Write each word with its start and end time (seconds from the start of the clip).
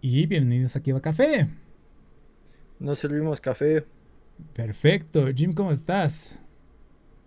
y 0.00 0.26
bienvenidos 0.26 0.76
aquí 0.76 0.90
a 0.90 1.00
Café. 1.00 1.48
Nos 2.78 2.98
servimos 2.98 3.40
café. 3.40 3.84
Perfecto, 4.54 5.26
Jim, 5.34 5.52
¿cómo 5.52 5.72
estás? 5.72 6.38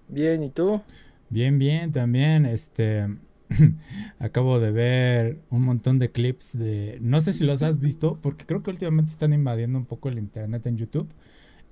Bien, 0.08 0.42
¿y 0.44 0.50
tú? 0.50 0.82
Bien, 1.30 1.58
bien, 1.58 1.92
también. 1.92 2.46
Este, 2.46 3.08
acabo 4.20 4.60
de 4.60 4.72
ver 4.72 5.40
un 5.50 5.64
montón 5.64 6.00
de 6.00 6.12
clips 6.12 6.58
de, 6.58 6.98
no 7.02 7.20
sé 7.20 7.34
si 7.34 7.44
los 7.44 7.64
has 7.64 7.80
visto, 7.80 8.20
porque 8.22 8.46
creo 8.46 8.64
que 8.64 8.72
últimamente 8.72 9.12
están 9.12 9.34
invadiendo 9.34 9.78
un 9.78 9.86
poco 9.86 10.10
el 10.10 10.18
internet 10.18 10.66
en 10.68 10.78
YouTube. 10.78 11.10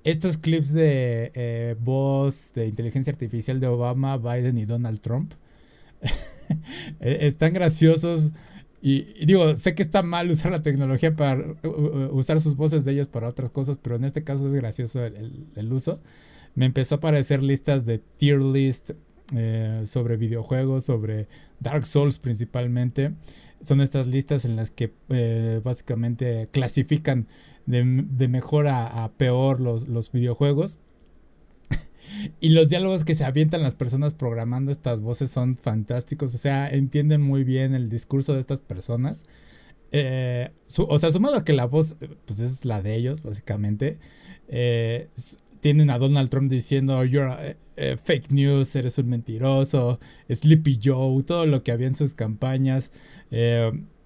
Estos 0.04 0.38
clips 0.38 0.72
de 0.72 1.32
eh, 1.34 1.76
voz 1.80 2.52
de 2.54 2.66
inteligencia 2.66 3.10
artificial 3.10 3.60
de 3.60 3.66
Obama, 3.66 4.18
Biden 4.18 4.58
y 4.58 4.64
Donald 4.64 5.00
Trump 5.00 5.32
e, 7.00 7.26
están 7.26 7.52
graciosos. 7.52 8.32
Y, 8.82 9.24
digo, 9.26 9.56
sé 9.56 9.74
que 9.74 9.82
está 9.82 10.02
mal 10.02 10.30
usar 10.30 10.52
la 10.52 10.62
tecnología 10.62 11.14
para 11.14 11.56
usar 12.12 12.40
sus 12.40 12.56
voces 12.56 12.84
de 12.84 12.92
ellos 12.92 13.08
para 13.08 13.28
otras 13.28 13.50
cosas, 13.50 13.78
pero 13.80 13.96
en 13.96 14.04
este 14.04 14.24
caso 14.24 14.46
es 14.46 14.54
gracioso 14.54 15.04
el, 15.04 15.72
uso. 15.72 16.00
Me 16.54 16.66
empezó 16.66 16.94
a 16.94 16.98
aparecer 16.98 17.42
listas 17.42 17.84
de 17.84 17.98
tier 17.98 18.40
list 18.40 18.92
eh, 19.34 19.82
sobre 19.84 20.16
videojuegos, 20.16 20.84
sobre 20.84 21.28
Dark 21.60 21.86
Souls 21.86 22.18
principalmente. 22.18 23.12
Son 23.60 23.82
estas 23.82 24.06
listas 24.06 24.46
en 24.46 24.56
las 24.56 24.70
que 24.70 24.92
eh, 25.10 25.60
básicamente 25.62 26.48
clasifican 26.50 27.26
de, 27.66 27.84
mejor 28.28 28.66
a, 28.66 29.12
peor 29.16 29.60
los, 29.60 29.86
los 29.88 30.10
videojuegos. 30.10 30.78
Y 32.40 32.50
los 32.50 32.68
diálogos 32.68 33.04
que 33.04 33.14
se 33.14 33.24
avientan 33.24 33.62
las 33.62 33.74
personas 33.74 34.14
programando 34.14 34.70
estas 34.70 35.00
voces 35.00 35.30
son 35.30 35.56
fantásticos. 35.56 36.34
O 36.34 36.38
sea, 36.38 36.68
entienden 36.70 37.22
muy 37.22 37.44
bien 37.44 37.74
el 37.74 37.88
discurso 37.88 38.34
de 38.34 38.40
estas 38.40 38.60
personas. 38.60 39.24
Eh, 39.92 40.50
o 40.76 40.98
sea, 40.98 41.10
sumado 41.10 41.36
a 41.36 41.44
que 41.44 41.52
la 41.52 41.66
voz 41.66 41.96
pues 42.24 42.40
es 42.40 42.64
la 42.64 42.82
de 42.82 42.96
ellos, 42.96 43.22
básicamente. 43.22 43.98
Eh, 44.48 45.08
tienen 45.60 45.90
a 45.90 45.98
Donald 45.98 46.30
Trump 46.30 46.50
diciendo, 46.50 47.04
you're 47.04 47.56
eh, 47.76 47.96
fake 48.02 48.30
news, 48.30 48.74
eres 48.76 48.98
un 48.98 49.08
mentiroso, 49.08 49.98
Sleepy 50.28 50.78
Joe, 50.82 51.22
todo 51.22 51.46
lo 51.46 51.62
que 51.62 51.72
había 51.72 51.86
en 51.86 51.94
sus 51.94 52.14
campañas. 52.14 52.90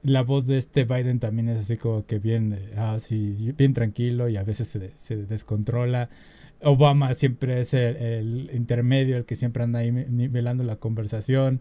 la 0.03 0.23
voz 0.23 0.47
de 0.47 0.59
este 0.59 0.85
Biden 0.85 1.19
también 1.19 1.49
es 1.49 1.59
así 1.59 1.77
como 1.77 2.05
que 2.05 2.19
bien, 2.19 2.59
ah, 2.77 2.99
bien 3.57 3.73
tranquilo 3.73 4.29
y 4.29 4.37
a 4.37 4.45
veces 4.45 4.79
se 4.97 5.17
descontrola. 5.17 6.11
Obama 6.65 7.15
siempre 7.15 7.61
es 7.61 7.75
el, 7.75 8.51
intermedio, 8.53 9.17
el 9.17 9.25
que 9.25 9.37
siempre 9.37 9.63
anda 9.63 9.81
ahí 9.81 9.93
nivelando 9.93 10.65
la 10.65 10.77
conversación. 10.77 11.61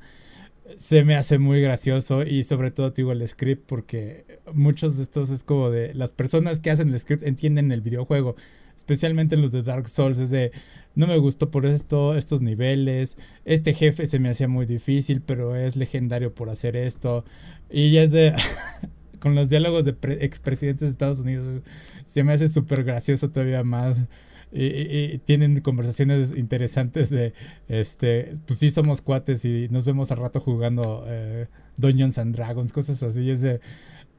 Se 0.78 1.04
me 1.04 1.16
hace 1.16 1.38
muy 1.38 1.62
gracioso 1.62 2.24
y 2.24 2.44
sobre 2.44 2.72
todo 2.72 2.92
digo 2.92 3.12
el 3.12 3.28
script 3.28 3.64
porque 3.68 4.40
muchos 4.54 4.98
de 4.98 5.04
estos 5.04 5.30
es 5.30 5.44
como 5.44 5.70
de 5.70 5.94
las 5.94 6.12
personas 6.12 6.60
que 6.60 6.72
hacen 6.72 6.90
el 6.90 7.00
script 7.00 7.24
entienden 7.24 7.72
el 7.72 7.82
videojuego, 7.82 8.36
especialmente 8.76 9.38
los 9.38 9.52
de 9.52 9.62
Dark 9.62 9.90
Souls, 9.90 10.20
es 10.20 10.30
de 10.30 10.52
no 10.96 11.06
me 11.08 11.18
gustó 11.18 11.52
por 11.52 11.66
esto, 11.66 12.16
estos 12.16 12.42
niveles, 12.42 13.18
este 13.46 13.74
jefe 13.74 14.08
se 14.08 14.20
me 14.20 14.30
hacía 14.30 14.48
muy 14.48 14.66
difícil, 14.66 15.22
pero 15.22 15.56
es 15.56 15.76
legendario 15.76 16.34
por 16.34 16.50
hacer 16.50 16.78
esto 16.78 17.26
y 17.70 17.92
ya 17.92 18.04
es 18.04 18.12
de 18.12 18.34
con 19.20 19.36
los 19.36 19.50
diálogos 19.50 19.86
de 19.86 19.96
expresidentes 20.22 20.88
de 20.88 20.92
Estados 20.92 21.20
Unidos 21.20 21.62
se 22.06 22.24
me 22.24 22.34
hace 22.34 22.48
súper 22.48 22.84
gracioso 22.84 23.30
todavía 23.32 23.64
más 23.64 24.08
y, 24.54 25.18
tienen 25.20 25.60
conversaciones 25.62 26.34
interesantes 26.36 27.10
de, 27.10 27.34
este, 27.68 28.34
pues 28.46 28.60
sí 28.60 28.70
somos 28.70 29.02
cuates 29.02 29.46
y 29.46 29.68
nos 29.70 29.86
vemos 29.86 30.12
al 30.12 30.20
rato 30.20 30.40
jugando 30.40 31.04
eh, 31.08 31.48
Dungeons 31.78 32.18
and 32.20 32.36
Dragons, 32.36 32.72
cosas 32.72 33.02
así. 33.04 33.30
Es 33.30 33.42
de, 33.42 33.60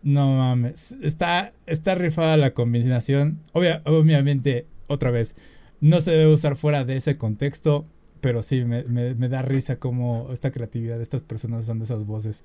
no 0.02 0.36
mames, 0.36 0.96
está, 1.02 1.52
está 1.66 1.94
rifada 1.94 2.36
la 2.36 2.52
combinación. 2.52 3.40
obviamente, 3.52 4.66
otra 4.86 5.10
vez, 5.10 5.36
no 5.80 6.00
se 6.00 6.10
debe 6.12 6.32
usar 6.32 6.56
fuera 6.56 6.84
de 6.84 6.96
ese 6.96 7.16
contexto, 7.16 7.86
pero 8.20 8.42
sí, 8.42 8.64
me, 8.64 9.14
da 9.14 9.42
risa 9.42 9.78
como 9.78 10.30
esta 10.32 10.50
creatividad 10.50 10.96
de 10.96 11.02
estas 11.02 11.22
personas 11.22 11.64
usando 11.64 11.84
esas 11.84 12.06
voces. 12.06 12.44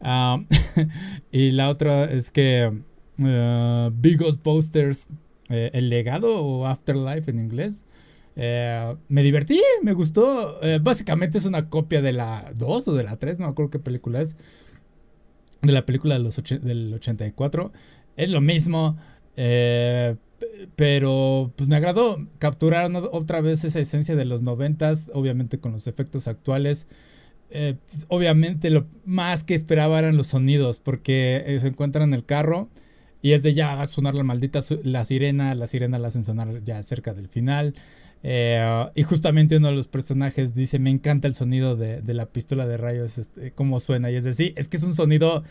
Ah, 0.00 0.42
y 1.32 1.50
la 1.50 1.68
otra 1.68 2.04
es 2.04 2.30
que 2.30 2.70
uh, 3.18 3.90
Big 3.96 4.20
Posters 4.42 5.08
eh, 5.48 5.70
el 5.74 5.90
legado 5.90 6.44
o 6.44 6.66
Afterlife 6.66 7.30
en 7.30 7.38
inglés. 7.38 7.84
Eh, 8.34 8.96
me 9.08 9.22
divertí, 9.22 9.60
me 9.82 9.92
gustó. 9.92 10.62
Eh, 10.62 10.80
básicamente 10.82 11.38
es 11.38 11.44
una 11.44 11.68
copia 11.68 12.02
de 12.02 12.12
la 12.12 12.52
2 12.56 12.88
o 12.88 12.94
de 12.94 13.04
la 13.04 13.16
3, 13.16 13.38
no 13.38 13.46
me 13.46 13.52
acuerdo 13.52 13.70
qué 13.70 13.78
película 13.78 14.20
es. 14.20 14.36
De 15.62 15.72
la 15.72 15.86
película 15.86 16.14
de 16.14 16.20
los 16.20 16.36
del 16.36 16.94
84. 16.94 17.72
Es 18.16 18.30
lo 18.30 18.40
mismo. 18.40 18.96
pero 20.76 21.52
pues 21.56 21.68
me 21.68 21.76
agradó. 21.76 22.18
Capturaron 22.38 22.96
otra 23.12 23.40
vez 23.40 23.64
esa 23.64 23.80
esencia 23.80 24.16
de 24.16 24.24
los 24.24 24.42
90 24.42 24.92
obviamente 25.14 25.58
con 25.58 25.72
los 25.72 25.86
efectos 25.86 26.28
actuales. 26.28 26.86
obviamente 28.08 28.70
lo 28.70 28.86
más 29.04 29.44
que 29.44 29.54
esperaba 29.54 29.98
eran 29.98 30.16
los 30.16 30.28
sonidos, 30.28 30.80
porque 30.80 31.58
se 31.60 31.68
encuentran 31.68 32.08
en 32.08 32.14
el 32.14 32.24
carro 32.24 32.68
y 33.22 33.32
es 33.32 33.42
de 33.42 33.54
ya 33.54 33.80
a 33.80 33.86
sonar 33.86 34.14
la 34.14 34.22
maldita 34.22 34.60
la 34.84 35.04
sirena, 35.04 35.54
la 35.54 35.66
sirena 35.66 35.98
la 35.98 36.08
hacen 36.08 36.24
sonar 36.24 36.62
ya 36.64 36.82
cerca 36.82 37.14
del 37.14 37.28
final. 37.28 37.74
Eh, 38.22 38.86
y 38.94 39.02
justamente 39.02 39.56
uno 39.56 39.68
de 39.68 39.74
los 39.74 39.88
personajes 39.88 40.54
dice, 40.54 40.78
me 40.78 40.90
encanta 40.90 41.28
el 41.28 41.34
sonido 41.34 41.76
de, 41.76 42.02
la 42.12 42.26
pistola 42.26 42.66
de 42.66 42.76
rayos, 42.76 43.18
este, 43.18 43.52
cómo 43.52 43.80
suena. 43.80 44.10
Y 44.10 44.16
es 44.16 44.24
decir, 44.24 44.52
es 44.56 44.68
que 44.68 44.76
es 44.76 44.82
un 44.82 44.94
sonido 44.94 45.44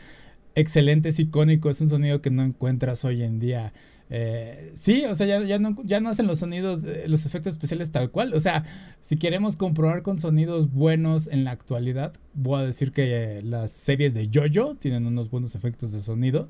excelente, 0.56 1.09
es 1.09 1.20
icónico, 1.20 1.70
es 1.70 1.81
un 1.81 1.90
sonido 1.90 2.22
que 2.22 2.31
no 2.31 2.44
encuentras 2.44 3.06
hoy 3.06 3.24
en 3.24 3.40
día. 3.40 3.74
Eh, 4.09 4.72
sí, 4.76 5.03
o 5.06 5.16
sea, 5.16 5.26
ya, 5.26 5.59
no, 5.59 5.76
ya 5.84 6.00
no 6.00 6.09
hacen 6.09 6.28
los 6.28 6.40
sonidos, 6.40 6.84
eh, 6.86 7.06
los 7.08 7.26
efectos 7.26 7.53
especiales 7.53 7.92
tal 7.92 8.12
cual. 8.12 8.34
O 8.34 8.40
sea, 8.40 8.64
si 9.00 9.16
queremos 9.16 9.58
comprobar 9.58 10.02
con 10.02 10.20
sonidos 10.20 10.72
buenos 10.72 11.28
en 11.28 11.44
la 11.44 11.52
actualidad, 11.52 12.14
voy 12.34 12.62
a 12.62 12.66
decir 12.66 12.92
que 12.92 13.42
las 13.44 13.72
series 13.72 14.14
de 14.14 14.30
Jojo 14.34 14.76
tienen 14.76 15.06
unos 15.08 15.30
buenos 15.30 15.56
efectos 15.56 15.92
de 15.92 16.02
sonido. 16.02 16.50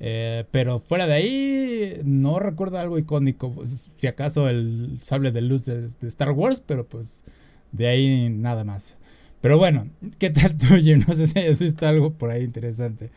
Eh, 0.00 0.44
pero 0.50 0.80
fuera 0.80 1.06
de 1.06 1.14
ahí, 1.14 2.00
no 2.04 2.38
recuerdo 2.38 2.78
algo 2.78 2.98
icónico. 2.98 3.52
Pues, 3.52 3.90
si 3.96 4.06
acaso 4.06 4.48
el 4.48 4.98
sable 5.02 5.30
de 5.30 5.42
luz 5.42 5.64
de, 5.64 5.86
Star 6.06 6.32
Wars, 6.32 6.62
pero 6.64 6.86
pues 6.86 7.24
de 7.72 7.86
ahí 7.86 8.28
nada 8.30 8.64
más. 8.64 8.96
Pero 9.40 9.58
bueno, 9.58 9.88
¿qué 10.18 10.30
tal 10.30 10.56
tú, 10.58 10.74
Jim? 10.76 11.04
No 11.06 11.14
sé 11.14 11.26
si 11.26 11.38
hayas 11.38 11.58
visto 11.58 11.86
algo 11.86 12.12
por 12.14 12.30
ahí 12.30 12.42
interesante. 12.42 13.10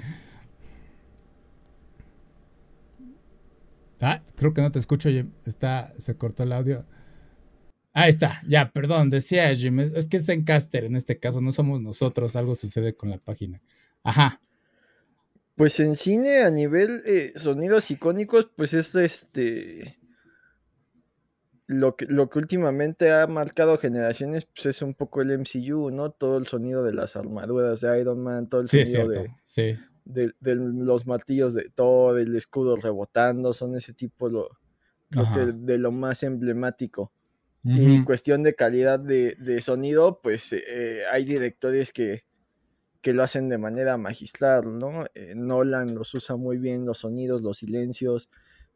Ah, 3.99 4.21
creo 4.35 4.53
que 4.53 4.61
no 4.61 4.69
te 4.69 4.79
escucho, 4.79 5.09
Jim. 5.09 5.31
Está, 5.45 5.93
se 5.97 6.15
cortó 6.15 6.43
el 6.43 6.53
audio. 6.53 6.85
Ahí 7.93 8.09
está, 8.09 8.41
ya, 8.47 8.71
perdón, 8.71 9.09
decía 9.09 9.53
Jim. 9.55 9.79
Es, 9.79 9.91
es 9.93 10.07
que 10.07 10.17
es 10.17 10.29
Encaster 10.29 10.83
en 10.83 10.95
este 10.95 11.17
caso, 11.19 11.41
no 11.41 11.51
somos 11.51 11.81
nosotros. 11.81 12.35
Algo 12.35 12.53
sucede 12.55 12.95
con 12.95 13.09
la 13.09 13.17
página. 13.17 13.61
Ajá. 14.03 14.39
Pues 15.57 15.79
en 15.79 15.95
cine 15.95 16.43
a 16.43 16.51
nivel 16.51 17.01
eh, 17.07 17.33
sonidos 17.35 17.89
icónicos, 17.89 18.47
pues 18.55 18.75
es 18.75 18.93
este 18.93 19.97
lo 21.65 21.95
que, 21.95 22.05
lo 22.05 22.29
que 22.29 22.37
últimamente 22.37 23.11
ha 23.11 23.25
marcado 23.25 23.77
generaciones, 23.79 24.45
pues 24.45 24.67
es 24.67 24.81
un 24.83 24.93
poco 24.93 25.21
el 25.21 25.31
MCU, 25.31 25.89
¿no? 25.89 26.11
Todo 26.11 26.37
el 26.37 26.45
sonido 26.45 26.83
de 26.83 26.93
las 26.93 27.15
armaduras 27.15 27.81
de 27.81 27.99
Iron 27.99 28.23
Man, 28.23 28.47
todo 28.47 28.61
el 28.61 28.67
sonido 28.67 29.09
de, 30.05 30.33
de, 30.39 30.55
los 30.55 31.07
martillos 31.07 31.55
de 31.55 31.71
todo, 31.73 32.17
el 32.19 32.35
escudo 32.35 32.75
rebotando, 32.75 33.51
son 33.51 33.75
ese 33.75 33.93
tipo 33.93 34.29
lo, 34.29 34.49
de 35.55 35.77
lo 35.79 35.91
más 35.91 36.21
emblemático. 36.21 37.11
Y 37.63 37.95
en 37.95 38.05
cuestión 38.05 38.43
de 38.43 38.53
calidad 38.53 38.99
de, 38.99 39.59
sonido, 39.61 40.21
pues 40.21 40.53
eh, 40.53 41.01
hay 41.11 41.25
directores 41.25 41.91
que, 41.91 42.26
que 43.07 43.13
lo 43.13 43.23
hacen 43.23 43.47
de 43.47 43.57
manera 43.57 43.95
magistral, 43.95 44.79
¿no? 44.79 45.05
Eh, 45.15 45.33
Nolan 45.33 45.95
los 45.95 46.13
usa 46.13 46.35
muy 46.35 46.57
bien, 46.57 46.85
los 46.85 46.97
sonidos, 46.99 47.41
los 47.41 47.59
silencios. 47.59 48.29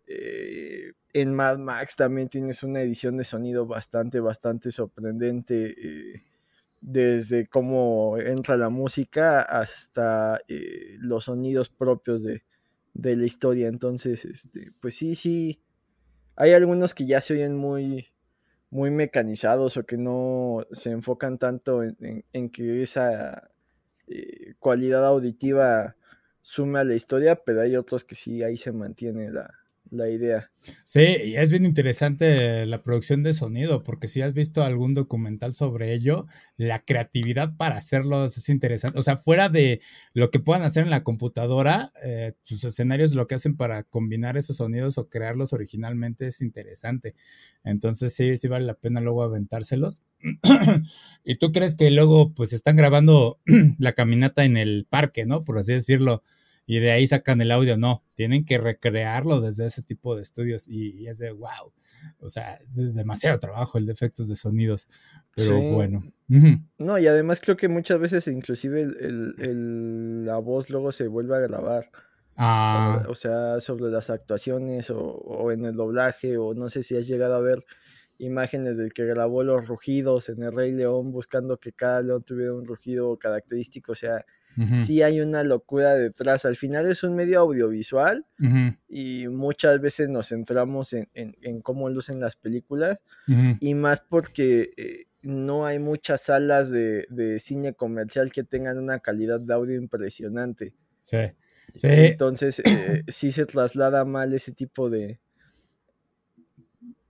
Eh, 0.07 0.93
en 1.11 1.35
Mad 1.35 1.57
Max 1.57 1.97
también 1.97 2.29
tienes 2.29 2.63
una 2.63 2.81
edición 2.81 3.17
de 3.17 3.25
sonido 3.25 3.65
bastante, 3.65 4.21
bastante 4.21 4.71
sorprendente. 4.71 5.75
Eh, 5.77 6.23
desde 6.79 7.45
cómo 7.47 8.19
entra 8.19 8.55
la 8.55 8.69
música 8.69 9.41
hasta 9.41 10.39
los 10.99 11.25
sonidos 11.25 11.67
propios 11.67 12.23
de, 12.23 12.41
la 12.93 13.25
historia. 13.25 13.67
Entonces, 13.67 14.23
este, 14.23 14.71
pues 14.79 14.95
sí, 14.95 15.13
sí. 15.13 15.61
Hay 16.37 16.53
algunos 16.53 16.93
que 16.93 17.05
ya 17.05 17.19
se 17.19 17.33
oyen 17.33 17.57
muy, 17.57 18.07
muy 18.69 18.91
mecanizados 18.91 19.75
o 19.75 19.85
que 19.85 19.97
no 19.97 20.65
se 20.71 20.91
enfocan 20.91 21.37
tanto 21.37 21.83
en 21.83 22.49
que 22.49 22.81
esa 22.81 23.50
eh, 24.11 24.55
cualidad 24.59 25.05
auditiva 25.05 25.95
sume 26.41 26.79
a 26.79 26.83
la 26.83 26.95
historia, 26.95 27.35
pero 27.35 27.61
hay 27.61 27.75
otros 27.75 28.03
que 28.03 28.15
sí, 28.15 28.43
ahí 28.43 28.57
se 28.57 28.71
mantiene 28.71 29.31
la, 29.31 29.60
la 29.91 30.09
idea. 30.09 30.49
Sí, 30.83 31.01
y 31.25 31.35
es 31.35 31.51
bien 31.51 31.65
interesante 31.65 32.65
la 32.65 32.81
producción 32.81 33.23
de 33.23 33.33
sonido, 33.33 33.83
porque 33.83 34.07
si 34.07 34.21
has 34.21 34.33
visto 34.33 34.63
algún 34.63 34.93
documental 34.93 35.53
sobre 35.53 35.93
ello, 35.93 36.25
la 36.55 36.79
creatividad 36.79 37.55
para 37.57 37.75
hacerlos 37.75 38.37
es 38.37 38.47
interesante. 38.47 38.97
O 38.97 39.03
sea, 39.03 39.17
fuera 39.17 39.49
de 39.49 39.81
lo 40.13 40.31
que 40.31 40.39
puedan 40.39 40.63
hacer 40.63 40.85
en 40.85 40.91
la 40.91 41.03
computadora, 41.03 41.91
eh, 42.05 42.33
sus 42.43 42.63
escenarios, 42.63 43.13
lo 43.13 43.27
que 43.27 43.35
hacen 43.35 43.57
para 43.57 43.83
combinar 43.83 44.37
esos 44.37 44.57
sonidos 44.57 44.97
o 44.97 45.09
crearlos 45.09 45.51
originalmente 45.51 46.27
es 46.27 46.41
interesante. 46.41 47.13
Entonces 47.63 48.13
sí, 48.13 48.37
sí 48.37 48.47
vale 48.47 48.65
la 48.65 48.75
pena 48.75 49.01
luego 49.01 49.23
aventárselos. 49.23 50.03
y 51.25 51.35
tú 51.35 51.51
crees 51.51 51.75
que 51.75 51.91
luego 51.91 52.33
pues 52.33 52.53
están 52.53 52.77
grabando 52.77 53.41
la 53.77 53.91
caminata 53.91 54.45
en 54.45 54.55
el 54.55 54.87
parque, 54.89 55.25
¿no? 55.25 55.43
Por 55.43 55.59
así 55.59 55.73
decirlo 55.73 56.23
y 56.65 56.79
de 56.79 56.91
ahí 56.91 57.07
sacan 57.07 57.41
el 57.41 57.51
audio. 57.51 57.77
No, 57.77 58.03
tienen 58.15 58.45
que 58.45 58.57
recrearlo 58.57 59.41
desde 59.41 59.65
ese 59.65 59.83
tipo 59.83 60.15
de 60.15 60.23
estudios 60.23 60.67
y, 60.67 61.07
es 61.07 61.17
de 61.17 61.31
wow. 61.31 61.73
O 62.19 62.29
sea, 62.29 62.55
es 62.55 62.95
demasiado 62.95 63.39
trabajo 63.39 63.77
el 63.77 63.85
de 63.85 63.93
efectos 63.93 64.27
de 64.27 64.35
sonidos, 64.35 64.87
pero 65.35 65.59
bueno. 65.61 66.03
No, 66.77 66.97
y 66.97 67.07
además 67.07 67.41
creo 67.41 67.57
que 67.57 67.67
muchas 67.67 67.99
veces 67.99 68.27
inclusive 68.27 68.81
el, 68.81 70.25
la 70.25 70.37
voz 70.37 70.69
luego 70.69 70.91
se 70.91 71.07
vuelve 71.07 71.35
a 71.35 71.39
grabar. 71.39 71.91
Ah. 72.37 73.03
O, 73.09 73.15
sea, 73.15 73.59
sobre 73.59 73.91
las 73.91 74.09
actuaciones 74.09 74.89
o, 74.89 74.97
o, 74.97 75.51
en 75.51 75.65
el 75.65 75.75
doblaje 75.75 76.37
o 76.37 76.53
no 76.53 76.69
sé 76.69 76.81
si 76.81 76.95
has 76.95 77.05
llegado 77.05 77.35
a 77.35 77.41
ver 77.41 77.65
imágenes 78.17 78.77
del 78.77 78.93
que 78.93 79.05
grabó 79.05 79.43
los 79.43 79.67
rugidos 79.67 80.29
en 80.29 80.43
el 80.43 80.53
Rey 80.53 80.71
León 80.71 81.11
buscando 81.11 81.57
que 81.57 81.73
cada 81.73 82.01
león 82.01 82.23
tuviera 82.23 82.53
un 82.53 82.65
rugido 82.65 83.17
característico. 83.17 83.91
O 83.91 83.95
sea, 83.95 84.25
sí 84.83 85.01
hay 85.01 85.21
una 85.21 85.43
locura 85.43 85.95
detrás. 85.95 86.45
Al 86.45 86.55
final 86.55 86.89
es 86.89 87.03
un 87.03 87.15
medio 87.15 87.39
audiovisual 87.39 88.25
y 88.87 89.27
muchas 89.27 89.79
veces 89.81 90.09
nos 90.09 90.29
centramos 90.29 90.93
en, 90.93 91.61
cómo 91.61 91.89
lucen 91.89 92.19
las 92.19 92.35
películas 92.35 92.99
y 93.59 93.73
más 93.73 94.01
porque 94.01 94.71
eh, 94.77 95.05
no 95.21 95.65
hay 95.65 95.79
muchas 95.79 96.23
salas 96.23 96.71
de, 96.71 97.37
cine 97.39 97.73
comercial 97.73 98.31
que 98.31 98.43
tengan 98.43 98.77
una 98.77 98.99
calidad 98.99 99.39
de 99.39 99.53
audio 99.53 99.75
impresionante. 99.75 100.73
Sí. 100.99 101.17
Entonces, 101.83 102.59
eh, 102.59 103.03
sí 103.07 103.31
se 103.31 103.45
traslada 103.45 104.03
mal 104.05 104.33
ese 104.33 104.51
tipo 104.51 104.89
de, 104.89 105.19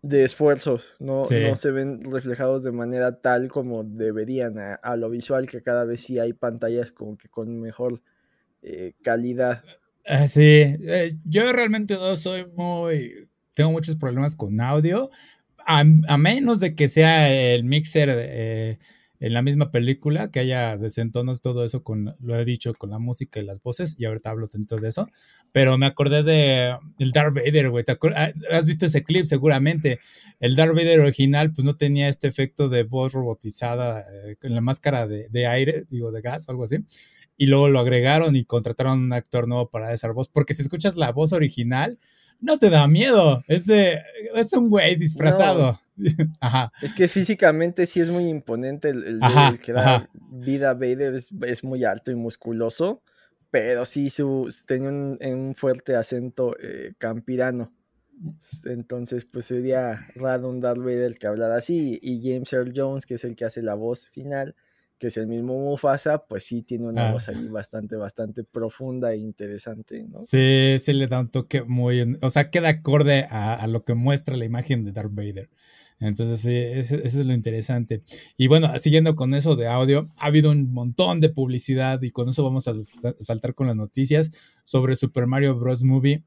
de 0.01 0.25
esfuerzos, 0.25 0.95
no, 1.00 1.21
no 1.21 1.56
se 1.56 1.71
ven 1.71 2.01
reflejados 2.12 2.63
de 2.63 2.71
manera 2.71 3.21
tal 3.21 3.50
como 3.50 3.83
deberían 3.83 4.56
a, 4.57 4.95
lo 4.95 5.09
visual, 5.09 5.48
que 5.48 5.62
cada 5.62 5.86
vez 5.86 6.01
sí 6.01 6.18
hay 6.18 6.33
pantallas 6.33 6.92
como 6.92 7.18
que 7.18 7.30
con 7.30 7.62
mejor 7.62 8.01
eh, 8.63 8.94
calidad. 9.03 9.63
Ah, 10.07 10.27
sí, 10.27 10.42
eh, 10.42 11.12
yo 11.25 11.53
realmente 11.53 11.94
no 11.94 12.15
soy 12.15 12.48
muy, 12.56 13.30
tengo 13.53 13.71
muchos 13.71 13.95
problemas 13.95 14.36
con 14.36 14.59
audio, 14.59 15.09
a, 15.65 15.83
menos 16.18 16.59
de 16.59 16.74
que 16.74 16.88
sea 16.88 17.31
el 17.31 17.63
mixer 17.63 18.09
eh, 18.12 18.80
en 19.22 19.34
la 19.34 19.44
misma 19.44 19.70
película, 19.70 20.32
que 20.32 20.40
haya 20.40 20.78
desentonos, 20.78 21.42
todo 21.42 21.64
eso 21.64 21.84
con, 21.84 22.16
lo 22.20 22.36
he 22.36 22.44
dicho, 22.44 22.74
con 22.74 22.90
la 22.90 22.98
música 22.98 23.40
y 23.40 23.46
las 23.46 23.62
voces, 23.62 23.96
y 24.00 24.06
ahorita 24.06 24.32
hablo 24.32 24.48
tanto 24.48 24.78
de 24.78 24.90
eso, 24.90 25.08
pero 25.52 25.78
me 25.78 25.86
acordé 25.86 26.24
de 26.24 26.76
el 26.98 27.12
Darth 27.12 27.36
Vader, 27.36 27.70
güey, 27.70 27.86
ah, 28.16 28.32
has 28.50 28.66
visto 28.66 28.88
ese 28.88 29.04
clip 29.04 29.28
seguramente, 29.28 30.00
el 30.40 30.56
Darth 30.56 30.74
Vader 30.74 31.02
original 31.02 31.54
pues 31.54 31.64
no 31.66 31.78
tenía 31.78 32.10
este 32.10 32.28
efecto 32.28 32.68
de 32.68 32.82
voz 32.82 33.14
robotizada 33.14 34.02
eh, 34.02 34.38
con 34.42 34.56
la 34.56 34.62
máscara 34.62 35.08
de, 35.08 35.30
de, 35.30 35.46
aire, 35.46 35.86
digo, 35.92 36.12
de 36.12 36.22
gas 36.22 36.48
o 36.48 36.52
algo 36.52 36.64
así, 36.64 36.78
y 37.38 37.46
luego 37.46 37.70
lo 37.70 37.80
agregaron 37.80 38.36
y 38.36 38.44
contrataron 38.44 38.94
a 38.94 39.04
un 39.04 39.14
actor 39.14 39.48
nuevo 39.48 39.70
para 39.70 39.94
esa 39.94 40.12
voz, 40.12 40.30
porque 40.30 40.56
si 40.56 40.64
escuchas 40.64 40.96
la 40.96 41.12
voz 41.12 41.32
original, 41.32 42.00
no 42.42 42.58
te 42.58 42.70
da 42.70 42.88
miedo, 42.88 43.44
es, 43.48 43.70
es 43.70 44.54
un 44.54 44.70
güey 44.70 44.96
disfrazado. 44.96 45.80
Es 46.82 46.94
que 46.94 47.08
físicamente 47.08 47.86
sí 47.86 48.00
es 48.00 48.10
muy 48.10 48.28
imponente 48.28 48.90
el, 48.90 49.20
que 49.62 49.72
da 49.72 50.10
vida 50.32 50.72
a 50.72 50.74
Vader, 50.74 51.14
es, 51.14 51.64
muy 51.64 51.84
alto 51.84 52.10
y 52.10 52.16
musculoso, 52.16 53.04
pero 53.52 53.86
sí 53.86 54.10
su, 54.10 54.50
tenía 54.66 54.90
un, 54.90 55.54
fuerte 55.56 55.96
acento 55.96 56.56
eh, 56.60 56.94
campirano. 56.98 57.72
Entonces, 58.66 59.26
pues 59.26 59.46
sería 59.46 60.00
raro 60.16 60.50
un 60.50 60.60
Darth 60.60 60.80
Vader 60.80 61.04
el 61.04 61.20
que 61.20 61.28
hablara 61.28 61.58
así. 61.58 62.00
Y 62.02 62.22
James 62.22 62.52
Earl 62.54 62.74
Jones, 62.76 63.06
que 63.06 63.16
es 63.16 63.24
el 63.24 63.36
que 63.36 63.46
hace 63.46 63.62
la 63.62 63.76
voz 63.76 64.08
final, 64.10 64.56
que 65.01 65.07
es 65.07 65.18
el 65.18 65.25
mismo 65.25 65.57
Mufasa, 65.57 66.19
pues 66.19 66.44
sí 66.44 66.62
tiene 66.62 66.86
una 66.86 67.09
ah. 67.09 67.13
voz 67.13 67.27
ahí 67.27 67.48
bastante, 67.48 67.95
bastante 67.95 68.44
profunda 68.44 69.12
e 69.12 69.18
interesante, 69.18 70.03
¿no? 70.03 70.19
Sí, 70.19 70.75
sí 70.77 70.94
le 70.94 71.07
da 71.07 71.21
un 71.21 71.30
toque 71.30 71.63
muy, 71.63 72.15
o 72.21 72.30
sea, 72.30 72.51
queda 72.51 72.69
acorde 72.69 73.25
a, 73.27 73.56
a 73.56 73.65
lo 73.65 73.83
que 73.83 73.95
muestra 73.95 74.38
la 74.38 74.45
imagen 74.45 74.86
de 74.86 74.92
Darth 74.92 75.12
Vader. 75.12 75.50
Entonces, 76.00 76.39
sí, 76.42 76.53
eso, 76.53 76.98
es 76.98 77.25
lo 77.25 77.33
interesante. 77.33 78.01
Y 78.38 78.45
bueno, 78.45 78.71
siguiendo 78.77 79.15
con 79.15 79.33
eso 79.33 79.56
de 79.56 79.65
audio, 79.65 80.07
ha 80.18 80.27
habido 80.27 80.51
un 80.51 80.71
montón 80.71 81.19
de 81.19 81.30
publicidad 81.30 82.00
y 82.03 82.12
con 82.12 82.30
eso 82.30 82.44
vamos 82.44 82.68
a 82.68 82.75
saltar 83.19 83.56
con 83.56 83.65
las 83.65 83.75
noticias 83.75 84.30
sobre 84.63 84.95
Super 84.95 85.25
Mario 85.25 85.57
Bros. 85.57 85.81
Movie. 85.81 86.24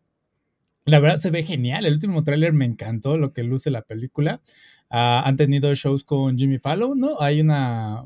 La 0.84 0.98
verdad 0.98 1.18
se 1.18 1.30
ve 1.30 1.44
genial. 1.44 1.86
El 1.86 1.94
último 1.94 2.24
tráiler 2.24 2.52
me 2.52 2.64
encantó 2.64 3.18
lo 3.18 3.32
que 3.32 3.44
luce 3.44 3.70
la 3.70 3.82
película. 3.82 4.42
Ah, 4.90 5.22
han 5.24 5.36
tenido 5.36 5.72
shows 5.76 6.02
con 6.02 6.36
Jimmy 6.36 6.58
Fallon, 6.58 6.98
¿no? 6.98 7.20
Hay 7.20 7.40
una 7.40 8.04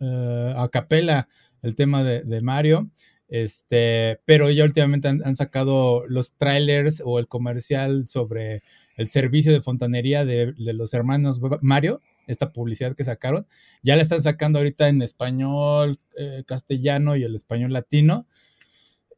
uh, 0.00 0.60
a 0.60 0.68
capela 0.70 1.28
el 1.62 1.74
tema 1.74 2.04
de, 2.04 2.40
Mario. 2.42 2.90
Este, 3.28 4.20
pero 4.24 4.50
ya 4.50 4.64
últimamente 4.64 5.08
han, 5.08 5.20
han, 5.24 5.34
sacado 5.34 6.06
los 6.06 6.34
trailers 6.34 7.02
o 7.04 7.18
el 7.18 7.26
comercial 7.26 8.06
sobre 8.06 8.62
el 8.96 9.08
servicio 9.08 9.52
de 9.52 9.60
fontanería 9.60 10.24
de, 10.24 10.54
los 10.56 10.94
hermanos 10.94 11.40
Mario, 11.60 12.02
esta 12.26 12.52
publicidad 12.52 12.94
que 12.96 13.04
sacaron. 13.04 13.46
Ya 13.82 13.94
la 13.94 14.02
están 14.02 14.22
sacando 14.22 14.58
ahorita 14.58 14.88
en 14.88 15.02
español, 15.02 16.00
eh, 16.18 16.42
castellano 16.46 17.14
y 17.14 17.22
el 17.22 17.34
español 17.34 17.72
latino. 17.72 18.26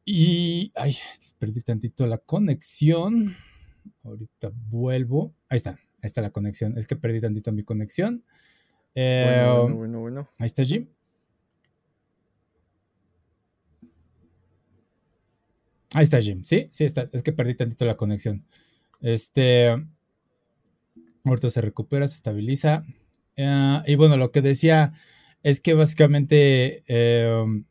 Y, 0.04 0.72
ay, 0.74 0.96
perdí 1.38 1.60
tantito 1.60 2.06
la 2.06 2.18
conexión. 2.18 3.34
Ahorita 4.02 4.50
vuelvo. 4.52 5.34
Ahí 5.48 5.56
está, 5.56 5.70
ahí 5.70 5.78
está 6.02 6.22
la 6.22 6.30
conexión. 6.30 6.76
Es 6.76 6.86
que 6.86 6.96
perdí 6.96 7.20
tantito 7.20 7.52
mi 7.52 7.62
conexión. 7.62 8.24
Eh, 9.00 9.44
bueno, 9.46 9.76
bueno, 9.76 10.00
bueno, 10.00 10.28
Ahí 10.40 10.46
está 10.46 10.64
Jim. 10.64 10.88
Ahí 15.94 16.02
está 16.02 16.20
Jim, 16.20 16.42
¿sí? 16.42 16.66
Sí, 16.72 16.82
está. 16.82 17.04
Es 17.12 17.22
que 17.22 17.32
perdí 17.32 17.54
tantito 17.54 17.86
la 17.86 17.96
conexión. 17.96 18.44
Este, 19.00 19.68
ahorita 21.22 21.48
se 21.48 21.60
recupera, 21.60 22.08
se 22.08 22.16
estabiliza. 22.16 22.82
Eh, 23.36 23.82
y 23.86 23.94
bueno, 23.94 24.16
lo 24.16 24.32
que 24.32 24.42
decía 24.42 24.92
es 25.44 25.60
que 25.60 25.74
básicamente 25.74 26.82
em, 26.88 27.66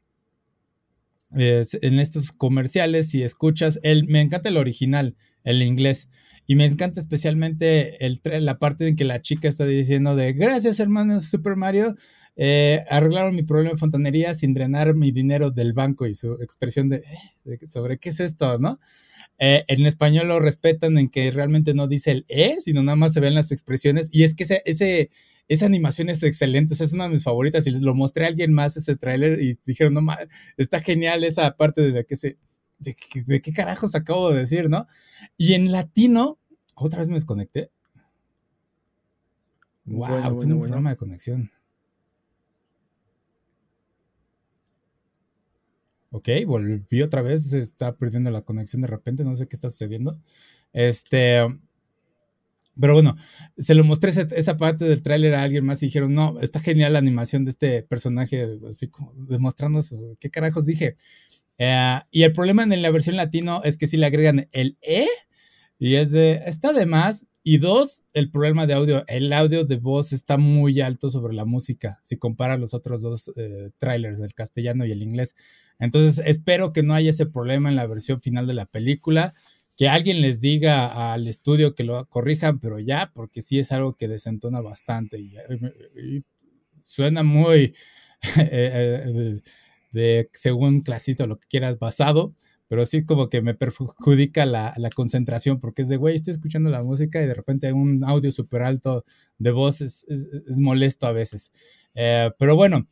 en 1.31 1.99
estos 1.99 2.31
comerciales, 2.31 3.09
si 3.09 3.21
escuchas, 3.21 3.81
el, 3.83 4.07
me 4.07 4.21
encanta 4.21 4.47
el 4.47 4.55
original, 4.55 5.17
el 5.43 5.61
inglés. 5.61 6.09
Y 6.45 6.55
me 6.55 6.65
encanta 6.65 6.99
especialmente 6.99 8.05
el, 8.05 8.21
la 8.23 8.57
parte 8.57 8.87
en 8.87 8.95
que 8.95 9.05
la 9.05 9.21
chica 9.21 9.47
está 9.47 9.65
diciendo 9.65 10.15
de 10.15 10.33
gracias 10.33 10.79
hermanos 10.79 11.25
Super 11.25 11.55
Mario, 11.55 11.95
eh, 12.35 12.85
arreglaron 12.89 13.35
mi 13.35 13.43
problema 13.43 13.71
de 13.71 13.77
fontanería 13.77 14.33
sin 14.33 14.53
drenar 14.53 14.93
mi 14.95 15.11
dinero 15.11 15.51
del 15.51 15.73
banco 15.73 16.05
y 16.05 16.13
su 16.13 16.33
expresión 16.33 16.87
de, 16.89 16.97
eh, 17.45 17.67
sobre 17.67 17.97
qué 17.97 18.09
es 18.09 18.19
esto, 18.19 18.59
¿no? 18.59 18.79
Eh, 19.39 19.65
en 19.67 19.85
español 19.85 20.27
lo 20.27 20.39
respetan 20.39 20.97
en 20.97 21.09
que 21.09 21.29
realmente 21.31 21.73
no 21.73 21.87
dice 21.87 22.11
el 22.11 22.25
E, 22.27 22.57
sino 22.59 22.81
nada 22.83 22.95
más 22.95 23.13
se 23.13 23.19
ven 23.19 23.35
las 23.35 23.51
expresiones. 23.51 24.09
Y 24.11 24.23
es 24.23 24.35
que 24.35 24.43
ese, 24.43 24.61
ese, 24.65 25.09
esa 25.47 25.65
animación 25.65 26.09
es 26.09 26.23
excelente, 26.23 26.73
es 26.73 26.93
una 26.93 27.05
de 27.05 27.11
mis 27.11 27.23
favoritas. 27.23 27.67
Y 27.67 27.71
les 27.71 27.81
lo 27.81 27.93
mostré 27.93 28.25
a 28.25 28.27
alguien 28.27 28.53
más 28.53 28.77
ese 28.77 28.95
tráiler 28.95 29.41
y 29.41 29.57
dijeron, 29.65 29.93
no 29.93 30.01
está 30.57 30.79
genial 30.79 31.23
esa 31.23 31.55
parte 31.55 31.81
de 31.81 31.91
la 31.91 32.03
que 32.03 32.15
se. 32.15 32.37
De, 32.79 32.95
qué 33.41 33.53
carajos 33.53 33.95
acabo 33.95 34.31
de 34.31 34.39
decir, 34.39 34.69
¿no? 34.69 34.87
Y 35.35 35.53
en 35.53 35.71
latino, 35.71 36.37
otra 36.75 36.99
vez 36.99 37.09
me 37.09 37.15
desconecté. 37.15 37.71
Wow, 39.85 40.37
tengo 40.37 40.55
un 40.55 40.61
problema 40.61 40.91
de 40.91 40.95
conexión. 40.95 41.49
Ok, 46.11 46.29
volví 46.45 47.01
otra 47.01 47.21
vez, 47.21 47.49
se 47.49 47.59
está 47.59 47.95
perdiendo 47.95 48.31
la 48.31 48.41
conexión 48.41 48.81
de 48.81 48.87
repente, 48.87 49.23
no 49.23 49.35
sé 49.35 49.47
qué 49.47 49.55
está 49.55 49.69
sucediendo. 49.69 50.19
Este, 50.73 51.45
pero 52.79 52.93
bueno, 52.93 53.15
se 53.57 53.73
lo 53.73 53.83
mostré 53.83 54.11
esa, 54.11 54.57
parte 54.57 54.85
del 54.85 55.01
tráiler 55.01 55.33
a 55.33 55.41
alguien 55.41 55.65
más 55.65 55.81
y 55.81 55.87
dijeron, 55.87 56.13
no, 56.13 56.39
está 56.39 56.59
genial 56.59 56.93
la 56.93 56.99
animación 56.99 57.43
de 57.43 57.51
este 57.51 57.83
personaje, 57.83 58.47
así 58.67 58.87
como 58.87 59.13
demostrándonos 59.15 59.93
qué 60.19 60.29
carajos 60.29 60.65
dije. 60.65 60.95
Eh, 61.57 61.99
y 62.11 62.23
el 62.23 62.33
problema 62.33 62.63
en 62.63 62.81
la 62.81 62.91
versión 62.91 63.15
latino 63.15 63.61
es 63.63 63.77
que 63.77 63.87
si 63.87 63.97
le 63.97 64.05
agregan 64.05 64.47
el 64.51 64.77
E 64.81 65.07
y 65.79 65.95
es 65.95 66.11
de, 66.11 66.41
está 66.45 66.73
de 66.73 66.85
más. 66.85 67.27
Y 67.43 67.59
dos, 67.59 68.03
el 68.11 68.29
problema 68.29 68.67
de 68.67 68.73
audio, 68.73 69.05
el 69.07 69.31
audio 69.31 69.63
de 69.63 69.77
voz 69.77 70.11
está 70.11 70.37
muy 70.37 70.81
alto 70.81 71.09
sobre 71.09 71.33
la 71.33 71.45
música, 71.45 72.01
si 72.03 72.17
compara 72.17 72.57
los 72.57 72.73
otros 72.73 73.01
dos 73.01 73.31
eh, 73.37 73.71
trailers, 73.77 74.19
el 74.19 74.33
castellano 74.33 74.85
y 74.85 74.91
el 74.91 75.01
inglés. 75.01 75.33
Entonces, 75.79 76.21
espero 76.27 76.73
que 76.73 76.83
no 76.83 76.93
haya 76.93 77.09
ese 77.09 77.25
problema 77.25 77.69
en 77.69 77.77
la 77.77 77.87
versión 77.87 78.21
final 78.21 78.47
de 78.47 78.53
la 78.53 78.65
película, 78.65 79.33
que 79.77 79.87
alguien 79.87 80.19
les 80.21 80.41
diga 80.41 81.13
al 81.13 81.25
estudio 81.25 81.73
que 81.73 81.85
lo 81.85 82.05
corrijan, 82.09 82.59
pero 82.59 82.79
ya, 82.79 83.11
porque 83.15 83.41
sí 83.41 83.59
es 83.59 83.71
algo 83.71 83.95
que 83.95 84.09
desentona 84.09 84.59
bastante 84.59 85.17
y, 85.17 85.33
suena 86.81 87.23
muy 87.23 87.75
eh, 88.37 89.39
según 90.33 90.81
clasista 90.81 91.23
o 91.25 91.27
lo 91.27 91.39
que 91.39 91.47
quieras 91.47 91.79
basado, 91.79 92.33
pero 92.67 92.85
sí 92.85 93.05
como 93.05 93.29
que 93.29 93.41
me 93.41 93.53
perjudica 93.53 94.45
la, 94.45 94.73
concentración 94.95 95.59
porque 95.59 95.83
es 95.83 95.89
de, 95.89 95.97
güey, 95.97 96.15
estoy 96.15 96.33
escuchando 96.33 96.69
la 96.69 96.83
música 96.83 97.21
y 97.21 97.27
de 97.27 97.33
repente 97.33 97.71
un 97.73 98.03
audio 98.03 98.31
súper 98.31 98.61
alto 98.61 99.05
de 99.37 99.51
voz, 99.51 99.81
es, 99.81 100.05
molesto 100.59 101.07
a 101.07 101.11
veces. 101.11 101.51
Eh, 101.95 102.29
pero 102.37 102.55
bueno, 102.55 102.87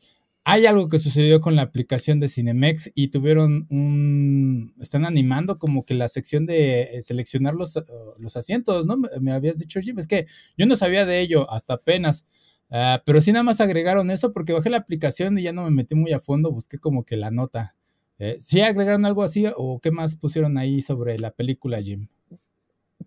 hay 0.47 0.67
algo 0.67 0.87
que 0.87 0.99
sucedió 0.99 1.41
con 1.41 1.55
la 1.55 1.63
aplicación 1.63 2.19
de 2.19 2.27
Cinemex 2.27 2.91
y 2.93 3.07
tuvieron 3.07 3.65
un... 3.71 4.75
Están 4.79 5.03
animando 5.03 5.57
como 5.57 5.85
que 5.85 5.95
la 5.95 6.07
sección 6.07 6.45
de 6.45 6.83
eh, 6.83 7.01
seleccionar 7.01 7.55
los, 7.55 7.81
los 8.19 8.37
asientos, 8.37 8.85
¿no? 8.85 8.95
Me, 9.19 9.31
habías 9.31 9.57
dicho, 9.57 9.81
Jim, 9.81 9.97
es 9.97 10.05
que 10.05 10.27
yo 10.55 10.67
no 10.67 10.75
sabía 10.75 11.03
de 11.05 11.19
ello 11.19 11.49
hasta 11.51 11.73
apenas. 11.73 12.25
Ah, 12.69 13.01
pero 13.05 13.21
sí 13.21 13.31
nada 13.31 13.43
más 13.43 13.61
agregaron 13.61 14.09
eso 14.11 14.33
porque 14.33 14.53
bajé 14.53 14.69
la 14.69 14.77
aplicación 14.77 15.37
y 15.37 15.43
ya 15.43 15.53
no 15.53 15.63
me 15.63 15.71
metí 15.71 15.95
muy 15.95 16.11
a 16.13 16.19
fondo, 16.19 16.51
busqué 16.51 16.77
como 16.77 17.03
que 17.03 17.17
la 17.17 17.31
nota. 17.31 17.75
Eh, 18.17 18.37
¿Sí 18.39 18.61
agregaron 18.61 19.05
algo 19.05 19.23
así 19.23 19.45
o 19.55 19.79
qué 19.79 19.91
más 19.91 20.15
pusieron 20.15 20.57
ahí 20.57 20.81
sobre 20.81 21.19
la 21.19 21.31
película, 21.31 21.81
Jim? 21.81 22.07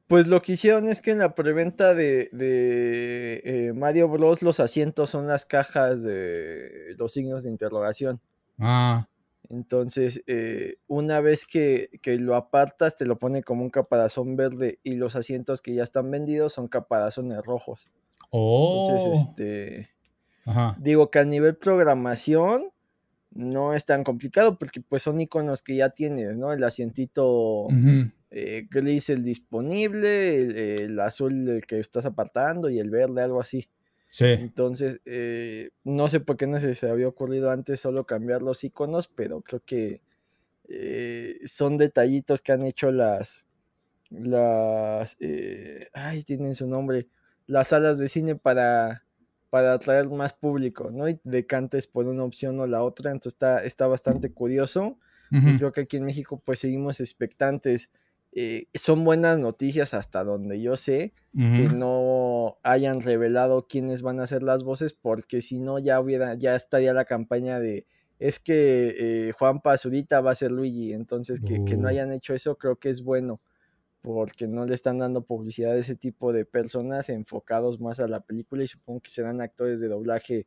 Pues 0.06 0.26
lo 0.26 0.40
que 0.40 0.52
hicieron 0.52 0.88
es 0.88 1.00
que 1.00 1.10
en 1.10 1.18
la 1.18 1.34
preventa 1.34 1.94
de, 1.94 2.30
eh, 2.32 3.72
Mario 3.74 4.08
Bros. 4.08 4.42
los 4.42 4.60
asientos 4.60 5.10
son 5.10 5.26
las 5.26 5.44
cajas 5.44 6.02
de 6.02 6.94
los 6.96 7.12
signos 7.12 7.44
de 7.44 7.50
interrogación. 7.50 8.20
Ah. 8.58 9.06
Entonces, 9.50 10.22
eh, 10.26 10.76
una 10.88 11.20
vez 11.20 11.46
que, 11.46 11.90
lo 12.18 12.36
apartas, 12.36 12.96
te 12.96 13.06
lo 13.06 13.18
pone 13.18 13.42
como 13.42 13.62
un 13.62 13.70
caparazón 13.70 14.36
verde 14.36 14.78
y 14.82 14.94
los 14.96 15.16
asientos 15.16 15.62
que 15.62 15.74
ya 15.74 15.82
están 15.82 16.10
vendidos 16.10 16.54
son 16.54 16.68
caparazones 16.68 17.44
rojos. 17.44 17.94
Oh. 18.30 18.88
Entonces, 18.90 19.28
este. 19.28 19.88
Digo 20.78 21.10
que 21.10 21.18
a 21.18 21.24
nivel 21.24 21.56
programación 21.56 22.70
no 23.30 23.74
es 23.74 23.84
tan 23.84 24.04
complicado 24.04 24.58
porque 24.58 24.80
pues 24.80 25.02
son 25.02 25.20
iconos 25.20 25.62
que 25.62 25.76
ya 25.76 25.90
tienes, 25.90 26.36
¿no? 26.36 26.52
El 26.52 26.64
asientito 26.64 27.68
eh, 28.30 28.66
gris 28.70 29.10
el 29.10 29.24
disponible, 29.24 30.74
el, 30.74 30.98
azul 31.00 31.48
el 31.48 31.66
que 31.66 31.80
estás 31.80 32.04
apartando 32.04 32.70
y 32.70 32.78
el 32.78 32.90
verde, 32.90 33.22
algo 33.22 33.40
así. 33.40 33.68
Sí. 34.10 34.26
Entonces, 34.26 35.00
eh, 35.04 35.70
no 35.84 36.08
sé 36.08 36.20
por 36.20 36.38
qué 36.38 36.46
no 36.46 36.58
se, 36.58 36.74
se 36.74 36.88
había 36.88 37.08
ocurrido 37.08 37.50
antes 37.50 37.80
solo 37.80 38.04
cambiar 38.04 38.42
los 38.42 38.64
iconos, 38.64 39.08
pero 39.08 39.42
creo 39.42 39.60
que 39.60 40.00
eh, 40.68 41.38
son 41.44 41.76
detallitos 41.76 42.40
que 42.40 42.52
han 42.52 42.64
hecho 42.64 42.90
las, 42.90 43.44
las, 44.08 45.18
ay, 45.92 46.22
tienen 46.24 46.54
su 46.54 46.66
nombre, 46.66 47.06
las 47.48 47.68
salas 47.68 47.98
de 47.98 48.08
cine 48.08 48.36
para 48.36 49.02
para 49.50 49.72
atraer 49.72 50.08
más 50.08 50.34
público, 50.34 50.90
¿no? 50.90 51.08
Y 51.08 51.18
decantes 51.24 51.86
por 51.86 52.06
una 52.06 52.22
opción 52.22 52.60
o 52.60 52.66
la 52.66 52.82
otra, 52.82 53.10
entonces 53.10 53.34
está, 53.34 53.64
está 53.64 53.86
bastante 53.86 54.30
curioso. 54.32 54.98
Y 55.30 55.58
creo 55.58 55.72
que 55.72 55.82
aquí 55.82 55.98
en 55.98 56.06
México 56.06 56.40
pues 56.42 56.58
seguimos 56.60 57.00
expectantes. 57.00 57.90
Eh, 58.32 58.66
son 58.74 59.04
buenas 59.04 59.38
noticias 59.38 59.92
hasta 59.92 60.24
donde 60.24 60.60
yo 60.62 60.74
sé 60.76 61.12
que 61.34 61.68
no 61.74 62.56
hayan 62.62 63.02
revelado 63.02 63.66
quiénes 63.68 64.00
van 64.00 64.20
a 64.20 64.26
ser 64.26 64.42
las 64.42 64.62
voces, 64.62 64.94
porque 64.94 65.42
si 65.42 65.58
no 65.58 65.78
ya 65.78 66.00
hubiera, 66.00 66.34
ya 66.34 66.54
estaría 66.54 66.94
la 66.94 67.04
campaña 67.04 67.60
de 67.60 67.86
es 68.18 68.38
que 68.40 68.94
eh, 68.98 69.32
Juan 69.38 69.60
Pazurita 69.60 70.20
va 70.20 70.30
a 70.32 70.34
ser 70.34 70.50
Luigi, 70.50 70.92
entonces 70.92 71.40
que, 71.40 71.64
que, 71.64 71.76
no 71.76 71.84
uh. 71.84 71.90
hayan 71.90 72.12
hecho 72.12 72.34
eso 72.34 72.56
creo 72.56 72.76
que 72.76 72.88
es 72.88 73.02
bueno 73.02 73.40
porque 74.00 74.46
no 74.46 74.64
le 74.64 74.74
están 74.74 74.98
dando 74.98 75.22
publicidad 75.22 75.72
a 75.72 75.78
ese 75.78 75.96
tipo 75.96 76.32
de 76.32 76.44
personas 76.44 77.08
enfocados 77.08 77.80
más 77.80 78.00
a 78.00 78.08
la 78.08 78.20
película 78.20 78.62
y 78.62 78.68
supongo 78.68 79.00
que 79.00 79.10
serán 79.10 79.40
actores 79.40 79.80
de 79.80 79.88
doblaje 79.88 80.46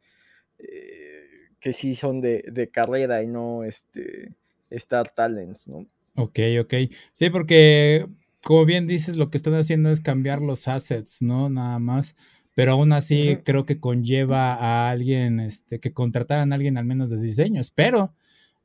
eh, 0.57 1.49
que 1.59 1.73
sí 1.73 1.95
son 1.95 2.21
de, 2.21 2.69
carrera 2.73 3.21
y 3.21 3.27
no 3.27 3.63
este, 3.63 4.35
Star 4.69 5.09
Talents, 5.11 5.67
¿no? 5.67 5.85
Ok, 6.15 6.39
ok. 6.59 6.73
Sí, 7.13 7.29
porque 7.29 8.05
como 8.43 8.65
bien 8.65 8.87
dices, 8.87 9.15
lo 9.15 9.29
que 9.29 9.37
están 9.37 9.53
haciendo 9.53 9.89
es 9.91 10.01
cambiar 10.01 10.41
los 10.41 10.67
assets, 10.67 11.21
¿no? 11.21 11.49
Nada 11.49 11.79
más. 11.79 12.15
Pero 12.53 12.73
aún 12.73 12.91
así 12.91 13.37
creo 13.45 13.65
que 13.65 13.79
conlleva 13.79 14.55
a 14.55 14.89
alguien, 14.89 15.39
este, 15.39 15.79
que 15.79 15.93
contrataran 15.93 16.51
a 16.51 16.55
alguien 16.55 16.77
al 16.77 16.85
menos 16.85 17.09
de 17.09 17.21
diseño. 17.21 17.61
Espero 17.61 18.13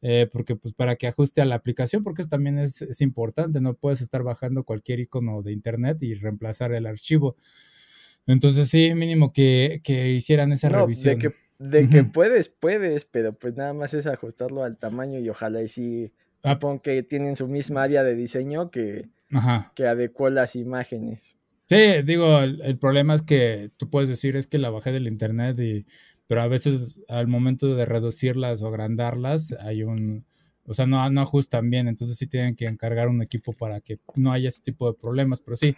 eh, 0.03 0.29
porque 0.31 0.57
pues 0.57 0.75
para 0.75 0.97
que 0.97 1.07
ajuste 1.07 1.41
a 1.41 1.47
la 1.47 1.55
aplicación, 1.55 2.03
porque 2.03 2.23
eso 2.23 2.29
también 2.29 2.59
es, 2.59 3.01
importante, 3.01 3.61
no 3.61 3.75
puedes 3.75 4.01
estar 4.01 4.23
bajando 4.23 4.65
cualquier 4.65 5.01
icono 5.01 5.43
de 5.43 5.53
internet 5.53 6.03
y 6.03 6.15
reemplazar 6.15 6.73
el 6.73 6.87
archivo. 6.87 7.37
Entonces 8.27 8.69
sí, 8.69 8.95
mínimo 8.95 9.33
que, 9.33 9.81
hicieran 10.17 10.53
esa 10.53 10.69
revisión. 10.69 11.19
De 11.19 11.29
que, 11.29 11.35
de 11.59 11.89
que 11.89 12.05
puedes, 12.05 12.49
puedes, 12.49 13.05
pero 13.05 13.33
pues 13.33 13.57
nada 13.57 13.73
más 13.73 13.95
es 13.95 14.07
ajustarlo 14.07 14.65
al 14.65 14.77
tamaño 14.77 15.19
y 15.19 15.29
ojalá 15.29 15.63
y 15.63 15.69
sí, 15.69 16.13
ah. 16.45 16.53
supongo 16.53 16.83
que 16.83 17.03
tienen 17.03 17.37
su 17.37 17.49
misma 17.49 17.85
área 17.85 18.03
de 18.03 18.15
diseño 18.15 18.71
que, 18.71 19.09
que 19.75 19.87
adecuó 19.87 20.31
las 20.31 20.57
imágenes. 20.57 21.37
Sí, 21.69 22.03
digo, 22.05 22.41
el, 22.41 22.79
problema 22.79 23.15
es 23.15 23.23
que 23.23 23.71
tú 23.77 23.91
puedes 23.91 24.09
decir 24.09 24.37
es 24.37 24.47
que 24.47 24.59
la 24.59 24.71
bajé 24.71 24.93
del 24.93 25.09
internet 25.09 25.59
y 25.59 25.85
pero 26.27 26.43
a 26.43 26.49
veces 26.49 27.01
al 27.09 27.29
momento 27.29 27.75
de 27.75 27.87
reducirlas 27.87 28.63
o 28.63 28.69
agrandarlas 28.69 29.53
hay 29.61 29.83
un, 29.83 30.25
o 30.65 30.75
sea, 30.75 30.87
no, 30.87 31.09
no 31.11 31.21
ajustan 31.21 31.71
bien, 31.71 31.89
entonces 31.89 32.19
sí 32.19 32.27
tienen 32.27 32.57
que 32.57 32.67
encargar 32.67 33.09
un 33.09 33.23
equipo 33.23 33.53
para 33.53 33.81
que 33.81 33.99
no 34.17 34.33
haya 34.33 34.49
ese 34.49 34.63
tipo 34.63 34.91
de 34.91 34.99
problemas, 34.99 35.41
pero 35.41 35.57
sí, 35.57 35.77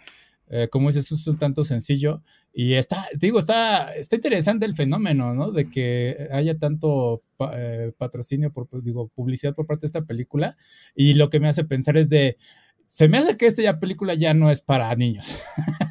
eh, 0.51 0.67
como 0.71 0.89
dices, 0.89 1.11
es 1.11 1.27
un 1.27 1.37
tanto 1.37 1.63
sencillo 1.63 2.23
y 2.51 2.73
está, 2.73 3.05
digo, 3.19 3.37
está, 3.37 3.93
está 3.93 4.15
interesante 4.15 4.65
el 4.65 4.73
fenómeno, 4.73 5.35
¿no? 5.35 5.51
De 5.51 5.69
que 5.69 6.15
haya 6.31 6.57
tanto 6.57 7.21
eh, 7.53 7.91
patrocinio, 7.97 8.51
por, 8.51 8.67
pues, 8.67 8.83
digo, 8.83 9.09
publicidad 9.09 9.53
por 9.53 9.67
parte 9.67 9.81
de 9.81 9.87
esta 9.87 10.05
película 10.05 10.57
y 10.95 11.13
lo 11.13 11.29
que 11.29 11.39
me 11.39 11.47
hace 11.47 11.65
pensar 11.65 11.97
es 11.97 12.09
de, 12.09 12.37
se 12.87 13.07
me 13.07 13.19
hace 13.19 13.37
que 13.37 13.45
esta 13.45 13.79
película 13.79 14.15
ya 14.15 14.33
no 14.33 14.49
es 14.49 14.61
para 14.61 14.95
niños. 14.95 15.37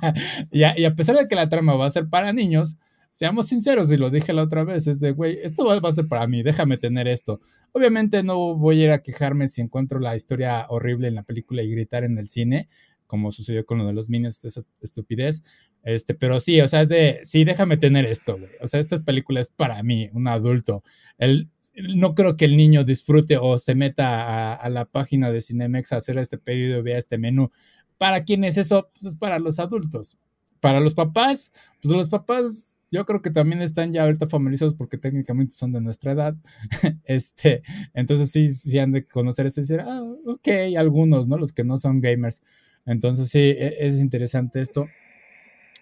y, 0.51 0.61
y 0.61 0.85
a 0.85 0.95
pesar 0.97 1.17
de 1.17 1.29
que 1.29 1.37
la 1.37 1.49
trama 1.49 1.77
va 1.77 1.87
a 1.87 1.91
ser 1.91 2.09
para 2.09 2.33
niños, 2.33 2.77
seamos 3.11 3.49
sinceros, 3.49 3.91
y 3.93 3.97
lo 3.97 4.11
dije 4.11 4.33
la 4.33 4.43
otra 4.43 4.65
vez, 4.65 4.87
es 4.87 5.01
de, 5.01 5.13
güey, 5.13 5.39
esto 5.43 5.65
va 5.65 5.89
a 5.89 5.93
ser 5.93 6.09
para 6.09 6.27
mí, 6.27 6.43
déjame 6.43 6.77
tener 6.77 7.09
esto. 7.09 7.41
Obviamente 7.73 8.23
no 8.23 8.57
voy 8.57 8.81
a 8.81 8.85
ir 8.85 8.91
a 8.91 9.03
quejarme 9.03 9.49
si 9.49 9.61
encuentro 9.61 10.01
la 10.01 10.17
historia 10.17 10.67
horrible 10.69 11.09
en 11.09 11.15
la 11.15 11.23
película 11.23 11.63
y 11.63 11.71
gritar 11.71 12.05
en 12.05 12.19
el 12.19 12.29
cine, 12.29 12.69
como 13.07 13.33
sucedió 13.33 13.65
con 13.67 13.79
lo 13.79 13.87
de 13.87 13.93
los 13.93 14.09
Minions, 14.09 14.45
esa 14.45 14.61
estupidez. 14.81 15.43
Este, 15.83 16.15
pero 16.15 16.41
sí, 16.41 16.61
o 16.61 16.69
sea, 16.69 16.83
es 16.83 16.89
de, 16.89 17.21
sí, 17.25 17.45
déjame 17.45 17.77
tener 17.77 18.05
esto, 18.05 18.39
güey. 18.39 18.51
O 18.61 18.67
sea, 18.67 18.81
esta 18.81 19.03
película 19.03 19.41
es 19.41 19.49
para 19.51 19.83
mí, 19.83 20.11
un 20.13 20.29
adulto. 20.29 20.83
El, 21.17 21.51
no 21.75 22.15
creo 22.15 22.37
que 22.37 22.45
el 22.45 22.57
niño 22.57 22.85
disfrute 22.85 23.39
o 23.39 23.59
se 23.59 23.75
meta 23.75 24.55
a, 24.55 24.69
la 24.71 24.85
página 24.85 25.31
de 25.31 25.41
Cinemex 25.41 25.93
a 25.93 25.97
hacer 25.97 26.19
este 26.19 26.39
pedido 26.39 26.83
vea 26.83 26.99
este 26.99 27.19
menú. 27.19 27.51
¿Para 27.97 28.25
quién 28.25 28.45
es 28.45 28.57
eso? 28.57 28.91
Pues 28.93 29.07
es 29.07 29.17
para 29.17 29.39
los 29.39 29.59
adultos. 29.59 30.19
Para 30.61 30.81
los 30.81 30.95
papás, 30.95 31.53
pues 31.81 31.95
los 31.95 32.09
papás 32.09 32.77
yo 32.91 33.05
creo 33.05 33.21
que 33.23 33.31
también 33.31 33.61
están 33.61 33.93
ya 33.93 34.05
ahorita 34.05 34.29
familiarizados 34.29 34.75
porque 34.75 34.99
técnicamente 34.99 35.55
son 35.55 35.73
de 35.73 35.81
nuestra 35.81 36.13
edad. 36.13 36.37
este, 37.05 37.63
entonces 37.95 38.31
sí, 38.31 38.51
sí 38.51 38.79
han 38.79 38.93
de 38.93 39.07
conocer 39.07 39.47
eso 39.47 39.61
y 39.61 39.65
decir, 39.65 39.81
ah, 39.81 40.03
ok, 40.27 40.49
algunos, 40.77 41.29
¿no? 41.29 41.37
Los 41.37 41.53
que 41.53 41.65
no 41.65 41.77
son 41.77 42.01
gamers. 42.01 42.43
Entonces 42.87 43.29
sí, 43.29 43.39
e, 43.39 43.77
es 43.81 44.01
interesante 44.01 44.61
esto. 44.61 44.87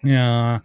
Ah, 0.03 0.63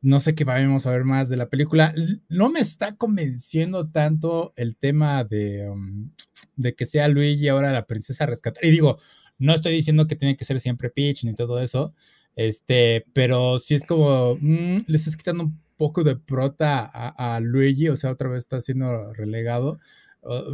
no 0.00 0.18
sé 0.18 0.34
qué 0.34 0.44
vamos 0.44 0.86
a 0.86 0.90
ver 0.90 1.04
más 1.04 1.28
de 1.28 1.36
la 1.36 1.48
película. 1.48 1.94
No 2.28 2.50
me 2.50 2.60
está 2.60 2.96
convenciendo 2.96 3.88
tanto 3.90 4.52
el 4.56 4.76
tema 4.76 5.24
de, 5.24 5.68
um, 5.68 6.10
de 6.56 6.74
que 6.74 6.86
sea 6.86 7.08
Luigi 7.08 7.48
ahora 7.48 7.70
la 7.70 7.86
princesa 7.86 8.26
rescatar. 8.26 8.64
Y 8.64 8.70
digo, 8.70 8.98
no 9.38 9.54
estoy 9.54 9.72
diciendo 9.72 10.06
que 10.06 10.16
tiene 10.16 10.36
que 10.36 10.44
ser 10.44 10.58
siempre 10.58 10.90
Peach 10.90 11.24
ni 11.24 11.34
todo 11.34 11.60
eso. 11.60 11.94
Este, 12.34 13.04
pero 13.12 13.58
sí 13.58 13.74
es 13.74 13.84
como, 13.84 14.36
mm, 14.40 14.78
le 14.86 14.96
estás 14.96 15.16
quitando 15.16 15.44
un 15.44 15.62
poco 15.82 16.04
de 16.04 16.14
prota 16.14 16.84
a, 16.94 17.40
Luigi, 17.40 17.88
o 17.88 17.96
sea, 17.96 18.12
otra 18.12 18.28
vez 18.28 18.38
está 18.38 18.60
siendo 18.60 19.12
relegado. 19.14 19.80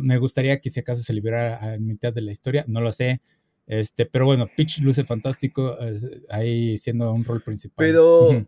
me 0.00 0.16
gustaría 0.16 0.58
que 0.58 0.70
si 0.70 0.80
acaso 0.80 1.02
se 1.02 1.12
liberara 1.12 1.74
a 1.74 1.78
mitad 1.78 2.14
de 2.14 2.22
la 2.22 2.32
historia, 2.32 2.64
no 2.66 2.80
lo 2.80 2.92
sé. 2.92 3.20
Este, 3.66 4.06
pero 4.06 4.24
bueno, 4.24 4.48
Peach 4.56 4.80
luce 4.80 5.04
fantástico 5.04 5.76
ahí 6.30 6.78
siendo 6.78 7.12
un 7.12 7.26
rol 7.26 7.42
principal. 7.42 7.84
Pero 7.84 8.46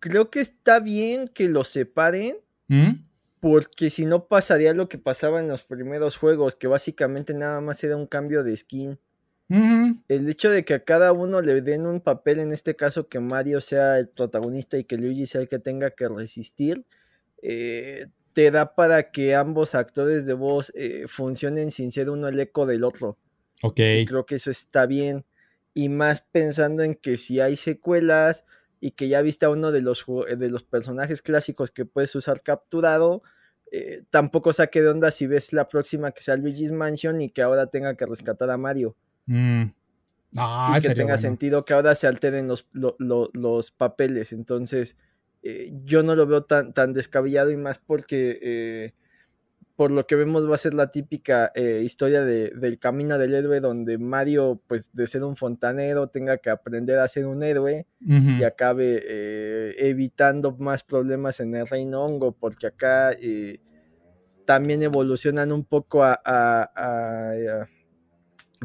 creo 0.00 0.28
que 0.28 0.40
está 0.40 0.80
bien 0.80 1.28
que 1.28 1.48
lo 1.48 1.64
separen. 1.64 2.36
¿Mm? 2.68 3.04
Porque 3.40 3.88
si 3.88 4.04
no 4.04 4.28
pasaría 4.28 4.74
lo 4.74 4.90
que 4.90 4.98
pasaba 4.98 5.40
en 5.40 5.48
los 5.48 5.64
primeros 5.64 6.18
juegos, 6.18 6.56
que 6.56 6.66
básicamente 6.66 7.32
nada 7.32 7.62
más 7.62 7.82
era 7.84 7.96
un 7.96 8.06
cambio 8.06 8.44
de 8.44 8.54
skin. 8.54 8.98
El 10.08 10.28
hecho 10.28 10.50
de 10.50 10.64
que 10.64 10.74
a 10.74 10.84
cada 10.84 11.12
uno 11.12 11.40
le 11.42 11.60
den 11.60 11.86
un 11.86 12.00
papel, 12.00 12.38
en 12.38 12.52
este 12.52 12.74
caso 12.74 13.08
que 13.08 13.20
Mario 13.20 13.60
sea 13.60 13.98
el 13.98 14.08
protagonista 14.08 14.78
y 14.78 14.84
que 14.84 14.96
Luigi 14.96 15.26
sea 15.26 15.42
el 15.42 15.48
que 15.48 15.58
tenga 15.58 15.90
que 15.90 16.08
resistir, 16.08 16.86
eh, 17.42 18.06
te 18.32 18.50
da 18.50 18.74
para 18.74 19.10
que 19.10 19.34
ambos 19.34 19.74
actores 19.74 20.24
de 20.24 20.32
voz 20.32 20.72
eh, 20.74 21.04
funcionen 21.06 21.70
sin 21.70 21.92
ser 21.92 22.08
uno 22.08 22.28
el 22.28 22.40
eco 22.40 22.66
del 22.66 22.84
otro. 22.84 23.18
Ok. 23.62 23.76
creo 24.08 24.26
que 24.26 24.36
eso 24.36 24.50
está 24.50 24.86
bien. 24.86 25.24
y 25.74 25.88
más 25.88 26.20
pensando 26.20 26.82
en 26.82 26.94
que 26.94 27.16
si 27.16 27.40
hay 27.40 27.56
secuelas 27.56 28.44
y 28.80 28.90
que 28.90 29.08
ya 29.08 29.22
viste 29.22 29.46
a 29.46 29.50
uno 29.50 29.72
de 29.72 29.80
los, 29.80 30.04
de 30.06 30.50
los 30.50 30.64
personajes 30.64 31.22
clásicos 31.22 31.70
que 31.70 31.84
puedes 31.84 32.14
usar 32.14 32.42
capturado, 32.42 33.22
eh, 33.70 34.02
tampoco 34.10 34.52
saque 34.52 34.82
de 34.82 34.88
onda 34.88 35.10
si 35.10 35.26
ves 35.26 35.52
la 35.54 35.66
próxima 35.68 36.12
que 36.12 36.20
sea 36.20 36.36
Luigi's 36.36 36.72
Mansion 36.72 37.20
y 37.22 37.30
que 37.30 37.40
ahora 37.40 37.68
tenga 37.68 37.96
que 37.96 38.04
rescatar 38.04 38.50
a 38.50 38.58
Mario. 38.58 38.96
Mm. 39.26 39.64
Ah, 40.36 40.78
y 40.78 40.80
que 40.80 40.94
tenga 40.94 41.18
sentido 41.18 41.64
que 41.64 41.74
ahora 41.74 41.94
se 41.94 42.06
alteren 42.06 42.48
los, 42.48 42.66
los, 42.72 43.70
papeles. 43.70 44.32
Entonces, 44.32 44.96
eh, 45.42 45.72
yo 45.84 46.02
no 46.02 46.16
lo 46.16 46.26
veo 46.26 46.44
tan, 46.44 46.72
tan 46.72 46.92
descabellado 46.94 47.50
y 47.50 47.56
más 47.56 47.78
porque 47.78 48.38
eh, 48.40 48.94
por 49.76 49.90
lo 49.90 50.06
que 50.06 50.16
vemos 50.16 50.48
va 50.48 50.54
a 50.54 50.58
ser 50.58 50.72
la 50.72 50.90
típica 50.90 51.52
historia 51.54 52.24
de, 52.24 52.50
del 52.50 52.78
camino 52.78 53.18
del 53.18 53.34
héroe 53.34 53.60
donde 53.60 53.98
Mario, 53.98 54.62
pues 54.68 54.94
de 54.94 55.06
ser 55.06 55.22
un 55.24 55.36
fontanero, 55.36 56.06
tenga 56.06 56.38
que 56.38 56.50
aprender 56.50 56.98
a 56.98 57.08
ser 57.08 57.26
un 57.26 57.42
héroe 57.42 57.86
y 58.00 58.44
acabe 58.44 59.02
evitando 59.88 60.56
más 60.56 60.84
problemas 60.84 61.40
en 61.40 61.54
el 61.56 61.66
reino 61.66 62.04
hongo, 62.04 62.32
porque 62.32 62.68
acá 62.68 63.16
también 64.44 64.82
evolucionan 64.82 65.52
un 65.52 65.64
poco 65.64 66.04
a, 66.04 67.34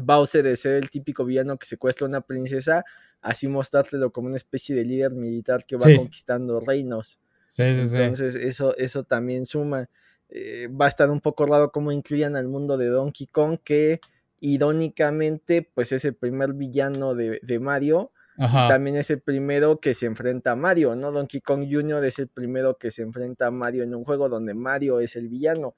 Bowser 0.00 0.44
de 0.44 0.56
ser 0.56 0.74
el 0.74 0.90
típico 0.90 1.24
villano 1.24 1.56
que 1.58 1.66
secuestra 1.66 2.06
a 2.06 2.08
una 2.08 2.20
princesa, 2.20 2.84
así 3.20 3.48
mostrártelo 3.48 4.12
como 4.12 4.28
una 4.28 4.36
especie 4.36 4.74
de 4.74 4.84
líder 4.84 5.12
militar 5.12 5.64
que 5.64 5.76
va 5.76 5.84
conquistando 5.96 6.60
reinos. 6.60 7.18
Entonces, 7.56 8.34
eso, 8.34 8.76
eso 8.76 9.02
también 9.04 9.46
suma. 9.46 9.88
Eh, 10.30 10.68
va 10.68 10.84
a 10.84 10.88
estar 10.88 11.10
un 11.10 11.20
poco 11.20 11.46
raro 11.46 11.72
cómo 11.72 11.90
incluyan 11.90 12.36
al 12.36 12.48
mundo 12.48 12.76
de 12.76 12.88
Donkey 12.88 13.26
Kong, 13.26 13.58
que 13.64 14.00
irónicamente, 14.40 15.62
pues 15.74 15.92
es 15.92 16.04
el 16.04 16.14
primer 16.14 16.52
villano 16.52 17.14
de, 17.14 17.58
Mario. 17.60 18.12
También 18.36 18.96
es 18.96 19.10
el 19.10 19.20
primero 19.20 19.80
que 19.80 19.94
se 19.94 20.06
enfrenta 20.06 20.52
a 20.52 20.56
Mario, 20.56 20.94
¿no? 20.94 21.10
Donkey 21.10 21.40
Kong 21.40 21.66
Jr. 21.68 22.04
es 22.04 22.20
el 22.20 22.28
primero 22.28 22.78
que 22.78 22.92
se 22.92 23.02
enfrenta 23.02 23.48
a 23.48 23.50
Mario 23.50 23.82
en 23.82 23.94
un 23.94 24.04
juego 24.04 24.28
donde 24.28 24.54
Mario 24.54 25.00
es 25.00 25.16
el 25.16 25.28
villano. 25.28 25.74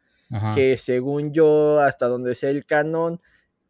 Que 0.55 0.77
según 0.77 1.33
yo, 1.33 1.81
hasta 1.81 2.07
donde 2.07 2.35
sea 2.35 2.51
el 2.51 2.65
canon, 2.67 3.21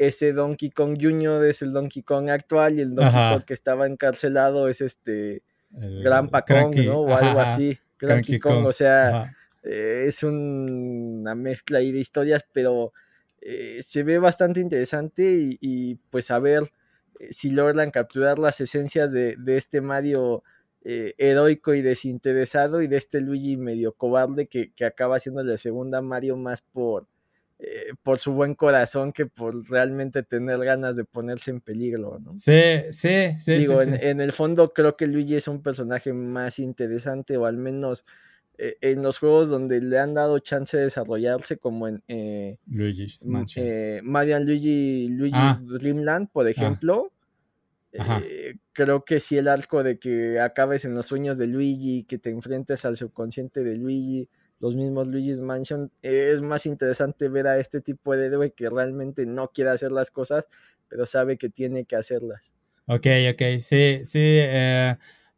ese 0.00 0.32
Donkey 0.32 0.70
Kong 0.70 0.96
Jr. 0.98 1.44
es 1.44 1.60
el 1.60 1.74
Donkey 1.74 2.02
Kong 2.02 2.30
actual 2.30 2.78
y 2.78 2.80
el 2.80 2.94
Donkey 2.94 3.12
Kong 3.12 3.44
que 3.44 3.52
estaba 3.52 3.86
encarcelado 3.86 4.66
es 4.68 4.80
este 4.80 5.42
Gran 5.70 6.28
Kong, 6.28 6.74
¿no? 6.86 7.00
O 7.00 7.14
algo 7.14 7.38
así. 7.38 7.78
Cranky 7.98 8.38
Kong, 8.38 8.64
o 8.64 8.72
sea, 8.72 9.36
eh, 9.62 10.04
es 10.06 10.22
una 10.22 11.34
mezcla 11.34 11.80
ahí 11.80 11.92
de 11.92 11.98
historias, 11.98 12.46
pero 12.50 12.94
eh, 13.42 13.82
se 13.86 14.02
ve 14.02 14.18
bastante 14.18 14.60
interesante 14.60 15.58
y, 15.60 15.96
pues 16.08 16.30
a 16.30 16.38
ver 16.38 16.62
eh, 17.18 17.28
si 17.30 17.50
logran 17.50 17.90
capturar 17.90 18.38
las 18.38 18.62
esencias 18.62 19.12
de, 19.12 19.36
este 19.48 19.82
Mario 19.82 20.42
heroico 20.82 21.74
y 21.74 21.82
desinteresado 21.82 22.80
y 22.80 22.86
de 22.86 22.96
este 22.96 23.20
Luigi 23.20 23.58
medio 23.58 23.92
cobarde 23.92 24.46
que, 24.46 24.72
que 24.72 24.86
acaba 24.86 25.18
siendo 25.18 25.42
la 25.42 25.58
segunda 25.58 26.00
Mario 26.00 26.38
más 26.38 26.62
por, 26.62 27.06
por 28.02 28.18
su 28.18 28.32
buen 28.32 28.54
corazón 28.54 29.12
que 29.12 29.26
por 29.26 29.68
realmente 29.68 30.22
tener 30.22 30.58
ganas 30.60 30.96
de 30.96 31.04
ponerse 31.04 31.50
en 31.50 31.60
peligro, 31.60 32.18
¿no? 32.18 32.36
Sí, 32.36 32.60
sí, 32.90 33.32
sí. 33.38 33.52
Digo, 33.58 33.82
en, 33.82 34.20
el 34.20 34.32
fondo 34.32 34.72
creo 34.72 34.96
que 34.96 35.06
Luigi 35.06 35.36
es 35.36 35.48
un 35.48 35.62
personaje 35.62 36.12
más 36.12 36.58
interesante 36.58 37.36
o 37.36 37.46
al 37.46 37.56
menos 37.56 38.04
eh, 38.62 38.76
en 38.82 39.02
los 39.02 39.18
juegos 39.18 39.48
donde 39.48 39.80
le 39.80 39.98
han 39.98 40.12
dado 40.12 40.38
chance 40.38 40.76
de 40.76 40.82
desarrollarse, 40.82 41.56
como 41.56 41.88
en 41.88 42.02
eh, 42.08 42.58
eh 43.56 44.00
Mario 44.04 44.38
Luigi, 44.40 45.08
Luigi's 45.08 45.34
ah. 45.38 45.60
Dreamland, 45.62 46.28
por 46.30 46.46
ah. 46.46 46.50
ejemplo. 46.50 47.10
Eh, 47.92 48.56
creo 48.72 49.04
que 49.04 49.18
sí 49.18 49.38
el 49.38 49.48
arco 49.48 49.82
de 49.82 49.98
que 49.98 50.40
acabes 50.40 50.84
en 50.84 50.94
los 50.94 51.06
sueños 51.06 51.38
de 51.38 51.46
Luigi, 51.46 52.04
que 52.04 52.18
te 52.18 52.28
enfrentes 52.28 52.84
al 52.84 52.98
subconsciente 52.98 53.64
de 53.64 53.76
Luigi, 53.76 54.28
los 54.60 54.74
mismos 54.76 55.08
Luigi's 55.08 55.40
Mansion, 55.40 55.90
es 56.02 56.42
más 56.42 56.66
interesante 56.66 57.28
ver 57.28 57.48
a 57.48 57.58
este 57.58 57.80
tipo 57.80 58.14
de 58.14 58.26
héroe 58.26 58.52
que 58.52 58.70
realmente 58.70 59.26
no 59.26 59.48
quiere 59.48 59.70
hacer 59.70 59.90
las 59.90 60.10
cosas, 60.10 60.46
pero 60.88 61.06
sabe 61.06 61.36
que 61.36 61.48
tiene 61.48 61.84
que 61.84 61.96
hacerlas. 61.96 62.52
Ok, 62.86 63.06
ok, 63.32 63.42
sí, 63.58 64.04
sí. 64.04 64.38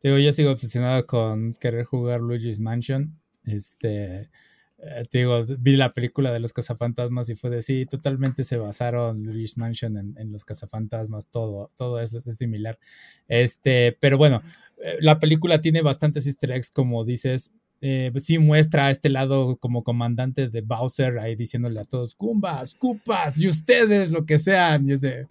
Digo, 0.02 0.18
yo 0.18 0.32
sigo 0.32 0.50
obsesionado 0.50 1.06
con 1.06 1.52
querer 1.54 1.84
jugar 1.84 2.20
Luigi's 2.20 2.58
Mansion. 2.58 3.20
Este, 3.44 4.30
eh, 4.78 5.04
digo, 5.12 5.40
vi 5.58 5.76
la 5.76 5.94
película 5.94 6.32
de 6.32 6.40
los 6.40 6.52
cazafantasmas 6.52 7.28
y 7.28 7.36
fue 7.36 7.50
de 7.50 7.62
sí, 7.62 7.86
totalmente 7.86 8.42
se 8.42 8.56
basaron 8.56 9.22
Luigi's 9.22 9.56
Mansion 9.56 9.96
en, 9.96 10.32
los 10.32 10.44
cazafantasmas, 10.44 11.28
todo, 11.28 11.68
todo 11.76 12.00
eso 12.00 12.18
es 12.18 12.36
similar. 12.36 12.80
Este, 13.28 13.96
pero 14.00 14.18
bueno, 14.18 14.42
eh, 14.82 14.96
la 15.00 15.20
película 15.20 15.60
tiene 15.60 15.82
bastantes 15.82 16.26
easter 16.26 16.50
eggs, 16.50 16.70
como 16.70 17.04
dices. 17.04 17.52
Eh, 17.84 18.10
pues 18.12 18.24
sí 18.24 18.38
muestra 18.38 18.86
a 18.86 18.90
este 18.90 19.08
lado 19.08 19.56
como 19.56 19.82
comandante 19.82 20.48
de 20.48 20.60
Bowser 20.60 21.18
ahí 21.18 21.34
diciéndole 21.34 21.80
a 21.80 21.84
todos, 21.84 22.14
Kumbas, 22.14 22.74
Cupas 22.76 23.42
y 23.42 23.48
ustedes, 23.48 24.12
lo 24.12 24.24
que 24.24 24.38
sean. 24.38 24.88
Y 24.88 24.92
es 24.92 25.00
de, 25.00 25.26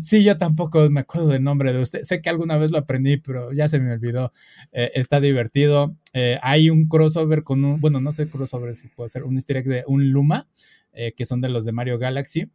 Sí, 0.00 0.24
yo 0.24 0.36
tampoco 0.38 0.88
me 0.90 1.00
acuerdo 1.00 1.28
del 1.28 1.42
nombre 1.42 1.72
de 1.72 1.82
usted. 1.82 2.02
Sé 2.02 2.22
que 2.22 2.30
alguna 2.30 2.56
vez 2.56 2.70
lo 2.70 2.78
aprendí, 2.78 3.18
pero 3.18 3.52
ya 3.52 3.68
se 3.68 3.80
me 3.80 3.92
olvidó. 3.92 4.32
Eh, 4.72 4.90
está 4.94 5.20
divertido. 5.20 5.96
Eh, 6.14 6.38
hay 6.42 6.70
un 6.70 6.88
crossover 6.88 7.42
con 7.42 7.64
un, 7.64 7.80
bueno, 7.80 8.00
no 8.00 8.12
sé 8.12 8.28
crossover 8.28 8.74
si 8.74 8.88
puede 8.88 9.08
ser 9.08 9.24
un 9.24 9.34
easter 9.34 9.58
egg 9.58 9.66
de 9.66 9.84
un 9.86 10.10
Luma, 10.10 10.48
eh, 10.92 11.12
que 11.14 11.26
son 11.26 11.40
de 11.40 11.50
los 11.50 11.64
de 11.64 11.72
Mario 11.72 11.98
Galaxy. 11.98 12.50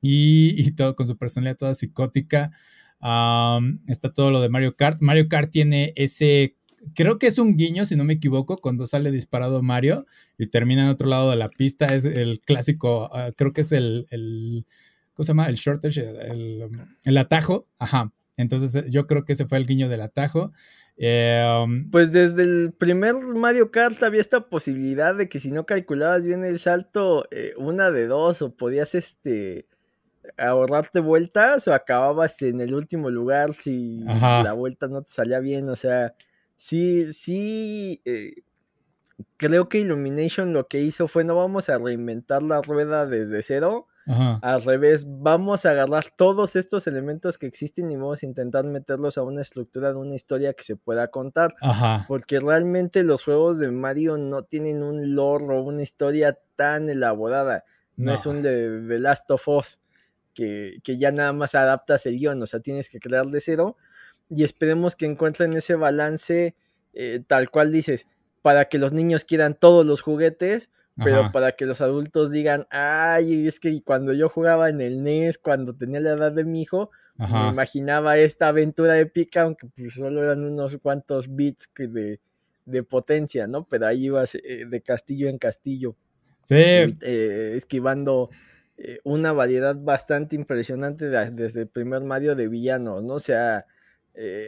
Y, 0.00 0.72
todo 0.72 0.94
con 0.96 1.06
su 1.08 1.16
personalidad 1.16 1.56
toda 1.56 1.74
psicótica. 1.74 2.52
está 3.88 4.12
todo 4.12 4.30
lo 4.30 4.40
de 4.40 4.48
Mario 4.48 4.76
Kart. 4.76 5.00
Mario 5.00 5.28
Kart 5.28 5.50
tiene 5.50 5.92
ese 5.96 6.56
creo 6.94 7.18
que 7.18 7.26
es 7.26 7.38
un 7.38 7.56
guiño, 7.56 7.84
si 7.84 7.96
no 7.96 8.04
me 8.04 8.14
equivoco, 8.14 8.58
cuando 8.58 8.86
sale 8.86 9.10
disparado 9.10 9.62
Mario 9.62 10.06
y 10.38 10.46
termina 10.46 10.84
en 10.84 10.88
otro 10.88 11.08
lado 11.08 11.30
de 11.30 11.36
la 11.36 11.48
pista. 11.48 11.94
Es 11.94 12.04
el 12.04 12.40
clásico, 12.40 13.08
ah, 13.12 13.30
creo 13.36 13.52
que 13.52 13.62
es 13.62 13.72
el, 13.72 14.06
¿cómo 15.14 15.24
se 15.24 15.30
llama? 15.30 15.48
El 15.48 15.56
shortage, 15.56 16.00
el, 16.00 17.18
atajo, 17.18 17.68
ajá. 17.78 18.12
Entonces 18.36 18.74
eh, 18.74 18.90
yo 18.90 19.06
creo 19.06 19.24
que 19.24 19.34
ese 19.34 19.46
fue 19.46 19.58
el 19.58 19.66
guiño 19.66 19.88
del 19.88 20.02
atajo. 20.02 20.52
Eh, 20.96 21.40
um, 21.64 21.90
pues 21.90 22.12
desde 22.12 22.42
el 22.42 22.72
primer 22.72 23.14
Mario 23.14 23.72
Kart 23.72 24.00
había 24.04 24.20
esta 24.20 24.48
posibilidad 24.48 25.14
de 25.14 25.28
que 25.28 25.40
si 25.40 25.50
no 25.50 25.66
calculabas 25.66 26.24
bien 26.24 26.44
el 26.44 26.58
salto, 26.58 27.26
eh, 27.32 27.52
una 27.56 27.90
de 27.90 28.06
dos, 28.06 28.42
o 28.42 28.54
podías 28.54 28.94
este 28.94 29.66
ahorrarte 30.38 31.00
vueltas 31.00 31.68
o 31.68 31.74
acababas 31.74 32.40
en 32.42 32.60
el 32.60 32.74
último 32.74 33.10
lugar 33.10 33.52
si 33.54 34.00
la 34.04 34.52
vuelta 34.54 34.88
no 34.88 35.02
te 35.02 35.12
salía 35.12 35.40
bien. 35.40 35.68
O 35.68 35.76
sea, 35.76 36.14
sí, 36.66 37.12
sí. 37.12 38.02
creo 39.36 39.68
que 39.68 39.78
Illumination 39.78 40.52
lo 40.52 40.68
que 40.68 40.80
hizo 40.80 41.08
fue 41.08 41.24
no 41.24 41.36
vamos 41.36 41.68
a 41.68 41.78
reinventar 41.78 42.42
la 42.42 42.62
rueda 42.62 43.06
desde 43.06 43.42
cero 43.42 43.86
al 44.06 44.62
revés, 44.62 45.06
vamos 45.08 45.64
a 45.64 45.70
agarrar 45.70 46.04
todos 46.16 46.56
estos 46.56 46.86
elementos 46.86 47.38
que 47.38 47.46
existen 47.46 47.90
y 47.90 47.96
vamos 47.96 48.22
a 48.22 48.26
intentar 48.26 48.64
meterlos 48.64 49.16
a 49.16 49.22
una 49.22 49.40
estructura 49.40 49.92
de 49.92 49.98
una 49.98 50.14
historia 50.14 50.52
que 50.52 50.62
se 50.62 50.76
pueda 50.76 51.08
contar. 51.08 51.54
Porque 52.06 52.40
realmente 52.40 53.02
los 53.02 53.24
juegos 53.24 53.58
de 53.58 53.70
Mario 53.70 54.18
no 54.18 54.42
tienen 54.44 54.82
un 54.82 55.14
lore 55.14 55.46
o 55.56 55.62
una 55.62 55.82
historia 55.82 56.38
tan 56.56 56.90
elaborada. 56.90 57.64
No, 57.96 58.12
es 58.12 58.26
un 58.26 58.42
de 58.42 58.82
The 58.88 58.98
Last 58.98 59.30
of 59.30 59.48
Us, 59.48 59.80
que, 60.34 60.80
ya 60.84 61.12
nada 61.12 61.32
más 61.32 61.54
adaptas 61.54 62.04
el 62.06 62.18
guion, 62.18 62.42
o 62.42 62.46
sea, 62.46 62.60
tienes 62.60 62.88
que 62.88 63.00
crear 63.00 63.26
de 63.26 63.40
cero. 63.40 63.76
Y 64.30 64.44
esperemos 64.44 64.96
que 64.96 65.06
encuentren 65.06 65.52
ese 65.54 65.74
balance 65.74 66.54
eh, 66.92 67.22
tal 67.26 67.50
cual 67.50 67.72
dices, 67.72 68.06
para 68.42 68.66
que 68.66 68.78
los 68.78 68.92
niños 68.92 69.24
quieran 69.24 69.54
todos 69.54 69.84
los 69.84 70.00
juguetes 70.00 70.70
pero 71.02 71.32
para 71.32 71.52
que 71.52 71.66
los 71.66 71.80
adultos 71.80 72.30
digan, 72.30 72.66
ay, 72.70 73.48
es 73.48 73.58
que 73.58 73.82
cuando 73.82 74.12
yo 74.12 74.28
jugaba 74.28 74.68
en 74.68 74.80
el 74.80 75.02
NES, 75.02 75.38
cuando 75.38 75.74
tenía 75.74 75.98
la 75.98 76.12
edad 76.12 76.32
de 76.32 76.44
mi 76.44 76.62
hijo, 76.62 76.90
me 77.16 77.48
imaginaba 77.48 78.16
esta 78.18 78.48
aventura 78.48 78.98
épica, 78.98 79.42
aunque 79.42 79.66
pues 79.66 79.94
solo 79.94 80.22
eran 80.22 80.44
unos 80.44 80.76
cuantos 80.78 81.34
bits 81.34 81.70
de, 81.76 82.20
de 82.64 82.82
potencia, 82.84 83.46
¿no? 83.46 83.64
Pero 83.64 83.86
ahí 83.86 84.06
ibas 84.06 84.36
eh, 84.36 84.66
de 84.68 84.80
castillo 84.82 85.28
en 85.28 85.38
castillo. 85.38 85.96
Sí. 86.44 86.56
Eh, 86.56 87.54
esquivando 87.56 88.30
eh, 88.76 88.98
una 89.02 89.32
variedad 89.32 89.74
bastante 89.76 90.36
impresionante 90.36 91.08
desde 91.08 91.62
el 91.62 91.68
primer 91.68 92.02
Mario 92.02 92.36
de 92.36 92.48
villanos, 92.48 93.02
¿no? 93.02 93.14
O 93.14 93.20
sea, 93.20 93.66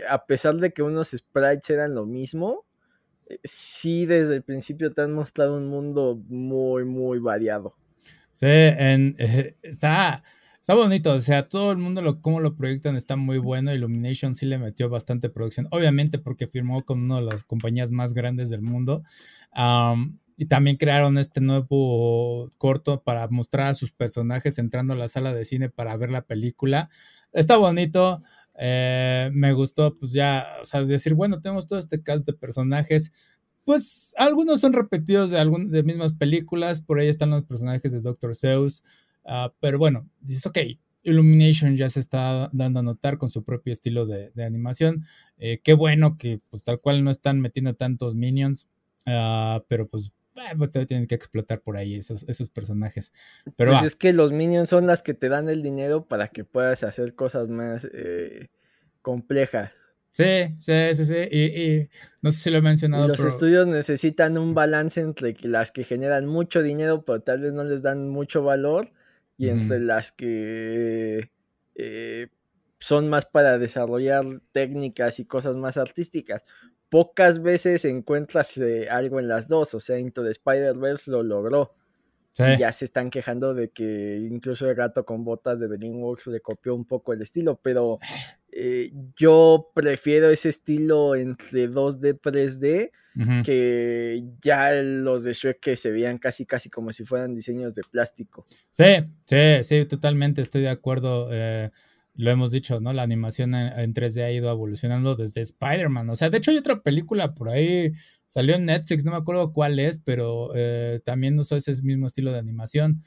a 0.09 0.27
pesar 0.27 0.57
de 0.57 0.73
que 0.73 0.83
unos 0.83 1.11
sprites 1.11 1.71
eran 1.71 1.95
lo 1.95 2.07
mismo, 2.07 2.67
sí 3.43 4.07
desde 4.07 4.37
el 4.37 4.43
principio 4.43 4.93
te 4.93 5.03
han 5.03 5.13
mostrado 5.13 5.57
un 5.57 5.69
mundo 5.69 6.23
muy, 6.29 6.85
muy 6.85 7.19
variado. 7.19 7.75
Sí, 8.31 8.47
eh, 8.49 9.57
está, 9.63 10.23
está 10.61 10.75
bonito, 10.75 11.15
o 11.15 11.21
sea, 11.21 11.49
todo 11.49 11.73
el 11.73 11.79
mundo 11.79 12.03
lo, 12.03 12.21
cómo 12.21 12.41
lo 12.41 12.55
proyectan 12.55 12.97
está 12.97 13.17
muy 13.17 13.39
bueno. 13.39 13.73
Illumination 13.73 14.35
sí 14.35 14.47
le 14.47 14.59
metió 14.59 14.89
bastante 14.89 15.31
producción, 15.31 15.67
obviamente 15.71 16.19
porque 16.19 16.47
firmó 16.47 16.85
con 16.85 17.03
una 17.03 17.17
de 17.17 17.23
las 17.23 17.45
compañías 17.45 17.91
más 17.91 18.13
grandes 18.13 18.51
del 18.51 18.63
mundo. 18.63 19.03
y 20.39 20.47
también 20.47 20.77
crearon 20.77 21.17
este 21.17 21.41
nuevo 21.41 22.51
corto 22.59 23.03
para 23.03 23.27
mostrar 23.29 23.69
a 23.69 23.75
sus 23.75 23.93
personajes 23.93 24.59
entrando 24.59 24.93
a 24.93 24.97
la 24.97 25.09
sala 25.09 25.33
de 25.33 25.47
cine 25.47 25.71
para 25.71 25.97
ver 25.97 26.11
la 26.11 26.27
película. 26.27 26.91
Está 27.33 27.57
bonito, 27.57 28.23
eh, 28.59 29.31
me 29.33 29.53
gustó, 29.53 29.97
pues 29.99 30.13
ya, 30.13 30.47
o 30.63 30.67
sea, 30.67 30.85
decir, 30.85 31.15
bueno, 31.15 31.41
tenemos 31.41 31.67
todo 31.67 31.79
este 31.79 32.03
cast 32.03 32.27
de 32.27 32.33
personajes. 32.33 33.13
Pues 33.65 34.15
algunos 34.17 34.61
son 34.61 34.73
repetidos 34.73 35.31
de, 35.31 35.39
algunas 35.39 35.71
de 35.71 35.83
mismas 35.83 36.13
películas, 36.13 36.81
por 36.81 36.99
ahí 36.99 37.09
están 37.09 37.31
los 37.31 37.45
personajes 37.45 37.93
de 37.93 38.01
Doctor 38.01 38.37
Zeus, 38.37 38.83
uh, 39.25 39.51
pero 39.61 39.79
bueno, 39.79 40.09
dices, 40.21 40.47
ok, 40.47 40.59
Illumination 41.03 41.77
ya 41.77 41.89
se 41.89 42.01
está 42.01 42.49
dando 42.53 42.81
a 42.81 42.83
notar 42.83 43.19
con 43.19 43.31
su 43.31 43.45
propio 43.45 43.73
estilo 43.73 44.07
de, 44.07 44.33
animación. 44.45 45.05
Eh, 45.39 45.61
qué 45.63 45.75
bueno 45.75 46.17
que 46.17 46.41
pues 46.51 46.65
tal 46.65 46.81
cual 46.81 47.05
no 47.05 47.11
están 47.11 47.41
metiendo 47.41 47.75
tantos 47.75 48.15
minions, 48.15 48.69
uh, 49.07 49.61
pero 49.69 49.89
pues 49.89 50.13
eh, 50.37 50.55
pues 50.57 50.71
tienen 50.87 51.07
que 51.07 51.15
explotar 51.15 51.61
por 51.61 51.77
ahí 51.77 51.95
esos, 51.95 52.29
esos 52.29 52.49
personajes. 52.51 53.13
Pero 53.57 53.73
pues 53.73 53.85
es 53.85 53.97
que 53.97 54.13
los 54.13 54.33
minions 54.33 54.71
son 54.71 54.87
las 54.87 55.03
que 55.03 55.15
te 55.15 55.29
dan 55.29 55.49
el 55.49 55.63
dinero 55.63 56.07
para 56.07 56.29
que 56.29 56.45
puedas 56.45 56.83
hacer 56.83 57.15
cosas 57.15 57.49
más 57.49 57.87
eh, 57.93 58.49
complejas. 59.03 59.73
Sí, 60.11 60.57
sí, 60.59 60.95
sí, 60.95 61.05
sí. 61.05 61.29
Y, 61.31 61.41
y, 61.41 61.91
no 62.23 62.33
sé 62.33 62.39
si 62.39 62.51
lo 62.51 62.59
he 62.59 62.63
mencionado. 62.63 63.07
Los 63.07 63.19
pero... 63.19 63.29
estudios 63.29 63.67
necesitan 63.67 64.39
un 64.39 64.55
balance 64.55 65.01
entre 65.01 65.35
las 65.43 65.73
que 65.73 65.85
generan 65.85 66.27
mucho 66.27 66.63
dinero, 66.63 67.05
pero 67.05 67.21
tal 67.21 67.41
vez 67.41 67.53
no 67.53 67.65
les 67.65 67.83
dan 67.83 68.09
mucho 68.09 68.43
valor, 68.43 68.93
y 69.37 69.49
entre 69.49 69.79
mm. 69.79 69.83
las 69.83 70.13
que 70.13 71.31
eh, 71.75 72.29
son 72.79 73.09
más 73.09 73.27
para 73.27 73.59
desarrollar 73.59 74.25
técnicas 74.53 75.21
y 75.21 75.27
cosas 75.27 75.57
más 75.57 75.77
artísticas 75.77 76.45
pocas 76.89 77.43
veces 77.43 77.85
encuentras 77.85 78.57
eh, 78.59 78.89
algo 78.91 79.21
en 79.21 79.29
las 79.29 79.49
dos, 79.49 79.75
o 79.75 79.81
sea, 79.81 79.99
Into 79.99 80.23
the 80.23 80.31
Spider-Verse 80.31 81.11
lo 81.11 81.23
logró. 81.23 81.75
Sí. 82.33 82.43
Y 82.55 82.59
ya 82.59 82.71
se 82.71 82.85
están 82.85 83.09
quejando 83.09 83.55
de 83.55 83.71
que 83.71 84.19
incluso 84.31 84.69
el 84.69 84.75
gato 84.75 85.07
con 85.07 85.25
botas 85.25 85.59
de 85.59 85.69
DreamWorks 85.69 86.27
le 86.27 86.41
copió 86.41 86.75
un 86.75 86.85
poco 86.85 87.15
el 87.15 87.23
estilo, 87.23 87.59
pero 87.63 87.97
eh, 88.53 88.93
yo 89.17 89.71
prefiero 89.75 90.29
ese 90.29 90.51
estilo 90.51 91.15
entre 91.15 91.71
2D, 91.71 92.21
3D, 92.21 92.91
uh 93.17 93.21
-huh. 93.21 93.45
que 93.45 94.23
ya 94.43 94.71
los 94.83 95.25
de 95.25 95.33
Shrek 95.33 95.61
que 95.61 95.77
se 95.77 95.91
veían 95.91 96.19
casi, 96.19 96.45
casi 96.45 96.69
como 96.69 96.93
si 96.93 97.05
fueran 97.05 97.35
diseños 97.35 97.75
de 97.75 97.83
plástico. 97.91 98.45
Sí, 98.69 98.85
sí, 99.25 99.65
sí, 99.65 99.87
totalmente 99.87 100.43
estoy 100.43 100.61
de 100.61 100.69
acuerdo. 100.69 101.29
Eh, 101.33 101.71
lo 102.17 102.31
hemos 102.31 102.51
dicho, 102.51 102.81
¿no? 102.81 102.93
La 102.93 103.03
animación 103.03 103.55
en, 103.55 103.69
en 103.79 103.95
3D 103.95 104.23
ha 104.23 104.31
ido 104.31 104.51
evolucionando 104.51 105.15
desde 105.15 105.43
Spider-Man. 105.43 106.09
O 106.11 106.17
sea, 106.17 106.31
de 106.31 106.39
hecho 106.39 106.51
hay 106.51 106.57
otra 106.57 106.83
película 106.83 107.35
por 107.35 107.49
ahí, 107.49 107.93
salió 108.27 108.55
en 108.55 108.67
Netflix, 108.67 109.05
no 109.05 109.13
me 109.13 109.19
acuerdo 109.19 109.53
cuál 109.53 109.79
es, 109.79 109.99
pero 109.99 110.51
eh, 110.55 111.01
también 111.05 111.39
usó 111.39 111.57
ese 111.57 111.75
mismo 111.83 112.07
estilo 112.07 112.33
de 112.33 112.39
animación. 112.39 113.03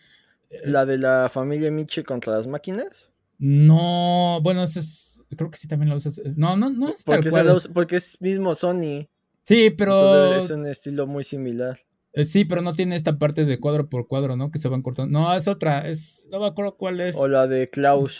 ¿La 0.64 0.86
de 0.86 0.98
la 0.98 1.30
familia 1.32 1.72
Miche 1.72 2.04
contra 2.04 2.38
las 2.38 2.48
máquinas? 2.48 3.10
No, 3.38 4.40
bueno, 4.44 4.64
es, 4.64 5.24
creo 5.36 5.50
que 5.50 5.58
sí 5.58 5.68
también 5.68 5.90
lo 5.90 5.96
usas. 5.96 6.20
No, 6.36 6.58
no, 6.58 6.70
no 6.70 6.90
es 6.90 7.04
porque 7.04 7.24
tal 7.24 7.32
cual. 7.32 7.56
Usa, 7.56 7.72
porque 7.74 7.96
es 7.96 8.20
mismo 8.20 8.54
Sony. 8.54 9.08
Sí, 9.46 9.72
pero... 9.72 9.94
Entonces 9.94 10.44
es 10.46 10.52
un 10.52 10.68
estilo 10.68 11.08
muy 11.08 11.24
similar. 11.24 11.80
Eh, 12.14 12.26
sí, 12.26 12.44
pero 12.44 12.62
no 12.62 12.74
tiene 12.74 12.96
esta 12.96 13.18
parte 13.18 13.46
de 13.46 13.60
cuadro 13.60 13.88
por 13.88 14.08
cuadro, 14.08 14.36
¿no? 14.36 14.52
Que 14.52 14.60
se 14.60 14.68
van 14.68 14.82
cortando. 14.82 15.18
No, 15.18 15.34
es 15.34 15.48
otra, 15.48 15.88
es... 15.88 16.28
No 16.32 16.40
me 16.40 16.48
acuerdo 16.48 16.76
cuál 16.76 17.00
es. 17.00 17.16
O 17.16 17.28
la 17.28 17.48
de 17.48 17.70
Klaus. 17.70 18.20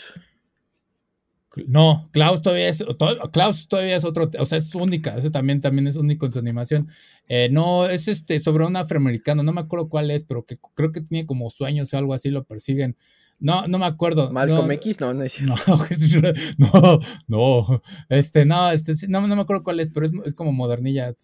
No, 1.66 2.08
Klaus 2.12 2.42
todavía 2.42 2.68
es, 2.68 2.84
Klaus 3.32 3.66
todavía 3.66 3.96
es 3.96 4.04
otro, 4.04 4.30
o 4.38 4.46
sea, 4.46 4.58
es 4.58 4.72
única, 4.74 5.18
ese 5.18 5.30
también, 5.30 5.60
también 5.60 5.88
es 5.88 5.96
único 5.96 6.26
en 6.26 6.32
su 6.32 6.38
animación. 6.38 6.88
Eh, 7.26 7.48
no, 7.50 7.86
es 7.86 8.06
este, 8.06 8.38
sobre 8.38 8.66
un 8.66 8.76
afroamericano, 8.76 9.42
no 9.42 9.52
me 9.52 9.60
acuerdo 9.60 9.88
cuál 9.88 10.12
es, 10.12 10.22
pero 10.22 10.44
que 10.46 10.56
creo 10.74 10.92
que 10.92 11.00
tiene 11.00 11.26
como 11.26 11.50
sueños 11.50 11.92
o 11.92 11.98
algo 11.98 12.14
así, 12.14 12.30
lo 12.30 12.44
persiguen. 12.44 12.96
No, 13.40 13.66
no 13.66 13.78
me 13.78 13.86
acuerdo. 13.86 14.30
Malcolm 14.30 14.66
no, 14.66 14.72
X, 14.74 15.00
no, 15.00 15.14
no 15.14 15.24
es 15.24 15.40
no, 15.40 15.54
no, 16.58 17.00
no, 17.26 17.82
este, 18.10 18.44
no, 18.44 18.70
este, 18.70 18.94
no, 19.08 19.26
no 19.26 19.34
me 19.34 19.40
acuerdo 19.40 19.62
cuál 19.62 19.80
es, 19.80 19.88
pero 19.88 20.04
es, 20.04 20.12
es 20.26 20.34
como 20.34 20.52
modernilla, 20.52 21.14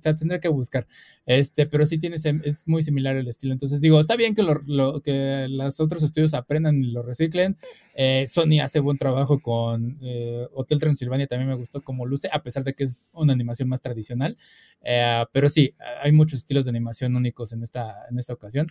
tendré 0.00 0.40
que 0.40 0.48
buscar, 0.48 0.86
este, 1.26 1.66
pero 1.66 1.84
sí 1.84 1.98
tiene, 1.98 2.16
es 2.16 2.66
muy 2.66 2.82
similar 2.82 3.16
el 3.16 3.28
estilo, 3.28 3.52
entonces 3.52 3.82
digo, 3.82 4.00
está 4.00 4.16
bien 4.16 4.34
que, 4.34 4.42
lo, 4.42 4.62
lo, 4.64 5.02
que 5.02 5.48
los 5.50 5.80
otros 5.80 6.02
estudios 6.02 6.32
aprendan 6.32 6.82
y 6.82 6.92
lo 6.92 7.02
reciclen, 7.02 7.58
eh, 7.94 8.24
Sony 8.26 8.60
hace 8.62 8.80
buen 8.80 8.96
trabajo 8.96 9.40
con 9.40 9.98
eh, 10.00 10.46
Hotel 10.54 10.80
Transilvania, 10.80 11.26
también 11.26 11.50
me 11.50 11.56
gustó 11.56 11.82
como 11.82 12.06
luce, 12.06 12.30
a 12.32 12.42
pesar 12.42 12.64
de 12.64 12.72
que 12.72 12.84
es 12.84 13.06
una 13.12 13.34
animación 13.34 13.68
más 13.68 13.82
tradicional, 13.82 14.38
eh, 14.80 15.24
pero 15.30 15.50
sí, 15.50 15.74
hay 16.02 16.12
muchos 16.12 16.38
estilos 16.38 16.64
de 16.64 16.70
animación 16.70 17.14
únicos 17.16 17.52
en 17.52 17.62
esta, 17.62 17.94
en 18.10 18.18
esta 18.18 18.32
ocasión. 18.32 18.66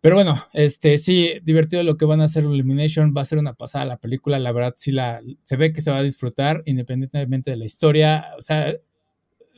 Pero 0.00 0.14
bueno, 0.14 0.42
este 0.54 0.96
sí, 0.96 1.40
divertido 1.42 1.82
lo 1.84 1.96
que 1.96 2.06
van 2.06 2.22
a 2.22 2.24
hacer 2.24 2.44
Illumination, 2.44 3.12
va 3.14 3.20
a 3.20 3.26
ser 3.26 3.38
una 3.38 3.54
pasada 3.54 3.84
la 3.84 3.98
película, 3.98 4.38
la 4.38 4.52
verdad 4.52 4.72
sí 4.76 4.92
la 4.92 5.20
se 5.42 5.56
ve 5.56 5.72
que 5.72 5.82
se 5.82 5.90
va 5.90 5.98
a 5.98 6.02
disfrutar 6.02 6.62
independientemente 6.64 7.50
de 7.50 7.58
la 7.58 7.66
historia, 7.66 8.24
o 8.38 8.42
sea, 8.42 8.74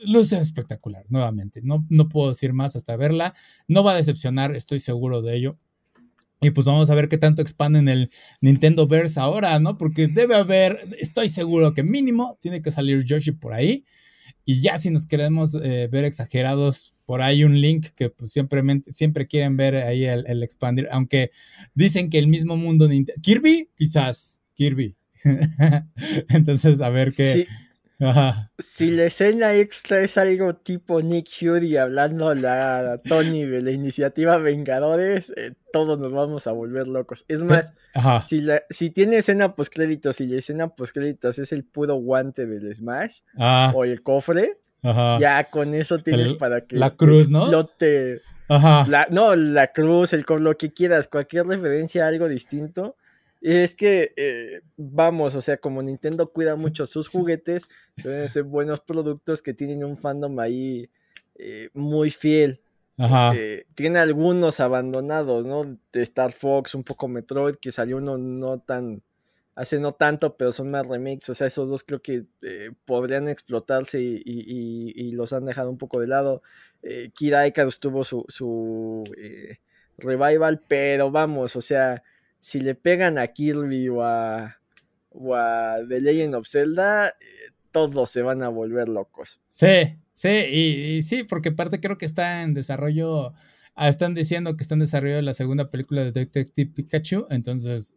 luce 0.05 0.37
espectacular, 0.37 1.05
nuevamente, 1.07 1.61
no, 1.63 1.85
no 1.89 2.09
puedo 2.09 2.29
decir 2.29 2.51
más 2.51 2.75
hasta 2.75 2.97
verla, 2.97 3.33
no 3.69 3.83
va 3.85 3.93
a 3.93 3.95
decepcionar, 3.95 4.55
estoy 4.55 4.79
seguro 4.79 5.21
de 5.21 5.35
ello. 5.37 5.57
Y 6.41 6.51
pues 6.51 6.65
vamos 6.67 6.89
a 6.89 6.95
ver 6.95 7.07
qué 7.07 7.17
tanto 7.17 7.41
expanden 7.41 7.87
el 7.87 8.11
Nintendo 8.41 8.85
Verse 8.85 9.17
ahora, 9.17 9.57
¿no? 9.59 9.77
Porque 9.77 10.09
debe 10.09 10.35
haber, 10.35 10.77
estoy 10.99 11.29
seguro 11.29 11.73
que 11.73 11.83
mínimo 11.83 12.37
tiene 12.41 12.61
que 12.61 12.69
salir 12.69 13.05
Yoshi 13.05 13.31
por 13.31 13.53
ahí. 13.53 13.85
Y 14.43 14.59
ya 14.59 14.77
si 14.77 14.89
nos 14.89 15.05
queremos 15.05 15.55
eh, 15.55 15.87
ver 15.89 16.03
exagerados, 16.03 16.92
por 17.05 17.21
ahí 17.21 17.43
un 17.43 17.59
link 17.59 17.87
que 17.95 18.09
pues, 18.09 18.31
siempre, 18.31 18.61
siempre 18.87 19.27
quieren 19.27 19.57
ver 19.57 19.75
ahí 19.75 20.05
el, 20.05 20.25
el, 20.27 20.43
expandir, 20.43 20.87
aunque 20.91 21.31
dicen 21.73 22.09
que 22.09 22.19
el 22.19 22.27
mismo 22.27 22.55
mundo 22.55 22.87
de 22.87 23.05
Kirby, 23.21 23.69
quizás, 23.75 24.41
Kirby. 24.53 24.95
Entonces, 26.29 26.81
a 26.81 26.89
ver 26.89 27.13
qué. 27.13 27.33
Sí. 27.33 27.47
Ajá. 27.99 28.51
Si 28.57 28.91
la 28.91 29.05
escena 29.05 29.53
extra 29.55 30.01
es 30.01 30.17
algo 30.17 30.55
tipo 30.55 31.01
Nick 31.01 31.29
Fury 31.29 31.77
hablando 31.77 32.29
a 32.29 32.97
Tony 32.97 33.45
de 33.45 33.61
la 33.61 33.71
iniciativa 33.71 34.37
Vengadores, 34.37 35.31
eh, 35.37 35.53
todos 35.71 35.99
nos 35.99 36.11
vamos 36.11 36.47
a 36.47 36.51
volver 36.51 36.87
locos. 36.87 37.23
Es 37.27 37.43
más, 37.43 37.73
si, 38.25 38.41
la, 38.41 38.63
si, 38.69 38.89
tiene 38.89 39.17
escena 39.17 39.55
post 39.55 39.73
créditos 39.73 40.19
y 40.21 40.27
la 40.27 40.39
escena 40.39 40.69
post 40.69 40.93
créditos 40.93 41.39
es 41.39 41.51
el 41.51 41.63
puro 41.63 41.95
guante 41.95 42.45
del 42.45 42.73
Smash 42.73 43.19
ah. 43.37 43.71
o 43.75 43.83
el 43.83 44.01
cofre, 44.01 44.59
Ajá. 44.83 45.17
ya 45.19 45.49
con 45.49 45.73
eso 45.73 45.99
tienes 45.99 46.31
el, 46.31 46.37
para 46.37 46.61
que 46.61 46.75
la 46.75 46.91
cruz, 46.91 47.29
¿no? 47.29 47.43
Explote. 47.43 48.21
Ajá. 48.49 48.85
La, 48.87 49.07
no, 49.09 49.35
la 49.35 49.71
cruz, 49.71 50.13
el 50.13 50.25
lo 50.39 50.57
que 50.57 50.73
quieras, 50.73 51.07
cualquier 51.07 51.47
referencia 51.47 52.05
a 52.05 52.09
algo 52.09 52.27
distinto. 52.27 52.95
Es 53.43 53.75
que, 53.75 54.13
eh, 54.15 54.61
vamos, 54.77 55.35
o 55.35 55.41
sea, 55.41 55.57
como 55.57 55.83
Nintendo 55.83 56.31
cuida 56.31 56.55
mucho 56.55 56.85
sus 56.85 57.09
juguetes, 57.09 57.67
deben 57.97 58.29
ser 58.29 58.43
buenos 58.43 58.79
productos 58.79 59.41
que 59.41 59.53
tienen 59.53 59.83
un 59.83 59.97
fandom 59.97 60.39
ahí 60.39 60.89
eh, 61.35 61.69
muy 61.73 62.09
fiel. 62.09 62.61
Ajá. 62.97 63.33
Eh, 63.35 63.65
tiene 63.75 63.99
algunos 63.99 64.59
abandonados, 64.59 65.45
¿no? 65.45 65.77
De 65.91 66.01
Star 66.03 66.31
Fox, 66.31 66.73
un 66.75 66.83
poco 66.83 67.07
Metroid, 67.07 67.55
que 67.55 67.71
salió 67.71 67.97
uno 67.97 68.17
no 68.17 68.59
tan, 68.59 69.01
hace 69.55 69.79
no 69.79 69.93
tanto, 69.93 70.35
pero 70.35 70.51
son 70.51 70.71
más 70.71 70.87
remakes. 70.87 71.29
O 71.29 71.33
sea, 71.33 71.47
esos 71.47 71.69
dos 71.69 71.83
creo 71.83 72.01
que 72.01 72.25
eh, 72.41 72.71
podrían 72.85 73.27
explotarse 73.27 74.01
y, 74.01 74.21
y, 74.25 75.11
los 75.11 75.33
han 75.33 75.45
dejado 75.45 75.69
un 75.69 75.77
poco 75.77 75.99
de 75.99 76.07
lado. 76.07 76.41
Eh, 76.81 77.11
Kira 77.13 77.47
Icarus 77.47 77.79
tuvo 77.79 78.03
su, 78.03 78.25
su 78.27 79.03
eh, 79.17 79.57
revival, 79.97 80.61
pero 80.67 81.11
vamos, 81.11 81.55
o 81.55 81.61
sea, 81.61 82.03
si 82.39 82.59
le 82.59 82.75
pegan 82.75 83.17
a 83.17 83.27
Kirby 83.27 83.89
o 83.89 84.03
a, 84.03 84.57
o 85.11 85.35
a 85.35 85.77
The 85.87 86.01
Legend 86.01 86.35
of 86.35 86.47
Zelda, 86.47 87.09
eh, 87.09 87.13
todos 87.71 88.09
se 88.09 88.21
van 88.21 88.43
a 88.43 88.49
volver 88.49 88.89
locos. 88.89 89.41
Sí, 89.47 89.97
sí, 90.13 90.29
y, 90.29 91.03
sí, 91.03 91.23
porque 91.23 91.49
aparte 91.49 91.79
creo 91.79 91.97
que 91.97 92.05
está 92.05 92.41
en 92.41 92.53
desarrollo. 92.53 93.33
Ah, 93.75 93.89
están 93.89 94.13
diciendo 94.13 94.55
que 94.55 94.63
está 94.63 94.75
en 94.75 94.81
desarrollo 94.81 95.21
la 95.21 95.33
segunda 95.33 95.69
película 95.69 96.03
de 96.03 96.11
Detective 96.11 96.71
Pikachu, 96.71 97.25
entonces 97.29 97.95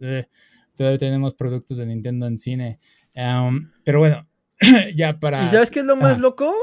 todavía 0.76 0.98
tenemos 0.98 1.34
productos 1.34 1.78
de 1.78 1.86
Nintendo 1.86 2.26
en 2.26 2.38
cine. 2.38 2.78
Um, 3.14 3.70
pero 3.84 3.98
bueno, 3.98 4.28
ya 4.94 5.18
para. 5.18 5.44
¿Y 5.44 5.48
sabes 5.48 5.70
qué 5.70 5.80
es 5.80 5.86
lo 5.86 5.96
más 5.96 6.16
ah. 6.16 6.20
loco? 6.20 6.54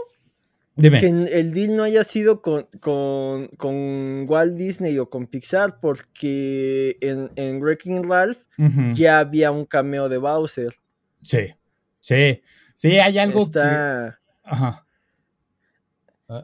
Dime. 0.75 0.99
Que 0.99 1.07
el 1.07 1.53
deal 1.53 1.75
no 1.75 1.83
haya 1.83 2.03
sido 2.03 2.41
con, 2.41 2.63
con, 2.79 3.47
con, 3.57 4.25
Walt 4.27 4.55
Disney 4.55 4.97
o 4.97 5.07
con 5.07 5.27
Pixar, 5.27 5.79
porque 5.79 6.97
en, 6.99 7.29
en 7.35 7.61
Wrecking 7.61 8.09
Ralph 8.09 8.39
uh 8.57 8.63
-huh. 8.63 8.93
ya 8.95 9.19
había 9.19 9.51
un 9.51 9.65
cameo 9.65 10.09
de 10.09 10.17
Bowser. 10.17 10.73
Sí, 11.21 11.53
sí, 11.99 12.41
sí, 12.73 12.97
hay 12.97 13.19
algo 13.19 13.43
Está... 13.43 14.19
que. 14.43 14.49
Ajá. 14.49 14.87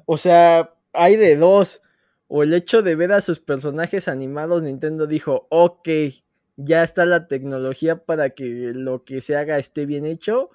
O 0.05 0.17
sea, 0.17 0.75
hay 0.93 1.15
de 1.15 1.36
dos. 1.36 1.82
O 2.27 2.43
el 2.43 2.53
hecho 2.53 2.84
de 2.84 2.95
ver 2.95 3.12
a 3.12 3.21
sus 3.21 3.39
personajes 3.39 4.08
animados, 4.08 4.62
Nintendo 4.62 5.08
dijo, 5.08 5.47
ok, 5.49 5.89
ya 6.62 6.84
está 6.84 7.06
la 7.06 7.28
tecnología 7.28 8.04
para 8.04 8.32
que 8.32 8.72
lo 8.74 9.06
que 9.06 9.22
se 9.22 9.36
haga 9.36 9.58
esté 9.58 9.86
bien 9.86 10.06
hecho, 10.06 10.50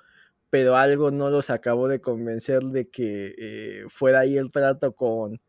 pero 0.51 0.77
algo 0.77 1.11
no 1.11 1.31
los 1.31 1.51
acabó 1.51 1.89
de 1.89 2.01
convencer 2.01 2.63
de 2.63 2.85
que 2.85 3.35
eh, 3.39 3.85
fuera 3.89 4.21
ahí 4.21 4.37
el 4.37 4.51
trato 4.51 4.95
con, 4.95 5.41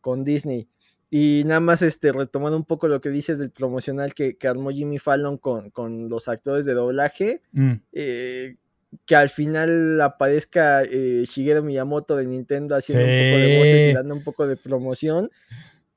con 0.00 0.22
Disney. 0.22 0.68
Y 1.10 1.42
nada 1.46 1.60
más 1.60 1.82
este, 1.82 2.12
retomando 2.12 2.56
un 2.56 2.64
poco 2.64 2.88
lo 2.88 3.00
que 3.00 3.10
dices 3.10 3.38
del 3.38 3.50
promocional 3.50 4.14
que, 4.14 4.36
que 4.36 4.48
armó 4.48 4.70
Jimmy 4.70 4.98
Fallon 4.98 5.38
con, 5.38 5.70
con, 5.70 6.08
los 6.08 6.28
actores 6.28 6.64
de 6.64 6.74
doblaje, 6.74 7.42
mm. 7.52 7.72
eh, 7.92 8.56
que 9.04 9.16
al 9.16 9.28
final 9.28 10.00
aparezca 10.00 10.82
eh, 10.82 11.24
Shigeru 11.26 11.62
Miyamoto 11.62 12.16
de 12.16 12.26
Nintendo 12.26 12.76
haciendo 12.76 13.04
un 13.04 13.10
poco 13.10 13.38
de 13.38 13.58
voces 13.58 13.90
y 13.90 13.94
dando 13.94 14.14
un 14.14 14.24
poco 14.24 14.46
de 14.46 14.56
promoción, 14.56 15.30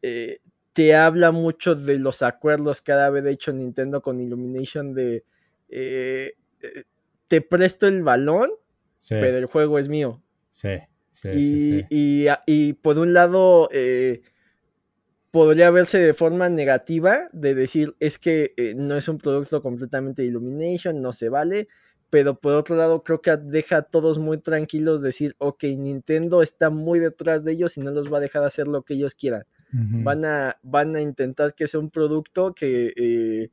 eh, 0.02 0.40
te 0.80 0.96
habla 0.96 1.34
mucho 1.34 1.76
de 1.76 2.00
los 2.00 2.22
acuerdos 2.22 2.82
que 2.82 2.94
ha 2.94 3.06
haber 3.06 3.28
hecho 3.28 3.52
Nintendo 3.52 4.02
con 4.02 4.22
Illumination 4.22 4.94
de 4.94 5.26
te 7.28 7.42
presto 7.42 7.86
el 7.86 8.02
balón, 8.02 8.50
pero 9.10 9.38
el 9.38 9.46
juego 9.48 9.78
es 9.78 9.90
mío. 9.90 10.24
Sí, 10.52 10.78
sí, 11.12 11.30
y, 11.36 11.44
sí, 11.44 11.86
y, 11.90 12.28
y, 12.46 12.74
por 12.74 12.98
un 12.98 13.12
lado, 13.14 13.68
podría 15.32 15.70
verse 15.70 16.00
de 16.00 16.14
forma 16.14 16.48
negativa 16.48 17.28
de 17.34 17.56
decir 17.56 17.94
es 18.00 18.18
que 18.18 18.54
eh, 18.56 18.74
no 18.74 18.96
es 18.96 19.10
un 19.10 19.18
producto 19.18 19.62
completamente 19.62 20.22
de 20.22 20.30
Illumination, 20.30 21.02
no 21.02 21.12
se 21.12 21.28
vale, 21.28 21.68
pero 22.10 22.40
por 22.40 22.54
otro 22.54 22.78
lado 22.78 23.04
creo 23.04 23.22
que 23.22 23.36
deja 23.36 23.78
a 23.78 23.82
todos 23.82 24.18
muy 24.18 24.38
tranquilos 24.38 25.02
decir, 25.02 25.36
ok, 25.40 25.62
Nintendo 25.78 26.42
está 26.42 26.70
muy 26.70 27.00
detrás 27.00 27.44
de 27.44 27.52
ellos 27.52 27.76
y 27.76 27.82
no 27.82 27.92
los 27.92 28.14
va 28.14 28.20
a 28.20 28.22
dejar 28.22 28.46
hacer 28.46 28.70
lo 28.70 28.84
que 28.84 28.94
ellos 28.94 29.14
quieran. 29.14 29.44
Van, 29.72 30.26
a, 30.26 30.58
van 30.64 30.96
a 30.96 31.02
intentar 31.02 31.54
que 31.54 31.68
sea 31.68 31.80
un 31.80 31.90
producto 31.90 32.54
que, 32.54 32.94
eh, 32.96 33.50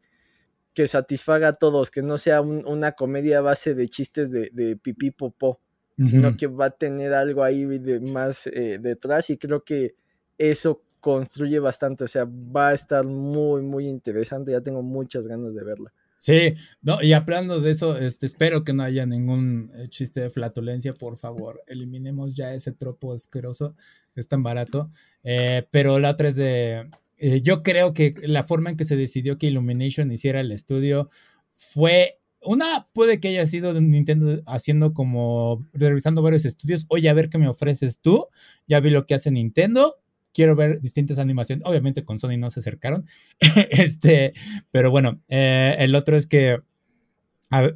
que 0.75 0.89
satisfaga 0.89 1.49
a 1.49 1.53
todos, 1.55 1.91
que 1.91 2.03
no 2.03 2.19
sea 2.19 2.41
una 2.41 2.93
comedia 2.93 3.39
a 3.39 3.43
base 3.43 3.75
de 3.75 3.89
chistes 3.89 4.31
de, 4.31 4.51
de 4.53 4.77
pipí 4.77 5.11
popó, 5.11 5.61
sino 5.97 6.37
que 6.37 6.47
va 6.47 6.67
a 6.67 6.71
tener 6.71 7.15
algo 7.15 7.43
ahí 7.43 7.65
de 7.65 8.01
más 8.13 8.47
eh, 8.49 8.79
detrás 8.79 9.31
y 9.31 9.39
creo 9.39 9.65
que 9.65 9.95
eso 10.37 10.83
construye 11.01 11.59
bastante, 11.61 12.05
o 12.05 12.09
sea, 12.09 12.25
va 12.25 12.71
a 12.71 12.75
estar 12.75 13.07
muy, 13.07 13.63
muy 13.63 13.87
interesante, 13.87 14.53
ya 14.53 14.61
tengo 14.61 14.83
muchas 14.83 15.27
ganas 15.27 15.55
de 15.55 15.63
verla. 15.63 15.93
Sí, 16.17 16.55
no, 16.83 17.03
y 17.03 17.13
hablando 17.13 17.61
de 17.61 17.71
eso, 17.71 17.97
este, 17.97 18.27
espero 18.27 18.65
que 18.65 18.73
no 18.73 18.83
haya 18.83 19.07
ningún 19.07 19.71
eh, 19.75 19.89
chiste 19.89 20.21
de 20.21 20.31
flatulencia, 20.31 20.95
por 20.95 21.17
favor, 21.17 21.63
eliminemos 21.67 22.35
ya 22.35 22.55
ese 22.55 22.73
tropo 22.73 23.13
asqueroso, 23.13 23.77
es 24.21 24.29
tan 24.29 24.43
barato, 24.43 24.91
eh, 25.23 25.67
pero 25.71 25.99
la 25.99 26.11
otra 26.11 26.29
es 26.29 26.37
de, 26.37 26.89
eh, 27.19 27.41
yo 27.43 27.63
creo 27.63 27.95
que 27.95 28.15
la 28.23 28.43
forma 28.43 28.71
en 28.71 28.77
que 28.77 28.85
se 28.85 28.97
decidió 28.97 29.39
que 29.39 29.47
Illumination 29.47 30.11
hiciera 30.13 30.41
el 30.41 30.53
estudio 30.53 31.11
fue 31.51 32.19
una 32.41 32.89
puede 32.93 33.19
que 33.19 33.29
haya 33.29 33.45
sido 33.47 33.79
Nintendo 33.81 34.41
haciendo 34.47 34.95
como 34.95 35.67
revisando 35.73 36.23
varios 36.23 36.45
estudios, 36.45 36.87
oye, 36.89 37.09
a 37.09 37.15
ver 37.15 37.29
qué 37.29 37.39
me 37.39 37.49
ofreces 37.49 38.01
tú, 38.01 38.27
ya 38.67 38.81
vi 38.81 38.91
lo 38.91 39.07
que 39.07 39.15
hace 39.15 39.31
Nintendo, 39.31 39.95
quiero 40.37 40.55
ver 40.55 40.83
distintas 40.83 41.19
animaciones. 41.19 41.67
Obviamente 41.67 42.05
con 42.05 42.19
Sony 42.19 42.37
no 42.37 42.51
se 42.51 42.61
acercaron. 42.61 43.07
este, 43.71 44.35
pero 44.71 44.91
bueno, 44.91 45.23
eh, 45.29 45.77
el 45.79 45.95
otro 45.95 46.15
es 46.15 46.27
que 46.27 46.61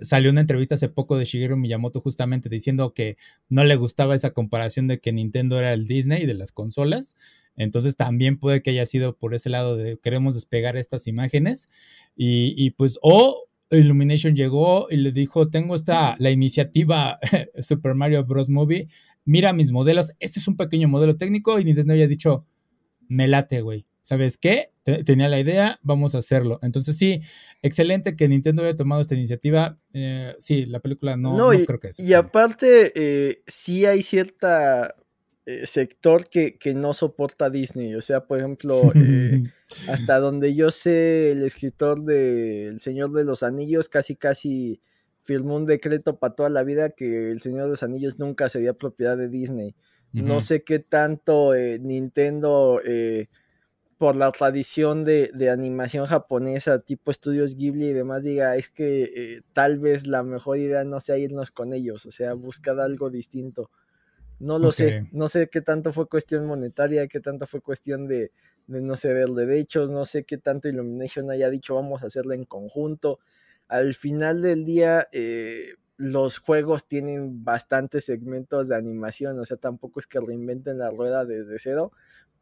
salió 0.01 0.31
una 0.31 0.41
entrevista 0.41 0.75
hace 0.75 0.89
poco 0.89 1.17
de 1.17 1.25
Shigeru 1.25 1.57
Miyamoto 1.57 2.01
justamente 2.01 2.49
diciendo 2.49 2.93
que 2.93 3.17
no 3.49 3.65
le 3.65 3.77
gustaba 3.77 4.15
esa 4.15 4.31
comparación 4.31 4.89
de 4.89 4.99
que 4.99 5.13
Nintendo 5.13 5.59
era 5.59 5.73
el 5.73 5.87
Disney 5.87 6.27
de 6.27 6.35
las 6.35 6.53
consolas. 6.53 7.17
Entonces 7.57 7.97
también 7.97 8.39
puede 8.39 8.63
que 8.63 8.71
haya 8.71 8.87
sido 8.87 9.17
por 9.17 9.35
ese 9.35 9.51
lado 9.51 9.77
de 9.77 9.99
queremos 9.99 10.35
despegar 10.35 10.77
estas 10.77 11.07
imágenes. 11.07 11.69
Y, 12.17 12.71
pues, 12.73 12.99
o 13.03 13.49
Illumination 13.71 14.35
llegó 14.35 14.89
y 14.91 14.97
le 14.97 15.13
dijo, 15.13 15.49
tengo 15.49 15.75
esta, 15.75 16.17
la 16.19 16.31
iniciativa 16.31 17.19
Super 17.61 17.95
Mario 17.95 18.25
Bros. 18.25 18.51
Movie, 18.51 18.89
mira 19.25 19.53
mis 19.53 19.71
modelos, 19.71 20.13
este 20.19 20.41
es 20.41 20.49
un 20.49 20.57
pequeño 20.57 20.89
modelo 20.89 21.17
técnico 21.17 21.59
y 21.61 21.65
Nintendo 21.65 21.93
había 21.93 22.09
dicho, 22.09 22.47
me 23.09 23.29
late, 23.29 23.63
güey. 23.63 23.87
¿Sabes 24.03 24.39
qué? 24.39 24.71
tenía 25.05 25.29
la 25.29 25.41
idea, 25.41 25.79
vamos 25.83 26.15
a 26.15 26.19
hacerlo. 26.19 26.59
Entonces 26.63 26.97
sí, 26.97 27.21
excelente 27.63 28.17
que 28.17 28.29
Nintendo 28.29 28.63
haya 28.63 28.77
tomado 28.77 29.01
esta 29.01 29.15
iniciativa. 29.15 29.79
Eh, 29.93 30.35
sí, 30.39 30.67
la 30.67 30.81
película 30.81 31.17
no, 31.17 31.37
no, 31.37 31.65
creo 31.65 31.79
que 31.79 31.89
es. 31.89 32.01
Y 32.01 32.15
aparte, 32.15 32.93
eh, 32.95 33.43
sí 33.47 33.87
hay 33.87 34.03
cierta 34.03 34.95
eh, 35.47 35.67
sector 35.67 36.29
que, 36.29 36.59
que, 36.59 36.75
no 36.75 36.93
soporta 36.93 37.51
Disney. 37.51 37.95
O 37.95 38.01
sea, 38.01 38.27
por 38.27 38.39
ejemplo, 38.39 38.93
hasta 39.89 40.19
donde 40.19 40.55
yo 40.55 40.71
sé, 40.71 41.33
el 41.33 41.45
escritor 41.45 42.03
de 42.03 42.69
El 42.69 42.81
Señor 42.81 43.13
de 43.13 43.25
los 43.25 43.43
Anillos 43.43 43.89
casi 43.89 44.17
casi 44.17 44.81
firmó 45.21 45.57
un 45.57 45.67
decreto 45.67 46.19
para 46.19 46.35
toda 46.35 46.49
la 46.49 46.63
vida 46.63 46.91
que 46.91 47.31
El 47.31 47.41
Señor 47.41 47.65
de 47.65 47.71
los 47.71 47.83
Anillos 47.83 48.19
nunca 48.19 48.49
sería 48.49 48.73
propiedad 48.73 49.17
de 49.17 49.29
Disney. 49.29 49.75
No 50.13 50.41
sé 50.41 50.65
qué 50.65 50.81
tanto 50.81 51.55
Nintendo, 51.55 52.81
por 54.01 54.17
la 54.17 54.33
tradición 54.33 55.05
de, 55.05 55.31
animación 55.53 56.07
japonesa, 56.07 56.79
tipo 56.79 57.11
estudios 57.11 57.55
Ghibli 57.55 57.89
y 57.89 57.93
demás, 57.93 58.23
diga, 58.23 58.57
es 58.57 58.71
que 58.71 59.03
eh, 59.15 59.43
tal 59.53 59.79
vez 59.79 60.07
la 60.07 60.23
mejor 60.23 60.57
idea 60.57 60.85
no 60.85 61.01
sea 61.01 61.19
irnos 61.19 61.51
con 61.51 61.75
ellos, 61.75 62.07
o 62.07 62.11
sea, 62.11 62.33
buscar 62.33 62.81
algo 62.81 63.11
distinto. 63.11 63.71
No 64.39 64.59
lo 64.59 64.73
sé, 64.73 65.05
no 65.13 65.29
sé 65.29 65.51
qué 65.51 65.61
tanto 65.61 65.93
fue 65.93 66.09
cuestión 66.09 66.47
monetaria, 66.47 67.07
qué 67.09 67.21
tanto 67.21 67.47
fue 67.47 67.61
cuestión 67.61 68.09
de, 68.09 68.33
de 68.69 68.81
no 68.81 68.97
ceder 68.97 69.29
derechos, 69.29 69.91
no 69.91 70.07
sé 70.07 70.25
qué 70.25 70.39
tanto 70.39 70.71
Illumination 70.71 71.31
haya 71.31 71.51
dicho 71.51 71.75
vamos 71.75 72.03
a 72.03 72.07
hacerla 72.07 72.35
en 72.35 72.47
conjunto 72.47 73.19
al 73.71 73.95
final 73.95 74.43
del 74.43 74.65
día 74.65 75.09
eh, 75.13 75.75
los 75.97 76.39
juegos 76.39 76.89
tienen 76.89 77.45
bastantes 77.45 78.07
segmentos 78.07 78.69
de 78.69 78.77
animación, 78.77 79.39
o 79.39 79.45
sea, 79.45 79.59
tampoco 79.59 80.01
es 80.01 80.07
que 80.07 80.19
reinventen 80.19 80.79
la 80.79 80.91
rueda 80.91 81.27
desde 81.27 81.59
cero, 81.59 81.93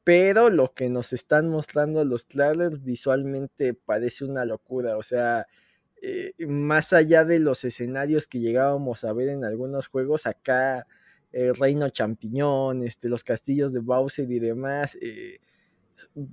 pero 0.09 0.49
lo 0.49 0.73
que 0.73 0.89
nos 0.89 1.13
están 1.13 1.51
mostrando 1.51 2.03
los 2.03 2.27
trailers 2.29 2.83
visualmente 2.83 3.75
parece 3.75 4.25
una 4.25 4.47
locura, 4.47 4.97
o 4.97 5.03
sea, 5.03 5.47
eh, 6.01 6.33
más 6.47 6.95
allá 6.95 7.27
de 7.27 7.39
los 7.39 7.63
escenarios 7.65 8.27
que 8.27 8.41
llegábamos 8.41 9.05
a 9.05 9.13
ver 9.13 9.29
en 9.29 9.45
algunos 9.45 9.89
juegos, 9.89 10.27
acá 10.27 10.87
el 11.31 11.55
Reino 11.55 11.91
Champiñón, 11.91 12.85
este, 12.85 13.11
los 13.11 13.23
castillos 13.23 13.75
de 13.75 13.81
Bowser 13.81 14.33
y 14.33 14.39
demás, 14.39 14.97
eh, 15.03 15.41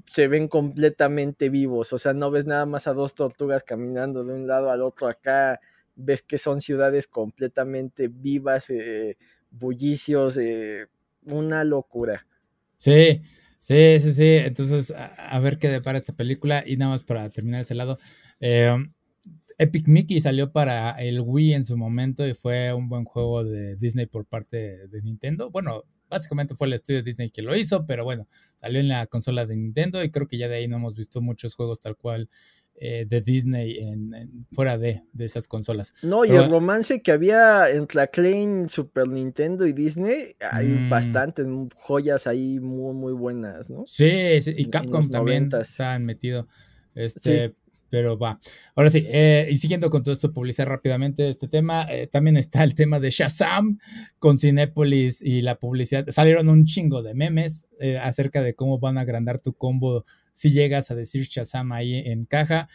se 0.05 0.29
ven 0.29 0.47
completamente 0.47 1.49
vivos, 1.49 1.91
o 1.91 1.97
sea, 1.97 2.13
no 2.13 2.31
ves 2.31 2.45
nada 2.45 2.65
más 2.65 2.87
a 2.87 2.93
dos 2.93 3.13
tortugas 3.13 3.63
caminando 3.63 4.23
de 4.23 4.35
un 4.35 4.47
lado 4.47 4.71
al 4.71 4.83
otro 4.83 5.09
acá, 5.09 5.59
ves 5.97 6.21
que 6.21 6.37
son 6.37 6.61
ciudades 6.61 7.07
completamente 7.07 8.07
vivas, 8.07 8.69
eh, 8.69 9.17
bullicios, 9.51 10.37
eh, 10.37 10.87
una 11.25 11.65
locura. 11.65 12.25
Sí, 12.77 13.21
sí, 13.65 13.99
sí, 13.99 14.13
sí, 14.13 14.27
entonces 14.27 14.91
a, 14.91 15.39
ver 15.39 15.57
qué 15.57 15.69
depara 15.69 15.97
esta 15.97 16.15
película 16.15 16.63
y 16.65 16.77
nada 16.77 16.91
más 16.91 17.03
para 17.03 17.29
terminar 17.29 17.61
ese 17.61 17.75
lado. 17.75 17.97
Eh, 18.39 18.75
Epic 19.57 19.87
Mickey 19.87 20.19
salió 20.21 20.51
para 20.51 20.91
el 21.01 21.21
Wii 21.21 21.53
en 21.53 21.63
su 21.63 21.77
momento 21.77 22.27
y 22.27 22.33
fue 22.33 22.73
un 22.73 22.89
buen 22.89 23.05
juego 23.05 23.43
de 23.43 23.77
Disney 23.77 24.05
por 24.05 24.25
parte 24.25 24.87
de 24.87 25.01
Nintendo. 25.01 25.49
Bueno, 25.49 25.83
Básicamente 26.09 26.55
fue 26.55 26.67
el 26.67 26.73
estudio 26.73 26.99
de 26.99 27.03
Disney 27.03 27.29
que 27.31 27.41
lo 27.41 27.55
hizo, 27.55 27.85
pero 27.85 28.03
bueno, 28.03 28.27
salió 28.57 28.79
en 28.79 28.87
la 28.87 29.07
consola 29.07 29.45
de 29.45 29.57
Nintendo 29.57 30.03
y 30.03 30.11
creo 30.11 30.27
que 30.27 30.37
ya 30.37 30.47
de 30.47 30.55
ahí 30.55 30.67
no 30.67 30.77
hemos 30.77 30.95
visto 30.95 31.21
muchos 31.21 31.55
juegos 31.55 31.81
tal 31.81 31.97
cual 31.97 32.29
eh, 32.77 33.05
de 33.07 33.21
Disney 33.21 33.77
en, 33.79 34.45
fuera 34.51 34.77
de, 34.77 35.03
esas 35.17 35.47
consolas. 35.47 35.93
No, 36.03 36.25
y 36.25 36.31
el 36.31 36.49
romance 36.49 37.01
que 37.01 37.11
había 37.11 37.69
entre 37.69 38.01
Acclaim, 38.01 38.67
Super 38.67 39.07
Nintendo 39.07 39.65
y 39.65 39.73
Disney, 39.73 40.35
hay 40.39 40.67
mm. 40.67 40.89
bastantes 40.89 41.47
joyas 41.75 42.27
ahí 42.27 42.59
muy, 42.59 42.93
muy 42.93 43.13
buenas, 43.13 43.69
¿no? 43.69 43.83
Sí, 43.85 44.41
sí 44.41 44.53
y 44.57 44.65
Capcom 44.65 45.09
también 45.09 45.49
están 45.61 46.03
metido. 46.03 46.47
Este, 46.95 47.55
pero 47.95 48.17
va. 48.17 48.37
Ahora 48.75 48.89
sí, 48.89 49.05
eh, 49.07 49.47
y 49.49 49.55
siguiendo 49.55 49.89
con 49.89 50.03
todo 50.03 50.11
esto, 50.11 50.33
publicar 50.33 50.67
rápidamente 50.67 51.29
este 51.29 51.47
tema, 51.47 51.87
eh, 51.89 52.07
también 52.07 52.35
está 52.35 52.61
el 52.65 52.75
tema 52.75 52.99
de 52.99 53.09
Shazam 53.09 53.79
con 54.19 54.37
Cinepolis 54.37 55.21
y 55.21 55.39
la 55.39 55.59
publicidad. 55.59 56.05
Salieron 56.09 56.49
un 56.49 56.65
chingo 56.65 57.01
de 57.01 57.13
memes 57.13 57.69
eh, 57.79 57.97
acerca 57.97 58.41
de 58.41 58.53
cómo 58.53 58.79
van 58.79 58.97
a 58.97 59.01
agrandar 59.01 59.39
tu 59.39 59.53
combo 59.53 60.03
si 60.33 60.51
llegas 60.51 60.91
a 60.91 60.95
decir 60.95 61.23
Shazam 61.23 61.71
ahí 61.71 61.95
en 61.95 62.25
caja. 62.25 62.67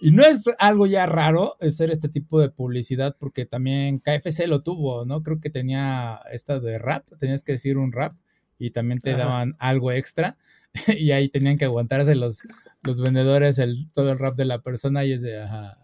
Y 0.00 0.12
no 0.12 0.22
es 0.22 0.44
algo 0.60 0.86
ya 0.86 1.06
raro 1.06 1.56
hacer 1.60 1.90
este 1.90 2.08
tipo 2.08 2.40
de 2.40 2.50
publicidad 2.50 3.16
porque 3.18 3.46
también 3.46 3.98
KFC 3.98 4.46
lo 4.46 4.62
tuvo, 4.62 5.06
¿no? 5.06 5.24
Creo 5.24 5.40
que 5.40 5.50
tenía 5.50 6.20
esta 6.32 6.60
de 6.60 6.78
rap, 6.78 7.04
tenías 7.18 7.42
que 7.42 7.50
decir 7.50 7.78
un 7.78 7.90
rap 7.90 8.14
y 8.60 8.70
también 8.70 9.00
te 9.00 9.16
daban 9.16 9.56
algo 9.58 9.90
extra 9.90 10.38
y 10.98 11.10
ahí 11.12 11.28
tenían 11.28 11.58
que 11.58 11.64
aguantarse 11.64 12.14
los, 12.14 12.42
los 12.82 13.00
vendedores 13.00 13.58
el, 13.58 13.88
todo 13.92 14.12
el 14.12 14.18
rap 14.18 14.36
de 14.36 14.44
la 14.44 14.62
persona 14.62 15.04
y 15.04 15.12
es 15.12 15.22
de, 15.22 15.40
ajá, 15.40 15.76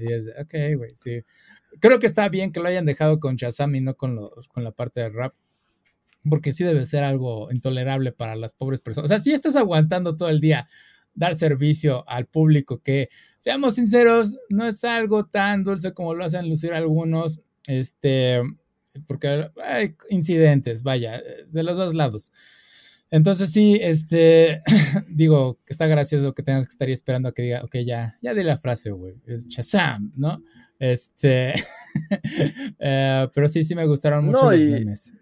y 0.00 0.12
es 0.12 0.26
de, 0.26 0.32
ok, 0.32 0.78
güey, 0.78 0.92
sí. 0.94 1.22
Creo 1.80 1.98
que 1.98 2.06
está 2.06 2.28
bien 2.28 2.52
que 2.52 2.60
lo 2.60 2.68
hayan 2.68 2.86
dejado 2.86 3.18
con 3.18 3.36
Shazam 3.36 3.74
y 3.74 3.80
no 3.80 3.96
con, 3.96 4.14
los, 4.14 4.48
con 4.48 4.64
la 4.64 4.72
parte 4.72 5.00
del 5.00 5.14
rap, 5.14 5.34
porque 6.28 6.52
sí 6.52 6.64
debe 6.64 6.86
ser 6.86 7.04
algo 7.04 7.50
intolerable 7.50 8.12
para 8.12 8.36
las 8.36 8.52
pobres 8.52 8.80
personas. 8.80 9.10
O 9.10 9.14
sea, 9.14 9.20
si 9.20 9.32
estás 9.32 9.56
aguantando 9.56 10.16
todo 10.16 10.28
el 10.28 10.40
día 10.40 10.68
dar 11.14 11.36
servicio 11.36 12.08
al 12.08 12.26
público, 12.26 12.80
que 12.82 13.08
seamos 13.36 13.74
sinceros, 13.74 14.36
no 14.48 14.64
es 14.64 14.84
algo 14.84 15.26
tan 15.26 15.64
dulce 15.64 15.92
como 15.92 16.14
lo 16.14 16.24
hacen 16.24 16.48
lucir 16.48 16.72
algunos, 16.72 17.40
este, 17.66 18.40
porque 19.06 19.50
hay 19.62 19.96
incidentes, 20.10 20.82
vaya, 20.82 21.20
de 21.48 21.62
los 21.62 21.76
dos 21.76 21.94
lados. 21.94 22.32
Entonces 23.12 23.52
sí, 23.52 23.78
este, 23.78 24.62
digo, 25.08 25.60
que 25.66 25.74
está 25.74 25.86
gracioso 25.86 26.32
que 26.32 26.42
tengas 26.42 26.66
que 26.66 26.70
estar 26.70 26.88
esperando 26.88 27.28
a 27.28 27.32
que 27.32 27.42
diga, 27.42 27.62
ok, 27.62 27.76
ya, 27.84 28.18
ya 28.22 28.32
di 28.32 28.42
la 28.42 28.56
frase, 28.56 28.90
güey, 28.90 29.16
es 29.26 29.46
Chazam, 29.48 30.12
¿no? 30.16 30.42
Este, 30.78 31.52
eh, 32.78 33.28
pero 33.34 33.48
sí, 33.48 33.64
sí 33.64 33.74
me 33.74 33.84
gustaron 33.84 34.24
mucho 34.24 34.50
los 34.50 34.64
memes. 34.64 35.14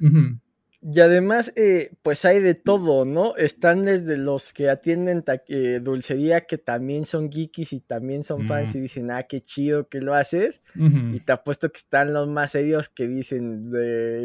Y 0.82 1.00
además, 1.00 1.52
eh, 1.56 1.92
pues 2.02 2.24
hay 2.24 2.40
de 2.40 2.54
todo, 2.54 3.04
¿no? 3.04 3.36
Están 3.36 3.84
desde 3.84 4.16
los 4.16 4.54
que 4.54 4.70
atienden 4.70 5.22
eh, 5.48 5.78
dulcería 5.82 6.46
que 6.46 6.56
también 6.56 7.04
son 7.04 7.30
geekies 7.30 7.74
y 7.74 7.80
también 7.80 8.24
son 8.24 8.46
fans 8.46 8.74
y 8.74 8.80
dicen, 8.80 9.10
ah, 9.10 9.24
qué 9.24 9.42
chido 9.42 9.90
que 9.90 10.00
lo 10.00 10.14
haces. 10.14 10.62
Y 10.74 11.20
te 11.20 11.32
apuesto 11.32 11.70
que 11.70 11.78
están 11.78 12.14
los 12.14 12.28
más 12.28 12.52
serios 12.52 12.88
que 12.88 13.06
dicen, 13.06 13.68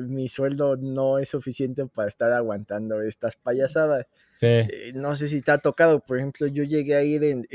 mi 0.08 0.30
sueldo 0.30 0.78
no 0.78 1.20
es 1.20 1.28
suficiente 1.28 1.86
para 1.88 2.08
estar 2.08 2.32
aguantando 2.32 3.02
estas 3.02 3.36
payasadas. 3.36 4.08
Sí. 4.30 4.48
Eh, 4.48 4.94
no 4.96 5.18
sé 5.18 5.28
si 5.28 5.42
te 5.42 5.52
ha 5.52 5.58
tocado, 5.58 6.00
por 6.00 6.18
ejemplo, 6.20 6.48
yo 6.48 6.64
llegué 6.64 6.96
a 6.96 7.04
ir 7.04 7.26
en, 7.26 7.46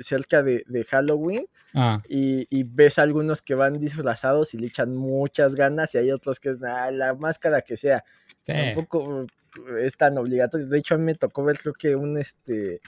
cerca 0.00 0.42
de, 0.42 0.64
Halloween 0.90 1.46
ah. 1.74 2.02
y, 2.08 2.64
ves 2.64 2.98
algunos 2.98 3.42
que 3.42 3.54
van 3.54 3.74
disfrazados 3.74 4.54
y 4.54 4.58
le 4.58 4.66
echan 4.66 4.96
muchas 4.96 5.54
ganas 5.54 5.94
y 5.94 5.98
hay 5.98 6.10
otros 6.10 6.40
que 6.40 6.50
es 6.50 6.58
ah, 6.64 6.90
la 6.90 7.14
máscara 7.14 7.62
que 7.62 7.76
sea 7.76 8.02
Tampoco 8.44 9.26
es 9.80 9.96
tan 9.96 10.16
obligatorio. 10.18 10.66
De 10.66 10.78
hecho, 10.78 10.94
a 10.94 10.98
mí 10.98 11.04
me 11.04 11.14
tocó 11.14 11.44
ver, 11.44 11.58
creo 11.58 11.74
que 11.74 11.94
un 11.96 12.18
este 12.18 12.80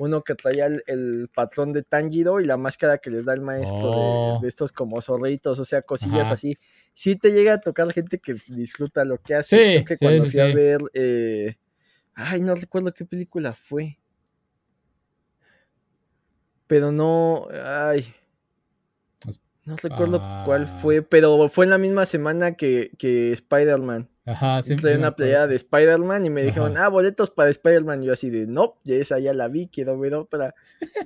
uno 0.00 0.22
que 0.22 0.34
traía 0.34 0.66
el, 0.66 1.28
patrón 1.34 1.72
de 1.72 1.82
Tanjiro 1.82 2.40
y 2.40 2.46
la 2.46 2.56
máscara 2.56 2.98
que 2.98 3.10
les 3.10 3.26
da 3.26 3.34
el 3.34 3.42
maestro 3.42 3.78
de, 3.78 3.96
oh. 3.96 4.40
estos 4.44 4.72
como 4.72 5.00
zorritos, 5.02 5.58
o 5.58 5.64
sea, 5.64 5.82
cosillas 5.82 6.30
así. 6.30 6.58
Sí 6.94 7.16
te 7.16 7.30
llega 7.32 7.54
a 7.54 7.60
tocar 7.60 7.92
gente 7.92 8.18
que 8.18 8.36
disfruta 8.48 9.04
lo 9.04 9.18
que 9.18 9.34
hace. 9.34 9.56
creo 9.56 9.84
que 9.84 9.96
cuando 9.96 10.24
fui 10.24 10.40
a 10.40 10.54
ver. 10.54 10.80
Eh, 10.94 11.56
ay, 12.14 12.40
no 12.40 12.54
recuerdo 12.54 12.92
qué 12.92 13.04
película 13.04 13.52
fue. 13.52 13.98
Pero 16.66 16.92
no. 16.92 17.48
Ay. 17.64 18.14
No 19.66 19.76
recuerdo 19.76 20.18
cuál 20.46 20.64
ah. 20.64 20.78
fue, 20.80 21.02
pero 21.02 21.48
fue 21.48 21.66
en 21.66 21.70
la 21.70 21.78
misma 21.78 22.06
semana 22.06 22.54
que, 22.54 22.90
que 22.98 23.32
Spider-Man. 23.32 24.08
Ajá, 24.26 24.60
sí. 24.60 24.76
Trae 24.76 24.96
una 24.96 25.16
playa 25.16 25.46
de 25.46 25.56
Spider-Man 25.56 26.26
y 26.26 26.30
me 26.30 26.42
dijeron, 26.42 26.76
ah, 26.76 26.88
boletos 26.88 27.30
para 27.30 27.50
Spider-Man. 27.50 28.02
Yo 28.02 28.12
así 28.12 28.30
de, 28.30 28.46
no, 28.46 28.76
ya 28.84 28.96
esa 28.96 29.18
ya 29.18 29.32
la 29.32 29.48
vi, 29.48 29.68
quiero 29.68 29.98
ver 29.98 30.14
otra. 30.14 30.54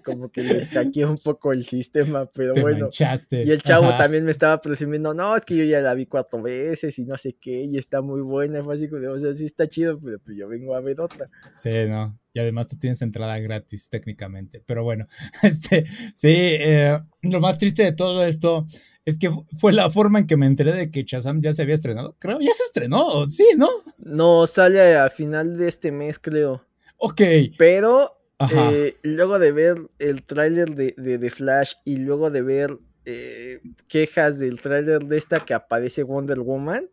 Como 0.05 0.31
que 0.31 0.43
les 0.43 0.71
hackeé 0.71 1.07
un 1.07 1.17
poco 1.17 1.53
el 1.53 1.65
sistema, 1.65 2.27
pero 2.27 2.53
bueno. 2.61 2.89
Y 3.31 3.51
el 3.51 3.63
chavo 3.63 3.89
también 3.97 4.25
me 4.25 4.31
estaba 4.31 4.61
presumiendo, 4.61 5.15
no, 5.15 5.37
es 5.37 5.45
que 5.45 5.57
yo 5.57 5.65
ya 5.65 5.81
la 5.81 5.95
vi 5.95 6.07
cuatro 6.07 6.43
veces 6.43 6.99
y 6.99 7.05
no 7.05 7.17
sé 7.17 7.37
qué, 7.41 7.63
y 7.63 7.79
está 7.79 8.01
muy 8.01 8.21
buena. 8.21 8.63
Fue 8.63 8.75
así 8.75 8.89
como, 8.89 9.09
o 9.11 9.19
sea, 9.19 9.33
sí 9.35 9.45
está 9.45 9.69
chido, 9.69 9.99
pero 10.03 10.19
pues 10.19 10.37
yo 10.37 10.49
vengo 10.49 10.75
a 10.75 10.81
ver 10.81 11.01
otra. 11.01 11.31
Sí, 11.55 11.71
no. 11.89 12.19
Y 12.35 12.41
además 12.41 12.67
tú 12.67 12.77
tienes 12.77 13.01
entrada 13.01 13.39
gratis 13.39 13.89
técnicamente. 13.89 14.63
Pero 14.67 14.83
bueno, 14.83 15.07
este, 15.43 15.87
sí, 16.15 16.35
eh, 16.35 16.99
lo 17.23 17.41
más 17.41 17.59
triste 17.59 17.85
de 17.85 17.93
todo 17.93 18.27
esto 18.27 18.67
es 19.05 19.19
que 19.19 19.31
fue 19.57 19.73
la 19.73 19.89
forma 19.89 20.19
en 20.19 20.27
que 20.27 20.37
me 20.37 20.47
enteré 20.47 20.73
de 20.73 20.91
que 20.91 21.05
Shazam 21.05 21.41
ya 21.41 21.53
se 21.53 21.63
había 21.63 21.77
estrenado. 21.77 22.17
Creo, 22.19 22.41
ya 22.41 22.53
se 22.53 22.65
estrenó, 22.65 23.25
sí, 23.27 23.47
¿no? 23.57 23.69
No, 23.99 24.47
sale 24.47 24.97
a 24.97 25.09
final 25.11 25.57
de 25.57 25.69
este 25.69 25.93
mes, 25.93 26.19
creo. 26.19 26.67
Ok. 26.97 27.23
Pero 27.57 28.19
eh, 28.51 28.97
luego 29.03 29.39
de 29.39 29.53
ver 29.53 29.77
el 30.01 30.25
tráiler 30.25 30.75
de, 30.75 30.95
de, 30.97 31.31
Flash 31.31 31.75
y 31.85 31.99
luego 31.99 32.31
de 32.31 32.43
ver 32.43 32.79
eh, 33.05 33.61
quejas 33.89 34.39
del 34.39 34.61
tráiler 34.61 35.05
de 35.05 35.17
esta 35.19 35.41
que 35.41 35.55
aparece 35.55 36.03
Wonder 36.03 36.41
Woman, 36.41 36.89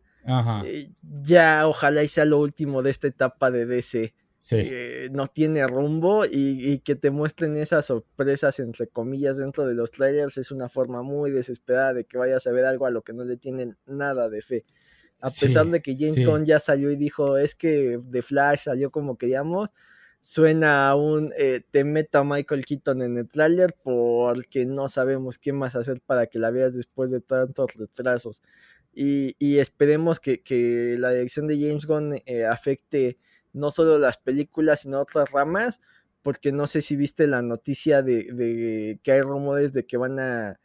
eh, 0.64 0.90
ya 1.22 1.66
ojalá 1.66 2.02
y 2.04 2.08
sea 2.08 2.24
lo 2.24 2.38
último 2.38 2.82
de 2.82 2.90
esta 2.90 3.08
etapa 3.08 3.50
de 3.50 3.66
DC 3.66 4.14
sí. 4.42 4.70
no 5.12 5.28
tiene 5.28 5.66
rumbo 5.66 6.24
y, 6.24 6.80
que 6.80 6.96
te 6.96 7.10
muestren 7.10 7.56
esas 7.56 7.86
sorpresas 7.86 8.58
entre 8.58 8.88
comillas 8.88 9.36
dentro 9.36 9.66
de 9.66 9.74
los 9.74 9.92
trailers 9.92 10.36
es 10.36 10.50
una 10.50 10.68
forma 10.68 11.02
muy 11.02 11.30
desesperada 11.30 11.94
de 11.94 12.04
que 12.04 12.18
vayas 12.18 12.46
a 12.46 12.52
ver 12.52 12.64
algo 12.64 12.86
a 12.86 12.90
lo 12.90 13.02
que 13.02 13.12
no 13.12 13.24
le 13.24 13.36
tienen 13.36 13.76
nada 13.86 14.28
de 14.28 14.42
fe. 14.42 14.64
A 15.20 15.28
pesar 15.28 15.66
de 15.66 15.80
que 15.80 15.94
James 15.94 16.26
Gunn 16.26 16.44
ya 16.44 16.58
salió 16.58 16.90
y 16.90 16.96
dijo 16.96 17.38
es 17.38 17.54
que 17.54 18.00
The 18.10 18.22
Flash 18.22 18.64
salió 18.64 18.90
como 18.90 19.16
queríamos, 19.16 19.70
suena 20.20 20.88
aún 20.88 21.32
eh, 21.38 21.62
te 21.70 21.84
meta 21.84 22.24
Michael 22.24 22.64
Keaton 22.64 23.02
en 23.02 23.18
el 23.18 23.28
trailer 23.28 23.76
porque 23.80 24.66
no 24.66 24.88
sabemos 24.88 25.38
qué 25.38 25.52
más 25.52 25.76
hacer 25.76 26.00
para 26.00 26.26
que 26.26 26.40
la 26.40 26.50
veas 26.50 26.74
después 26.74 27.12
de 27.12 27.20
tantos 27.20 27.74
retrasos. 27.74 28.42
Y, 28.94 29.58
esperemos 29.58 30.20
que, 30.20 30.96
la 30.98 31.10
dirección 31.12 31.46
de 31.46 31.58
James 31.58 31.86
Gunn 31.86 32.20
eh, 32.26 32.44
afecte 32.44 33.18
no 33.52 33.70
solo 33.70 33.98
las 33.98 34.18
películas, 34.18 34.80
sino 34.80 35.00
otras 35.00 35.30
ramas, 35.30 35.80
porque 36.22 36.52
no 36.52 36.66
sé 36.66 36.82
si 36.82 36.96
viste 36.96 37.26
la 37.26 37.42
noticia 37.42 38.02
de, 38.02 38.98
que 39.02 39.12
hay 39.12 39.20
rumores 39.20 39.72
de 39.72 39.86
que 39.86 39.96
van 39.96 40.18
a, 40.20 40.58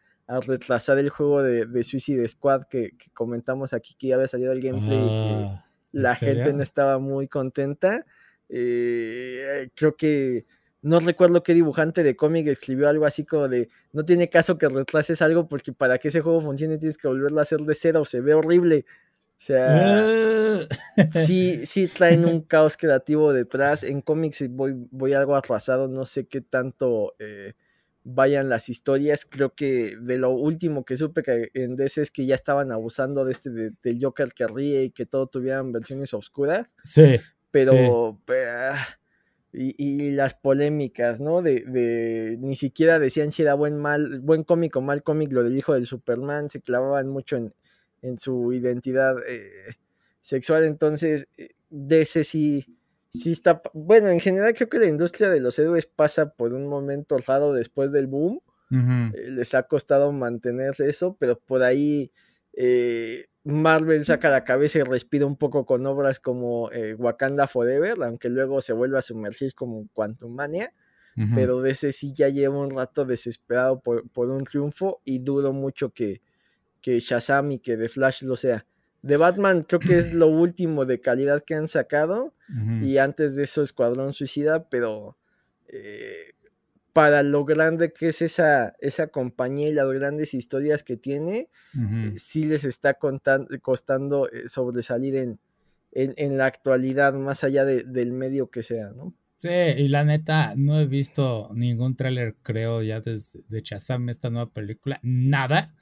retrasar 0.46 0.98
el 0.98 1.10
juego 1.10 1.42
de, 1.42 1.84
Suicide 1.84 2.28
Squad 2.28 2.64
que, 2.70 2.92
comentamos 3.14 3.74
aquí 3.74 3.96
que 3.96 4.08
ya 4.08 4.16
había 4.16 4.28
salido 4.28 4.52
el 4.52 4.62
gameplay 4.62 4.98
y 4.98 5.08
que 5.08 5.34
ah, 5.34 5.66
la 5.94 6.16
gente 6.16 6.52
no 6.54 6.62
estaba 6.62 7.00
muy 7.00 7.28
contenta. 7.28 8.06
Eh, 8.50 9.70
creo 9.74 9.96
que 9.96 10.46
no 10.82 11.00
recuerdo 11.00 11.44
qué 11.44 11.54
dibujante 11.54 12.04
de 12.04 12.16
cómic 12.16 12.48
escribió 12.48 12.88
algo 12.88 13.06
así 13.06 13.26
como 13.26 13.48
de 13.48 13.70
no 13.92 14.06
tiene 14.06 14.30
caso 14.30 14.58
que 14.58 14.70
retrases 14.70 15.22
algo 15.22 15.48
porque 15.48 15.74
para 15.74 15.98
que 15.98 16.10
ese 16.10 16.22
juego 16.22 16.42
funcione 16.42 16.78
tienes 16.78 16.98
que 16.98 17.08
volverlo 17.08 17.40
a 17.40 17.44
hacer 17.44 17.62
de 17.62 17.76
cero, 17.76 18.06
se 18.06 18.22
ve 18.22 18.34
horrible. 18.34 18.86
O 19.38 19.40
sea, 19.40 20.58
sí, 21.12 21.62
sí 21.66 21.88
traen 21.88 22.26
un 22.26 22.42
caos 22.42 22.76
creativo 22.76 23.34
detrás. 23.34 23.84
En 23.84 24.02
cómics 24.02 24.44
voy, 24.50 24.74
voy 24.90 25.14
algo 25.14 25.36
atrasado, 25.36 25.88
no 25.88 26.06
sé 26.06 26.28
qué 26.28 26.42
tanto 26.42 27.14
eh, 27.20 27.54
vayan 28.04 28.50
las 28.50 28.68
historias. 28.68 29.26
Creo 29.26 29.54
que 29.54 29.96
de 30.02 30.18
lo 30.18 30.32
último 30.32 30.86
que 30.86 30.98
supe 30.98 31.22
que 31.22 31.52
en 31.54 31.76
DC 31.76 32.02
es 32.02 32.10
que 32.10 32.26
ya 32.26 32.34
estaban 32.34 32.72
abusando 32.72 33.26
de 33.26 33.32
este 33.32 33.52
del 33.52 34.00
Joker 34.02 34.34
que 34.34 34.48
ríe 34.48 34.86
y 34.86 34.90
que 34.90 35.06
todo 35.06 35.28
tuvieran 35.28 35.72
versiones 35.72 36.16
oscuras. 36.16 36.66
Sí. 36.82 37.20
Pero. 37.52 38.20
Ah, 38.30 38.88
y, 39.54 40.12
las 40.12 40.34
polémicas, 40.34 41.22
¿no? 41.22 41.44
De, 41.44 41.64
de, 41.66 42.38
ni 42.40 42.56
siquiera 42.56 42.98
decían 42.98 43.32
si 43.32 43.44
era 43.44 43.54
buen 43.54 43.78
mal, 43.78 44.20
buen 44.20 44.44
cómic 44.44 44.76
o 44.76 44.82
mal 44.82 45.04
cómic 45.04 45.32
lo 45.32 45.44
del 45.44 45.58
hijo 45.58 45.74
del 45.74 45.86
Superman, 45.86 46.50
se 46.50 46.62
clavaban 46.62 47.08
mucho 47.08 47.38
en, 47.38 47.54
en 48.02 48.20
su 48.20 48.54
identidad 48.54 49.16
eh, 49.28 49.76
sexual. 50.22 50.66
Entonces, 50.66 51.28
eh, 51.38 51.50
de 51.70 52.02
ese 52.02 52.24
sí, 52.24 52.78
sí 53.10 53.32
está. 53.32 53.62
Bueno, 53.74 54.10
en 54.10 54.20
general 54.20 54.54
creo 54.54 54.70
que 54.70 54.80
la 54.80 54.88
industria 54.88 55.30
de 55.30 55.40
los 55.40 55.58
héroes 55.60 55.86
pasa 55.86 56.30
por 56.34 56.54
un 56.54 56.68
momento 56.68 57.18
raro 57.26 57.54
después 57.54 57.92
del 57.92 58.08
boom. 58.08 58.42
Eh, 58.70 59.32
les 59.32 59.54
ha 59.54 59.64
costado 59.64 60.12
mantenerse 60.12 60.90
eso, 60.90 61.16
pero 61.18 61.40
por 61.40 61.64
ahí 61.64 62.12
Marvel 63.46 64.04
saca 64.04 64.30
la 64.30 64.44
cabeza 64.44 64.80
y 64.80 64.84
respira 64.84 65.26
un 65.26 65.38
poco 65.38 65.66
con 65.66 65.86
obras 65.86 66.20
como 66.20 66.70
Wakanda 66.98 67.48
Forever, 67.48 67.96
aunque 68.04 68.28
luego 68.28 68.60
se 68.60 68.74
vuelve 68.74 68.98
a 68.98 69.02
sumergir 69.02 69.54
como 69.56 69.88
Quantum 69.94 70.34
Mania. 70.34 70.74
Pero 71.34 71.62
de 71.62 71.72
ese 71.72 71.94
sí 71.94 72.14
ya 72.14 72.30
lleva 72.30 72.60
un 72.60 72.70
rato 72.70 73.04
desesperado 73.04 73.80
por, 73.80 74.08
por 74.10 74.30
un 74.30 74.44
triunfo 74.44 75.02
y 75.04 75.20
dudo 75.20 75.52
mucho 75.52 75.90
que, 75.90 76.22
que 76.88 77.02
Shazam 77.02 77.52
y 77.52 77.60
que 77.60 77.76
The 77.76 77.90
Flash 77.90 78.24
lo 78.24 78.38
sea. 78.38 78.66
De 79.02 79.18
Batman 79.18 79.64
creo 79.64 79.82
que 79.82 79.98
es 79.98 80.14
lo 80.14 80.28
último 80.28 80.86
de 80.86 81.02
calidad 81.02 81.44
que 81.44 81.54
han 81.54 81.68
sacado 81.68 82.34
y 82.82 82.98
antes 82.98 83.36
de 83.36 83.44
eso 83.44 83.62
Escuadrón 83.62 84.14
Suicida, 84.14 84.70
pero 84.70 85.18
eh, 85.68 86.32
para 86.94 87.24
lo 87.24 87.44
grande 87.44 87.92
que 87.92 88.08
es 88.08 88.22
esa, 88.22 88.74
esa 88.80 89.08
compañía 89.08 89.68
y 89.68 89.74
las 89.74 89.92
grandes 89.92 90.34
historias 90.34 90.82
que 90.82 90.96
tiene, 90.96 91.50
eh, 91.76 92.14
sí 92.16 92.46
les 92.46 92.64
está 92.64 92.98
costando 93.62 94.32
eh, 94.32 94.48
sobresalir 94.48 95.18
en, 95.18 95.40
en, 95.92 96.38
la 96.38 96.46
actualidad, 96.46 97.12
más 97.16 97.44
allá 97.44 97.66
del 97.66 98.14
medio 98.14 98.50
que 98.50 98.64
sea, 98.64 98.92
¿no? 98.92 99.14
Sí, 99.36 99.50
y 99.50 99.90
la 99.90 100.06
neta, 100.06 100.54
no 100.56 100.80
he 100.80 100.88
visto 100.88 101.50
ningún 101.54 101.98
tráiler, 101.98 102.38
creo, 102.42 102.82
ya 102.82 103.02
desde 103.02 103.44
de 103.50 103.60
Shazam, 103.62 104.08
esta 104.08 104.30
nueva 104.30 104.52
película, 104.54 105.00
nada. 105.04 105.76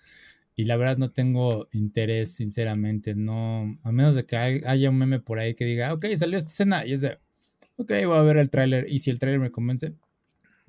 Y 0.56 0.64
la 0.64 0.78
verdad 0.78 0.98
no 0.98 1.10
tengo 1.10 1.68
interés, 1.74 2.36
sinceramente. 2.36 3.14
No, 3.14 3.78
a 3.84 3.92
menos 3.92 4.16
de 4.16 4.26
que 4.26 4.38
haya 4.38 4.90
un 4.90 4.98
meme 4.98 5.20
por 5.20 5.38
ahí 5.38 5.54
que 5.54 5.66
diga, 5.66 5.94
ok, 5.94 6.06
salió 6.16 6.38
esta 6.38 6.50
escena. 6.50 6.86
Y 6.86 6.94
es 6.94 7.02
de, 7.02 7.20
ok, 7.76 7.92
voy 8.06 8.18
a 8.18 8.22
ver 8.22 8.38
el 8.38 8.50
tráiler. 8.50 8.86
Y 8.90 9.00
si 9.00 9.10
el 9.10 9.20
tráiler 9.20 9.42
me 9.42 9.52
convence, 9.52 9.96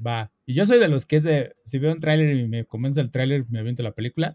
va. 0.04 0.32
Y 0.44 0.54
yo 0.54 0.66
soy 0.66 0.80
de 0.80 0.88
los 0.88 1.06
que 1.06 1.16
es 1.16 1.22
de, 1.22 1.54
si 1.64 1.78
veo 1.78 1.92
un 1.92 2.00
tráiler 2.00 2.36
y 2.36 2.48
me 2.48 2.64
convence 2.64 3.00
el 3.00 3.12
tráiler, 3.12 3.46
me 3.48 3.60
aviento 3.60 3.84
la 3.84 3.94
película. 3.94 4.34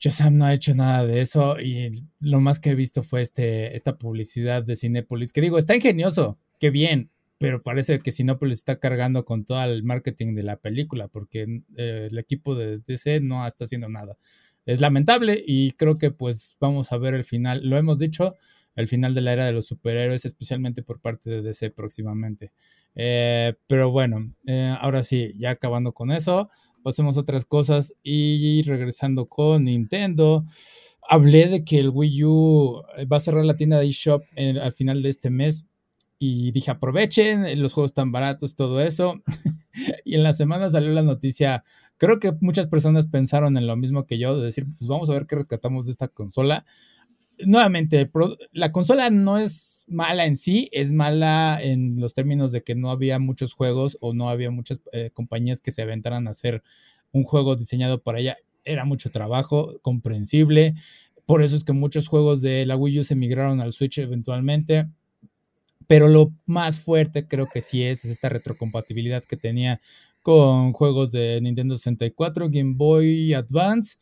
Shazam 0.00 0.36
no 0.36 0.44
ha 0.44 0.52
hecho 0.52 0.74
nada 0.74 1.06
de 1.06 1.20
eso. 1.20 1.60
Y 1.60 2.04
lo 2.18 2.40
más 2.40 2.58
que 2.58 2.70
he 2.70 2.74
visto 2.74 3.04
fue 3.04 3.22
este, 3.22 3.76
esta 3.76 3.96
publicidad 3.98 4.64
de 4.64 4.74
Cinepolis. 4.74 5.32
Que 5.32 5.40
digo, 5.42 5.58
está 5.58 5.76
ingenioso, 5.76 6.40
qué 6.58 6.70
bien. 6.70 7.12
Pero 7.38 7.62
parece 7.62 8.00
que 8.00 8.10
Cinepolis 8.10 8.58
está 8.58 8.76
cargando 8.76 9.24
con 9.24 9.44
todo 9.44 9.62
el 9.62 9.84
marketing 9.84 10.34
de 10.34 10.42
la 10.42 10.56
película. 10.56 11.06
Porque 11.06 11.62
eh, 11.76 12.08
el 12.10 12.18
equipo 12.18 12.56
de 12.56 12.78
DC 12.78 13.20
no 13.20 13.46
está 13.46 13.64
haciendo 13.64 13.88
nada 13.88 14.18
es 14.66 14.80
lamentable 14.80 15.42
y 15.46 15.70
creo 15.72 15.96
que 15.96 16.10
pues 16.10 16.56
vamos 16.60 16.92
a 16.92 16.98
ver 16.98 17.14
el 17.14 17.24
final. 17.24 17.60
Lo 17.64 17.76
hemos 17.76 17.98
dicho, 17.98 18.34
el 18.74 18.88
final 18.88 19.14
de 19.14 19.22
la 19.22 19.32
era 19.32 19.46
de 19.46 19.52
los 19.52 19.66
superhéroes, 19.66 20.24
especialmente 20.24 20.82
por 20.82 21.00
parte 21.00 21.30
de 21.30 21.42
DC 21.42 21.70
próximamente. 21.70 22.52
Eh, 22.94 23.54
pero 23.66 23.90
bueno, 23.90 24.34
eh, 24.46 24.74
ahora 24.80 25.02
sí, 25.02 25.32
ya 25.38 25.50
acabando 25.50 25.92
con 25.92 26.10
eso, 26.10 26.50
pasemos 26.82 27.16
a 27.16 27.20
otras 27.20 27.44
cosas 27.44 27.94
y 28.02 28.62
regresando 28.62 29.26
con 29.26 29.64
Nintendo. 29.64 30.44
Hablé 31.08 31.48
de 31.48 31.64
que 31.64 31.78
el 31.78 31.90
Wii 31.90 32.24
U 32.24 32.82
va 33.10 33.18
a 33.18 33.20
cerrar 33.20 33.44
la 33.44 33.56
tienda 33.56 33.78
de 33.78 33.86
eShop 33.86 34.24
al 34.36 34.72
final 34.72 35.02
de 35.02 35.10
este 35.10 35.30
mes 35.30 35.66
y 36.18 36.50
dije 36.52 36.70
aprovechen, 36.70 37.60
los 37.60 37.72
juegos 37.72 37.92
tan 37.92 38.10
baratos, 38.12 38.56
todo 38.56 38.82
eso. 38.82 39.22
y 40.04 40.14
en 40.14 40.22
la 40.22 40.32
semana 40.32 40.70
salió 40.70 40.90
la 40.90 41.02
noticia, 41.02 41.64
creo 41.98 42.18
que 42.18 42.32
muchas 42.40 42.66
personas 42.66 43.06
pensaron 43.06 43.56
en 43.56 43.66
lo 43.66 43.76
mismo 43.76 44.06
que 44.06 44.18
yo, 44.18 44.38
de 44.38 44.44
decir, 44.44 44.66
pues 44.66 44.88
vamos 44.88 45.10
a 45.10 45.14
ver 45.14 45.26
qué 45.26 45.36
rescatamos 45.36 45.86
de 45.86 45.92
esta 45.92 46.08
consola. 46.08 46.64
Nuevamente, 47.38 48.10
la 48.52 48.72
consola 48.72 49.10
no 49.10 49.38
es 49.38 49.84
mala 49.88 50.24
en 50.26 50.36
sí, 50.36 50.68
es 50.72 50.92
mala 50.92 51.58
en 51.62 52.00
los 52.00 52.14
términos 52.14 52.52
de 52.52 52.62
que 52.62 52.74
no 52.74 52.90
había 52.90 53.18
muchos 53.18 53.52
juegos 53.52 53.98
o 54.00 54.14
no 54.14 54.30
había 54.30 54.50
muchas 54.50 54.80
eh, 54.92 55.10
compañías 55.12 55.60
que 55.60 55.72
se 55.72 55.82
aventaran 55.82 56.26
a 56.28 56.30
hacer 56.30 56.62
un 57.12 57.24
juego 57.24 57.56
diseñado 57.56 58.02
para 58.02 58.20
ella. 58.20 58.36
Era 58.64 58.84
mucho 58.84 59.10
trabajo, 59.10 59.78
comprensible. 59.82 60.74
Por 61.26 61.42
eso 61.42 61.56
es 61.56 61.64
que 61.64 61.72
muchos 61.72 62.08
juegos 62.08 62.40
de 62.40 62.64
la 62.66 62.76
Wii 62.76 63.00
U 63.00 63.04
se 63.04 63.16
migraron 63.16 63.60
al 63.60 63.72
Switch 63.72 63.98
eventualmente 63.98 64.86
pero 65.86 66.08
lo 66.08 66.32
más 66.46 66.80
fuerte 66.80 67.26
creo 67.26 67.46
que 67.46 67.60
sí 67.60 67.84
es, 67.84 68.04
esta 68.04 68.28
retrocompatibilidad 68.28 69.24
que 69.24 69.36
tenía 69.36 69.80
con 70.26 70.72
juegos 70.72 71.12
de 71.12 71.40
Nintendo 71.40 71.76
64, 71.76 72.48
Game 72.50 72.72
Boy 72.74 73.32
Advance 73.32 73.96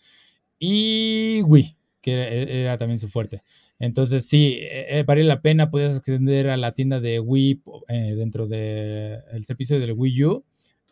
y 0.58 1.42
Wii, 1.42 1.76
que 2.00 2.62
era, 2.62 2.78
también 2.78 2.98
su 2.98 3.10
fuerte. 3.10 3.42
Entonces 3.78 4.24
sí, 4.24 4.56
eh, 4.58 5.00
eh, 5.00 5.04
vale 5.06 5.22
la 5.22 5.42
pena, 5.42 5.70
puedes 5.70 5.98
acceder 5.98 6.48
a 6.48 6.56
la 6.56 6.72
tienda 6.72 6.98
de 6.98 7.20
Wii 7.20 7.62
eh, 7.88 8.14
dentro 8.16 8.46
del 8.46 9.44
servicio 9.44 9.78
del 9.78 9.92
Wii 9.92 10.24
U, 10.24 10.44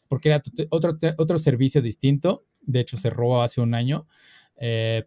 porque 0.07 0.29
era 0.29 0.43
otro, 0.69 0.99
otro 1.17 1.39
servicio 1.39 1.81
distinto, 1.81 2.45
de 2.61 2.81
hecho 2.81 2.99
cerró 2.99 3.41
hace 3.41 3.63
un 3.63 3.73
año, 3.73 4.07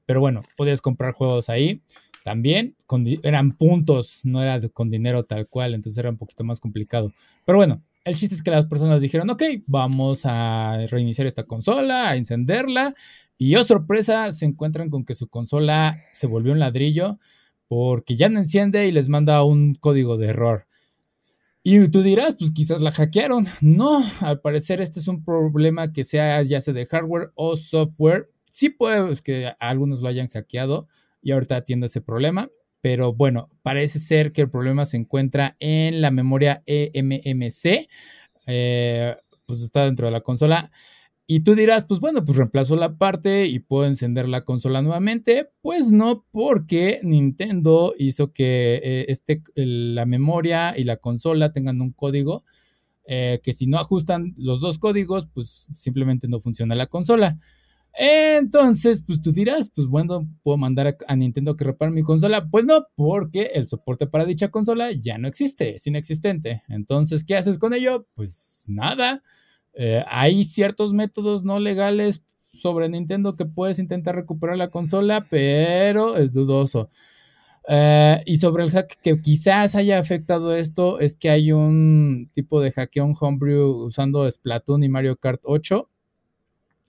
pero 0.07 0.21
bueno, 0.21 0.41
podías 0.57 0.81
comprar 0.81 1.13
juegos 1.13 1.49
ahí 1.49 1.83
también 2.23 2.75
eran 3.21 3.51
puntos, 3.51 4.21
no 4.23 4.41
era 4.41 4.59
con 4.69 4.89
dinero 4.89 5.21
tal 5.21 5.47
cual, 5.47 5.75
entonces 5.75 5.99
era 5.99 6.09
un 6.09 6.17
poquito 6.17 6.43
más 6.43 6.59
complicado. 6.59 7.13
Pero 7.45 7.59
bueno, 7.59 7.83
el 8.05 8.15
chiste 8.15 8.35
es 8.35 8.43
que 8.43 8.51
las 8.51 8.67
personas 8.67 9.01
dijeron, 9.01 9.29
ok, 9.29 9.43
vamos 9.65 10.21
a 10.25 10.77
reiniciar 10.89 11.27
esta 11.27 11.43
consola, 11.43 12.09
a 12.09 12.15
encenderla, 12.15 12.93
y 13.37 13.55
oh 13.55 13.63
sorpresa, 13.63 14.31
se 14.31 14.45
encuentran 14.45 14.89
con 14.89 15.03
que 15.03 15.15
su 15.15 15.27
consola 15.27 16.01
se 16.13 16.27
volvió 16.27 16.53
un 16.53 16.59
ladrillo 16.59 17.19
porque 17.67 18.15
ya 18.15 18.29
no 18.29 18.39
enciende 18.39 18.87
y 18.87 18.91
les 18.91 19.09
manda 19.09 19.43
un 19.43 19.75
código 19.75 20.17
de 20.17 20.27
error. 20.27 20.67
Y 21.63 21.87
tú 21.89 22.03
dirás, 22.03 22.35
pues 22.37 22.51
quizás 22.51 22.81
la 22.81 22.91
hackearon. 22.91 23.47
No, 23.61 24.03
al 24.21 24.39
parecer 24.39 24.81
este 24.81 24.99
es 24.99 25.07
un 25.07 25.25
problema 25.25 25.91
que 25.91 26.03
sea 26.03 26.43
ya 26.43 26.61
sea 26.61 26.75
de 26.75 26.85
hardware 26.85 27.31
o 27.33 27.55
software. 27.55 28.29
Sí 28.51 28.69
puede 28.69 29.15
que 29.23 29.51
algunos 29.59 30.01
lo 30.01 30.07
hayan 30.07 30.27
hackeado, 30.27 30.87
y 31.23 31.31
ahorita 31.31 31.55
atiendo 31.55 31.87
ese 31.87 32.01
problema. 32.01 32.49
Pero 32.85 33.13
bueno, 33.13 33.49
parece 33.63 33.97
ser 33.97 34.31
que 34.31 34.41
el 34.41 34.51
problema 34.51 34.85
se 34.85 34.95
encuentra 34.95 35.55
en 35.59 36.01
la 36.01 36.11
memoria 36.11 36.61
eMMC. 36.67 37.89
Eh, 38.45 39.15
pues 39.47 39.63
está 39.63 39.85
dentro 39.85 40.05
de 40.05 40.11
la 40.11 40.21
consola. 40.21 40.71
Y 41.25 41.39
tú 41.39 41.55
dirás, 41.55 41.87
pues 41.87 41.99
bueno, 41.99 42.23
pues 42.23 42.37
reemplazo 42.37 42.75
la 42.75 42.95
parte 42.95 43.47
y 43.47 43.57
puedo 43.57 43.87
encender 43.87 44.29
la 44.29 44.41
consola 44.41 44.83
nuevamente. 44.83 45.49
Pues 45.61 45.89
no, 45.89 46.27
porque 46.29 46.99
Nintendo 47.01 47.95
hizo 47.97 48.31
que 48.31 48.79
eh, 48.83 49.05
este, 49.07 49.41
la 49.55 50.05
memoria 50.05 50.77
y 50.77 50.83
la 50.83 50.97
consola 50.97 51.51
tengan 51.51 51.81
un 51.81 51.91
código 51.91 52.43
eh, 53.07 53.39
que 53.41 53.53
si 53.53 53.65
no 53.65 53.79
ajustan 53.79 54.35
los 54.37 54.59
dos 54.59 54.77
códigos, 54.77 55.27
pues 55.33 55.69
simplemente 55.73 56.27
no 56.27 56.39
funciona 56.39 56.75
la 56.75 56.85
consola. 56.85 57.39
Entonces, 57.97 59.03
pues 59.07 59.21
tú 59.21 59.31
dirás, 59.31 59.71
pues 59.73 59.87
bueno, 59.87 60.27
puedo 60.43 60.57
mandar 60.57 60.97
a, 61.07 61.15
Nintendo 61.15 61.55
que 61.55 61.63
repare 61.63 61.91
mi 61.91 62.03
consola. 62.03 62.49
Pues 62.49 62.65
no, 62.65 62.87
porque 62.95 63.51
el 63.53 63.67
soporte 63.67 64.05
para 64.05 64.25
dicha 64.25 64.49
consola 64.49 64.91
ya 64.91 65.17
no 65.17 65.27
existe, 65.27 65.75
es 65.75 65.87
inexistente. 65.87 66.63
Entonces, 66.67 67.23
¿qué 67.23 67.35
haces 67.35 67.57
con 67.57 67.73
ello? 67.73 68.05
Pues 68.15 68.65
nada. 68.67 69.23
Eh, 69.73 70.03
hay 70.07 70.43
ciertos 70.43 70.93
métodos 70.93 71.43
no 71.43 71.59
legales 71.59 72.23
sobre 72.53 72.89
Nintendo 72.89 73.35
que 73.35 73.45
puedes 73.45 73.79
intentar 73.79 74.15
recuperar 74.15 74.57
la 74.57 74.69
consola, 74.69 75.27
pero 75.29 76.17
es 76.17 76.33
dudoso. 76.33 76.89
Eh, 77.67 78.21
y 78.25 78.37
sobre 78.37 78.63
el 78.63 78.71
hack 78.71 78.99
que 79.01 79.19
quizás 79.21 79.75
haya 79.75 79.99
afectado 79.99 80.53
esto, 80.55 80.99
es 80.99 81.15
que 81.15 81.29
hay 81.29 81.53
un 81.53 82.29
tipo 82.33 82.61
de 82.61 82.71
hackeo 82.71 83.05
homebrew 83.19 83.85
usando 83.85 84.29
Splatoon 84.29 84.83
y 84.83 84.89
Mario 84.89 85.15
Kart 85.15 85.41
8 85.45 85.89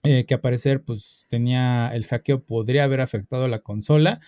eh, 0.09 0.23
que 0.25 0.35
a 0.35 0.41
parecer 0.41 0.85
pues 0.85 1.25
tenía 1.27 1.89
el 1.93 2.05
hackeo 2.05 2.41
podría 2.41 2.85
haber 2.85 3.01
afectado 3.01 3.49
la 3.49 3.59
consola, 3.59 4.21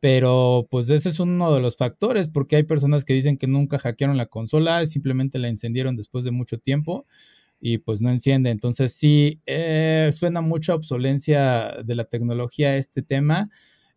pero 0.00 0.66
pues 0.68 0.90
ese 0.90 1.08
es 1.10 1.20
uno 1.20 1.54
de 1.54 1.60
los 1.60 1.76
factores 1.76 2.26
porque 2.26 2.56
hay 2.56 2.64
personas 2.64 3.04
que 3.04 3.14
dicen 3.14 3.36
que 3.36 3.46
nunca 3.46 3.78
hackearon 3.78 4.16
la 4.16 4.26
consola, 4.26 4.84
simplemente 4.86 5.38
la 5.38 5.46
encendieron 5.46 5.94
después 5.94 6.24
de 6.24 6.32
mucho 6.32 6.58
tiempo 6.58 7.06
y 7.60 7.78
pues 7.78 8.00
no 8.00 8.10
enciende. 8.10 8.50
Entonces 8.50 8.92
sí, 8.92 9.40
eh, 9.46 10.10
suena 10.12 10.40
mucha 10.40 10.74
obsolencia 10.74 11.76
de 11.84 11.94
la 11.94 12.06
tecnología 12.06 12.76
este 12.76 13.00
tema 13.00 13.50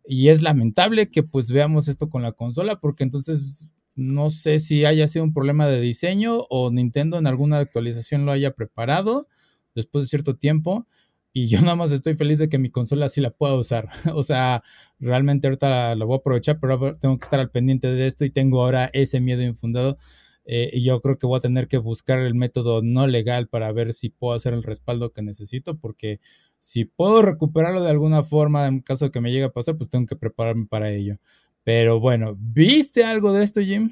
y 0.06 0.28
es 0.28 0.40
lamentable 0.40 1.08
que 1.08 1.24
pues 1.24 1.50
veamos 1.50 1.88
esto 1.88 2.08
con 2.08 2.22
la 2.22 2.30
consola 2.30 2.78
porque 2.78 3.02
entonces 3.02 3.70
no 3.96 4.30
sé 4.30 4.60
si 4.60 4.84
haya 4.84 5.08
sido 5.08 5.24
un 5.24 5.34
problema 5.34 5.66
de 5.66 5.80
diseño 5.80 6.46
o 6.48 6.70
Nintendo 6.70 7.18
en 7.18 7.26
alguna 7.26 7.58
actualización 7.58 8.24
lo 8.24 8.30
haya 8.30 8.52
preparado 8.52 9.26
después 9.74 10.04
de 10.04 10.08
cierto 10.08 10.36
tiempo 10.36 10.86
y 11.34 11.48
yo 11.48 11.60
nada 11.62 11.76
más 11.76 11.92
estoy 11.92 12.14
feliz 12.14 12.38
de 12.38 12.48
que 12.48 12.58
mi 12.58 12.70
consola 12.70 13.10
sí 13.10 13.20
la 13.20 13.30
pueda 13.30 13.54
usar. 13.54 13.90
o 14.14 14.22
sea, 14.22 14.62
realmente 14.98 15.48
ahorita 15.48 15.94
la, 15.94 16.04
voy 16.06 16.14
a 16.14 16.18
aprovechar, 16.18 16.58
pero 16.60 16.92
tengo 16.92 17.18
que 17.18 17.24
estar 17.24 17.40
al 17.40 17.50
pendiente 17.50 17.92
de 17.92 18.06
esto 18.06 18.24
y 18.24 18.30
tengo 18.30 18.62
ahora 18.62 18.88
ese 18.94 19.20
miedo 19.20 19.42
infundado. 19.42 19.98
Eh, 20.46 20.70
y 20.72 20.84
yo 20.84 21.00
creo 21.00 21.18
que 21.18 21.26
voy 21.26 21.38
a 21.38 21.40
tener 21.40 21.68
que 21.68 21.78
buscar 21.78 22.20
el 22.20 22.34
método 22.34 22.82
no 22.82 23.06
legal 23.06 23.48
para 23.48 23.72
ver 23.72 23.92
si 23.92 24.10
puedo 24.10 24.34
hacer 24.34 24.52
el 24.52 24.62
respaldo 24.62 25.10
que 25.10 25.22
necesito, 25.22 25.78
porque 25.78 26.20
si 26.60 26.84
puedo 26.84 27.22
recuperarlo 27.22 27.82
de 27.82 27.90
alguna 27.90 28.22
forma 28.22 28.66
en 28.66 28.80
caso 28.80 29.06
de 29.06 29.10
que 29.10 29.20
me 29.20 29.32
llegue 29.32 29.44
a 29.44 29.52
pasar, 29.52 29.76
pues 29.76 29.90
tengo 29.90 30.06
que 30.06 30.16
prepararme 30.16 30.66
para 30.66 30.90
ello. 30.90 31.16
Pero 31.64 31.98
bueno, 31.98 32.36
¿viste 32.38 33.04
algo 33.04 33.32
de 33.32 33.42
esto, 33.42 33.60
Jim? 33.60 33.90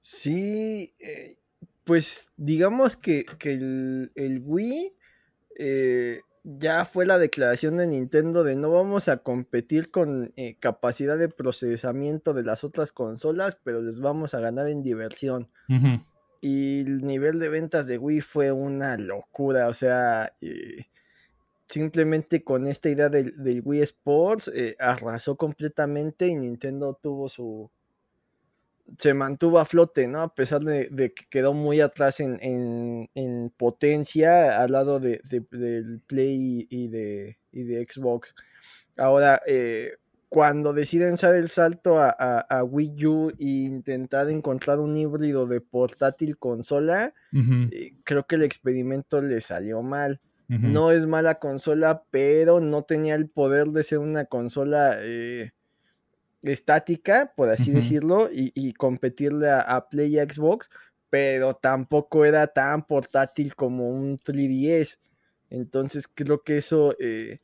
Sí, 0.00 0.94
eh, 1.00 1.38
pues 1.82 2.28
digamos 2.36 2.96
que, 2.96 3.26
el, 3.42 4.12
el 4.14 4.40
Wii 4.44 4.92
eh, 5.58 6.20
ya 6.44 6.84
fue 6.84 7.06
la 7.06 7.18
declaración 7.18 7.76
de 7.76 7.86
Nintendo 7.86 8.44
de 8.44 8.54
no 8.54 8.70
vamos 8.70 9.08
a 9.08 9.18
competir 9.18 9.90
con 9.90 10.32
eh, 10.36 10.56
capacidad 10.60 11.18
de 11.18 11.28
procesamiento 11.28 12.34
de 12.34 12.44
las 12.44 12.62
otras 12.62 12.92
consolas, 12.92 13.58
pero 13.64 13.82
les 13.82 14.00
vamos 14.00 14.34
a 14.34 14.40
ganar 14.40 14.68
en 14.68 14.82
diversión. 14.82 15.48
Y 16.40 16.80
el 16.80 16.98
nivel 16.98 17.40
de 17.40 17.48
ventas 17.48 17.86
de 17.86 17.98
Wii 17.98 18.20
fue 18.20 18.52
una 18.52 18.96
locura, 18.96 19.68
o 19.68 19.72
sea, 19.72 20.34
eh, 20.40 20.86
simplemente 21.66 22.44
con 22.44 22.68
esta 22.68 22.88
idea 22.88 23.08
del, 23.08 23.42
del 23.42 23.62
Wii 23.64 23.80
Sports 23.80 24.52
arrasó 24.78 25.36
completamente 25.36 26.28
y 26.28 26.36
Nintendo 26.36 26.96
tuvo 27.02 27.28
su, 27.28 27.70
se 28.98 29.14
mantuvo 29.14 29.58
a 29.58 29.64
flote, 29.64 30.06
¿no? 30.06 30.22
A 30.22 30.34
pesar 30.34 30.62
de, 30.62 30.88
que 31.12 31.24
quedó 31.28 31.52
muy 31.52 31.80
atrás 31.80 32.20
en, 32.20 33.08
potencia 33.56 34.62
al 34.62 34.72
lado 34.72 35.00
de, 35.00 35.20
del 35.50 36.00
Play 36.06 36.66
y 36.70 36.88
de, 36.88 37.38
de 37.52 37.86
Xbox. 37.88 38.34
Ahora, 38.96 39.42
eh, 39.46 39.96
cuando 40.28 40.72
deciden 40.72 41.14
dar 41.14 41.34
el 41.34 41.48
salto 41.48 41.98
a, 41.98 42.64
Wii 42.64 43.06
U 43.06 43.30
e 43.30 43.44
intentar 43.44 44.28
encontrar 44.30 44.80
un 44.80 44.96
híbrido 44.96 45.46
de 45.46 45.60
portátil 45.60 46.36
consola, 46.36 47.14
eh, 47.32 47.94
creo 48.04 48.26
que 48.26 48.36
el 48.36 48.42
experimento 48.42 49.22
le 49.22 49.40
salió 49.40 49.82
mal. 49.82 50.20
No 50.48 50.92
es 50.92 51.06
mala 51.06 51.40
consola, 51.40 52.04
pero 52.10 52.60
no 52.60 52.84
tenía 52.84 53.16
el 53.16 53.28
poder 53.28 53.68
de 53.68 53.82
ser 53.82 53.98
una 53.98 54.26
consola 54.26 54.96
eh, 55.00 55.50
estática, 56.52 57.32
por 57.36 57.50
así 57.50 57.70
decirlo, 57.70 58.28
y, 58.32 58.72
competirle 58.74 59.50
a, 59.50 59.86
Play 59.90 60.18
y 60.18 60.20
Xbox, 60.20 60.68
pero 61.10 61.54
tampoco 61.54 62.24
era 62.24 62.46
tan 62.48 62.82
portátil 62.82 63.54
como 63.54 63.88
un 63.88 64.18
3DS. 64.18 64.98
Entonces 65.50 66.08
creo 66.12 66.42
que 66.42 66.58
eso, 66.58 66.94
eh, 66.98 67.38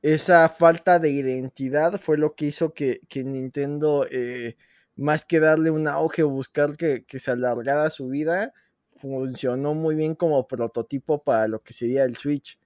esa 0.00 0.48
falta 0.48 0.98
de 0.98 1.10
identidad 1.10 2.00
fue 2.00 2.16
lo 2.18 2.34
que 2.34 2.46
hizo 2.46 2.72
que, 2.72 3.00
Nintendo, 3.14 4.06
eh, 4.10 4.56
más 4.96 5.24
que 5.24 5.40
darle 5.40 5.70
un 5.70 5.88
auge 5.88 6.22
o 6.22 6.28
buscar 6.28 6.76
que, 6.76 7.04
se 7.08 7.30
alargara 7.30 7.90
su 7.90 8.08
vida, 8.08 8.52
funcionó 8.96 9.74
muy 9.74 9.94
bien 9.94 10.14
como 10.14 10.46
prototipo 10.46 11.22
para 11.22 11.48
lo 11.48 11.62
que 11.62 11.72
sería 11.72 12.04
el 12.04 12.16
Switch. 12.16 12.58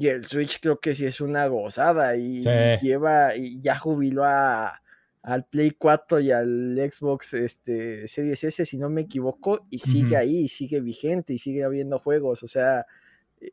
Y 0.00 0.08
el 0.08 0.26
Switch 0.26 0.58
creo 0.60 0.80
que 0.80 0.92
sí 0.92 1.06
es 1.06 1.20
una 1.20 1.46
gozada 1.46 2.16
y 2.16 2.40
lleva 2.82 3.36
y 3.36 3.60
ya 3.60 3.76
jubiló 3.76 4.24
a, 4.24 4.82
al 5.22 5.44
Play 5.44 5.70
4 5.72 6.20
y 6.20 6.32
al 6.32 6.76
Xbox 6.90 7.34
este, 7.34 8.08
Series 8.08 8.42
S, 8.42 8.64
si 8.64 8.76
no 8.76 8.90
me 8.90 9.02
equivoco, 9.02 9.66
y 9.70 9.78
sigue 9.78 10.16
ahí, 10.16 10.48
sigue 10.48 10.80
vigente, 10.80 11.32
y 11.32 11.38
sigue 11.38 11.62
habiendo 11.62 12.00
juegos. 12.00 12.42
O 12.42 12.48
sea, 12.48 12.86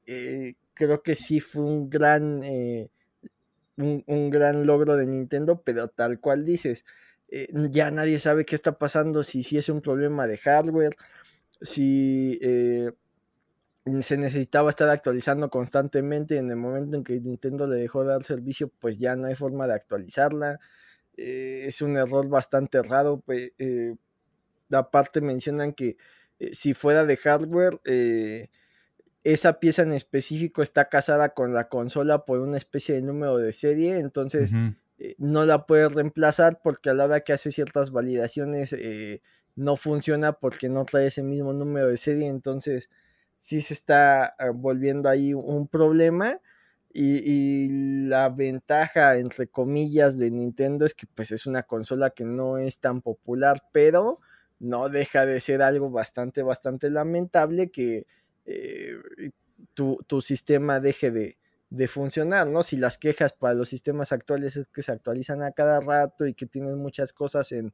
eh, 0.08 0.56
creo 0.74 1.04
que 1.04 1.16
sí 1.16 1.40
fue 1.40 1.64
un 1.64 1.90
gran, 1.90 2.44
eh, 2.44 2.90
un, 3.78 4.30
gran 4.32 4.66
logro 4.66 4.98
de 4.98 5.06
Nintendo, 5.06 5.62
pero 5.64 5.90
tal 5.90 6.20
cual 6.20 6.44
dices, 6.44 6.86
eh, 7.30 7.48
ya 7.70 7.92
nadie 7.92 8.18
sabe 8.18 8.46
qué 8.46 8.56
está 8.56 8.80
pasando, 8.80 9.22
si, 9.22 9.44
si 9.44 9.58
es 9.58 9.70
un 9.70 9.82
problema 9.82 10.26
de 10.26 10.38
hardware, 10.38 10.96
si 11.62 12.40
se 14.02 14.18
necesitaba 14.18 14.70
estar 14.72 14.90
actualizando 14.90 15.50
constantemente, 15.50 16.38
en 16.38 16.50
el 16.50 16.58
momento 16.58 16.98
en 16.98 17.04
que 17.04 17.20
Nintendo 17.20 17.68
le 17.68 17.78
dejó 17.78 18.04
de 18.04 18.10
dar 18.10 18.24
servicio, 18.24 18.72
pues 18.80 18.98
ya 18.98 19.16
no 19.16 19.28
hay 19.28 19.36
forma 19.36 19.68
de 19.68 19.74
actualizarla 19.74 20.60
eh, 21.20 21.68
es 21.68 21.82
un 21.82 21.98
error 21.98 22.28
bastante 22.30 22.82
raro. 22.82 23.22
Pues, 23.26 23.52
eh, 23.60 23.96
aparte 24.72 25.22
mencionan 25.22 25.74
que 25.74 25.98
eh, 26.40 26.54
si 26.54 26.74
fuera 26.74 27.06
de 27.06 27.18
hardware, 27.18 27.80
esa 29.24 29.60
pieza 29.60 29.82
en 29.82 29.94
específico 29.94 30.62
está 30.62 30.88
casada 30.88 31.34
con 31.34 31.54
la 31.54 31.68
consola 31.68 32.26
por 32.26 32.40
una 32.40 32.58
especie 32.58 32.96
de 32.96 33.02
número 33.02 33.38
de 33.38 33.52
serie, 33.52 33.98
entonces 33.98 34.54
no 35.18 35.46
la 35.46 35.66
puedes 35.66 35.94
reemplazar 35.94 36.62
porque 36.64 36.90
a 36.90 36.94
la 36.94 37.06
hora 37.06 37.22
que 37.22 37.34
hace 37.34 37.52
ciertas 37.52 37.92
validaciones 37.92 38.74
no 39.56 39.76
funciona 39.76 40.34
porque 40.34 40.70
no 40.70 40.86
trae 40.86 41.08
ese 41.08 41.22
mismo 41.22 41.52
número 41.52 41.88
de 41.88 41.98
serie, 41.98 42.28
entonces 42.28 42.90
sí 43.40 43.62
se 43.62 43.74
está 43.74 44.26
ah, 44.38 44.52
volviendo 44.54 45.10
ahí 45.10 45.34
un 45.34 45.68
problema. 45.68 46.40
Y, 46.92 47.70
la 48.08 48.30
ventaja, 48.30 49.18
entre 49.18 49.48
comillas, 49.48 50.18
de 50.18 50.32
Nintendo 50.32 50.86
es 50.86 50.96
que 50.96 51.06
pues 51.06 51.32
es 51.32 51.46
una 51.46 51.64
consola 51.64 52.10
que 52.10 52.24
no 52.26 52.58
es 52.58 52.80
tan 52.80 53.02
popular, 53.02 53.64
pero 53.72 54.20
no 54.60 54.90
deja 54.90 55.26
de 55.26 55.40
ser 55.40 55.62
algo 55.62 55.92
bastante, 55.92 56.42
bastante 56.42 56.90
lamentable 56.90 57.70
que 57.70 58.08
eh, 58.46 58.98
tu, 59.76 60.22
sistema 60.22 60.80
deje 60.80 61.12
de, 61.12 61.38
de, 61.70 61.88
funcionar, 61.88 62.48
¿no? 62.48 62.64
Si 62.64 62.78
las 62.78 62.98
quejas 62.98 63.34
para 63.34 63.54
los 63.54 63.70
sistemas 63.70 64.12
actuales 64.12 64.56
es 64.58 64.68
que 64.68 64.82
se 64.82 64.92
actualizan 64.92 65.44
a 65.44 65.52
cada 65.52 65.80
rato 65.80 66.26
y 66.26 66.34
que 66.34 66.48
tienen 66.48 66.78
muchas 66.78 67.14
cosas 67.14 67.52
en, 67.52 67.74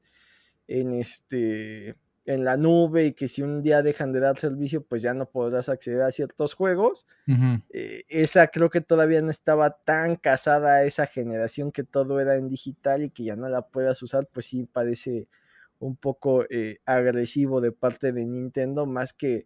en 0.67 0.93
este 0.93 1.95
en 2.25 2.43
la 2.43 2.57
nube 2.57 3.05
y 3.05 3.13
que 3.13 3.27
si 3.27 3.43
un 3.43 3.61
día 3.61 3.83
dejan 3.83 4.11
de 4.11 4.19
dar 4.19 4.37
servicio, 4.37 4.83
pues 4.83 5.01
ya 5.01 5.13
no 5.13 5.29
podrás 5.29 5.69
acceder 5.69 6.01
a 6.01 6.11
ciertos 6.11 6.53
juegos. 6.53 7.05
Eh, 7.69 8.03
esa 8.09 8.47
creo 8.47 8.69
que 8.69 8.81
todavía 8.81 9.21
no 9.21 9.29
estaba 9.29 9.77
tan 9.83 10.15
casada 10.15 10.75
a 10.75 10.83
esa 10.83 11.05
generación 11.05 11.71
que 11.71 11.83
todo 11.83 12.19
era 12.19 12.35
en 12.35 12.49
digital 12.49 13.03
y 13.03 13.11
que 13.11 13.23
ya 13.23 13.35
no 13.35 13.47
la 13.47 13.61
puedas 13.67 14.01
usar, 14.01 14.27
pues 14.31 14.47
sí 14.47 14.67
parece 14.71 15.27
un 15.79 15.95
poco 15.95 16.45
eh, 16.49 16.79
agresivo 16.85 17.61
de 17.61 17.71
parte 17.71 18.11
de 18.11 18.25
Nintendo, 18.25 18.85
más 18.85 19.13
que 19.13 19.45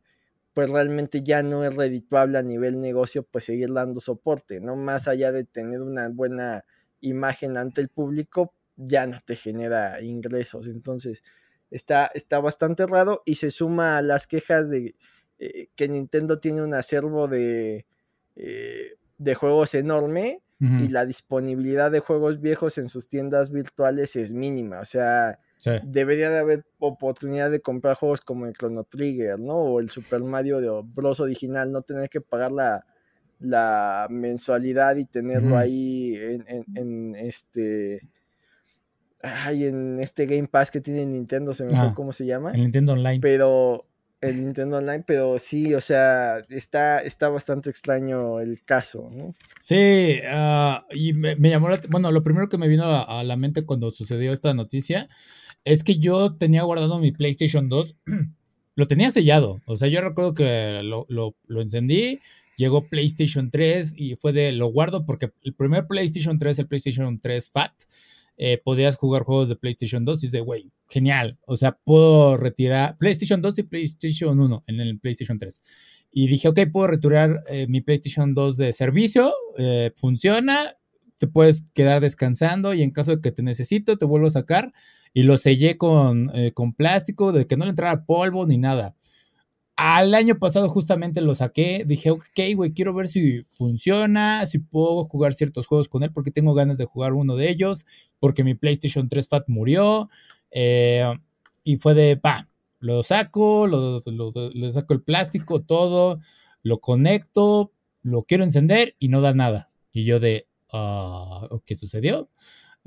pues 0.54 0.70
realmente 0.70 1.22
ya 1.22 1.44
no 1.44 1.64
es 1.64 1.76
redituable 1.76 2.38
a 2.38 2.42
nivel 2.42 2.82
negocio, 2.82 3.24
pues 3.24 3.46
seguir 3.46 3.74
dando 3.74 4.00
soporte, 4.00 4.60
¿no? 4.60 4.76
Más 4.76 5.08
allá 5.08 5.32
de 5.32 5.44
tener 5.44 5.82
una 5.82 6.10
buena 6.10 6.66
imagen 7.02 7.58
ante 7.58 7.82
el 7.82 7.90
público, 7.90 8.54
ya 8.76 9.06
no 9.06 9.20
te 9.24 9.36
genera 9.36 10.02
ingresos. 10.02 10.68
Entonces, 10.68 11.24
Está, 11.72 12.10
está 12.14 12.40
bastante 12.40 12.86
raro 12.88 13.22
y 13.26 13.36
se 13.36 13.52
suma 13.52 13.98
a 13.98 14.02
las 14.02 14.28
quejas 14.28 14.70
de 14.70 14.96
eh, 15.40 15.70
que 15.76 15.88
Nintendo 15.88 16.40
tiene 16.40 16.62
un 16.62 16.74
acervo 16.74 17.28
de, 17.28 17.86
eh, 18.36 18.96
de 19.18 19.36
juegos 19.36 19.74
enorme 19.74 20.42
y 20.62 20.90
la 20.90 21.06
disponibilidad 21.06 21.90
de 21.90 22.02
juegos 22.02 22.42
viejos 22.42 22.78
en 22.80 22.90
sus 22.90 23.08
tiendas 23.08 23.50
virtuales 23.50 24.18
es 24.18 24.34
mínima. 24.34 24.82
O 24.82 24.86
sea, 24.86 25.40
debería 25.84 26.30
de 26.30 26.40
haber 26.40 26.66
oportunidad 26.80 27.50
de 27.50 27.62
comprar 27.62 27.96
juegos 27.96 28.20
como 28.20 28.46
el 28.46 28.52
Chrono 28.52 28.84
Trigger, 28.84 29.40
¿no? 29.40 29.56
O 29.56 29.80
el 29.80 29.90
Super 29.90 30.22
Mario 30.22 30.84
Bros. 30.84 31.22
original, 31.22 31.72
no 31.72 31.82
tener 31.82 32.10
que 32.10 32.20
pagar 32.20 32.52
la, 32.52 32.86
la 33.40 34.08
mensualidad 34.10 34.98
y 34.98 35.06
tenerlo 35.06 35.58
ahí 35.58 36.18
en, 36.18 36.66
en 36.76 37.16
este 37.16 38.02
Ay, 39.22 39.66
en 39.66 40.00
este 40.00 40.26
Game 40.26 40.48
Pass 40.48 40.72
que 40.72 40.80
tiene 40.80 41.06
Nintendo, 41.06 41.54
se 41.54 41.64
me 41.64 41.70
fue 41.70 41.80
ah, 41.80 41.94
cómo 41.96 42.14
se 42.14 42.26
llama. 42.26 42.52
El 42.52 42.62
Nintendo 42.62 42.94
Online. 42.94 43.20
Pero. 43.20 43.86
El 44.22 44.44
Nintendo 44.44 44.78
Online, 44.78 45.02
pero 45.08 45.40
sí, 45.40 45.74
o 45.74 45.80
sea, 45.80 46.40
está, 46.50 47.00
está 47.00 47.30
bastante 47.30 47.70
extraño 47.70 48.42
el 48.42 48.62
caso, 48.66 49.10
¿no? 49.14 49.30
Sí, 49.62 50.20
ah, 50.28 50.86
y 50.92 51.14
me, 51.14 51.38
llamó 51.40 51.70
la, 51.70 51.80
Bueno, 51.90 52.12
lo 52.12 52.22
primero 52.22 52.50
que 52.50 52.58
me 52.58 52.68
vino 52.68 52.84
a, 52.84 53.24
la 53.24 53.38
mente 53.38 53.64
cuando 53.64 53.92
sucedió 53.92 54.34
esta 54.34 54.54
noticia 54.54 55.08
es 55.64 55.84
que 55.84 56.00
yo 56.00 56.34
tenía 56.34 56.64
guardado 56.64 57.00
mi 57.00 57.14
PlayStation 57.14 57.70
2, 57.70 57.96
lo 58.76 58.88
tenía 58.88 59.10
sellado, 59.10 59.62
o 59.66 59.78
sea, 59.78 59.88
yo 59.88 60.02
recuerdo 60.02 60.34
que 60.34 60.82
lo, 60.84 61.06
lo, 61.08 61.38
lo 61.48 61.62
encendí, 61.62 62.20
llegó 62.58 62.90
PlayStation 62.90 63.50
3 63.50 63.94
y 63.96 64.18
fue 64.18 64.34
de 64.34 64.52
lo 64.52 64.68
guardo 64.68 65.06
porque 65.06 65.32
el 65.44 65.54
primer 65.54 65.88
PlayStation 65.88 66.38
3, 66.38 66.60
el 66.60 66.68
PlayStation 66.68 67.18
3 67.18 67.52
Fat, 67.52 67.72
eh, 68.42 68.58
podías 68.64 68.96
jugar 68.96 69.24
juegos 69.24 69.50
de 69.50 69.58
PlayStation 69.58 70.06
2 70.06 70.24
y 70.24 70.28
dices, 70.28 70.42
güey, 70.42 70.72
genial. 70.88 71.38
O 71.46 71.58
sea, 71.58 71.78
puedo 71.84 72.38
retirar 72.38 72.98
PlayStation 72.98 73.42
2 73.42 73.60
y 73.60 73.64
PlayStation 73.64 74.40
1 74.40 74.64
en 74.68 74.80
el 74.80 74.98
PlayStation 74.98 75.38
3. 75.38 75.62
Y 76.14 76.28
dije, 76.28 76.48
ok, 76.48 76.60
puedo 76.72 76.88
retirar 76.88 77.42
eh, 77.50 77.68
mi 77.68 77.82
PlayStation 77.82 78.34
2 78.34 78.56
de 78.56 78.72
servicio, 78.72 79.30
eh, 79.58 79.92
funciona, 79.98 80.58
te 81.18 81.28
puedes 81.28 81.66
quedar 81.74 82.00
descansando 82.00 82.74
y 82.74 82.82
en 82.82 82.92
caso 82.92 83.14
de 83.14 83.22
que 83.22 83.34
te 83.34 83.44
necesito, 83.44 83.98
te 83.98 84.06
vuelvo 84.06 84.28
a 84.28 84.32
sacar. 84.32 84.72
Y 85.14 85.24
lo 85.24 85.38
sellé 85.38 85.76
con, 85.76 86.32
con 86.54 86.74
plástico, 86.74 87.34
de 87.34 87.48
que 87.48 87.58
no 87.58 87.66
le 87.66 87.72
entrara 87.72 88.06
polvo 88.06 88.46
ni 88.46 88.58
nada. 88.58 88.96
Al 89.82 90.14
año 90.14 90.38
pasado 90.38 90.68
justamente 90.68 91.22
lo 91.22 91.34
saqué, 91.34 91.86
dije, 91.88 92.12
ok, 92.12 92.38
güey, 92.54 92.74
quiero 92.74 92.94
ver 92.94 93.08
si 93.08 93.44
funciona, 93.44 94.46
si 94.46 94.60
puedo 94.60 95.06
jugar 95.06 95.32
ciertos 95.32 95.68
juegos 95.68 95.88
con 95.88 96.04
él, 96.04 96.12
porque 96.12 96.32
tengo 96.32 96.54
ganas 96.54 96.78
de 96.78 96.84
jugar 96.84 97.14
uno 97.14 97.38
de 97.38 97.50
ellos, 97.50 97.86
porque 98.20 98.44
mi 98.44 98.56
PlayStation 98.56 99.08
3 99.08 99.30
Fat 99.30 99.44
murió, 99.48 100.10
eh, 100.52 101.06
y 101.64 101.78
fue 101.78 101.94
de, 101.94 102.18
pa, 102.18 102.50
lo 102.80 103.04
saco, 103.04 103.68
lo, 103.68 104.02
le 104.54 104.72
saco 104.74 104.94
el 104.94 105.02
plástico, 105.02 105.62
todo, 105.62 106.20
lo 106.62 106.82
conecto, 106.82 107.72
lo 108.04 108.24
quiero 108.24 108.44
encender 108.44 108.98
y 109.00 109.08
no 109.08 109.22
da 109.22 109.34
nada. 109.34 109.72
Y 109.94 110.04
yo 110.04 110.20
de, 110.20 110.46
uh, 110.74 111.58
¿qué 111.66 111.78
sucedió? 111.78 112.30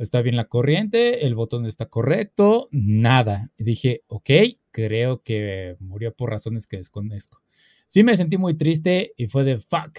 Está 0.03 0.23
bien 0.23 0.37
la 0.37 0.45
corriente, 0.45 1.27
el 1.27 1.35
botón 1.35 1.67
está 1.67 1.87
correcto, 1.87 2.69
nada. 2.73 3.51
Dije, 3.57 4.03
ok, 4.09 4.31
creo 4.71 5.23
que 5.23 5.77
murió 5.81 6.15
por 6.15 6.31
razones 6.31 6.67
que 6.67 6.77
desconozco. 6.77 7.43
Sí 7.87 8.05
me 8.05 8.17
sentí 8.17 8.39
muy 8.39 8.55
triste 8.55 9.13
y 9.17 9.29
fue 9.29 9.45
de 9.45 9.59
fuck, 9.59 9.99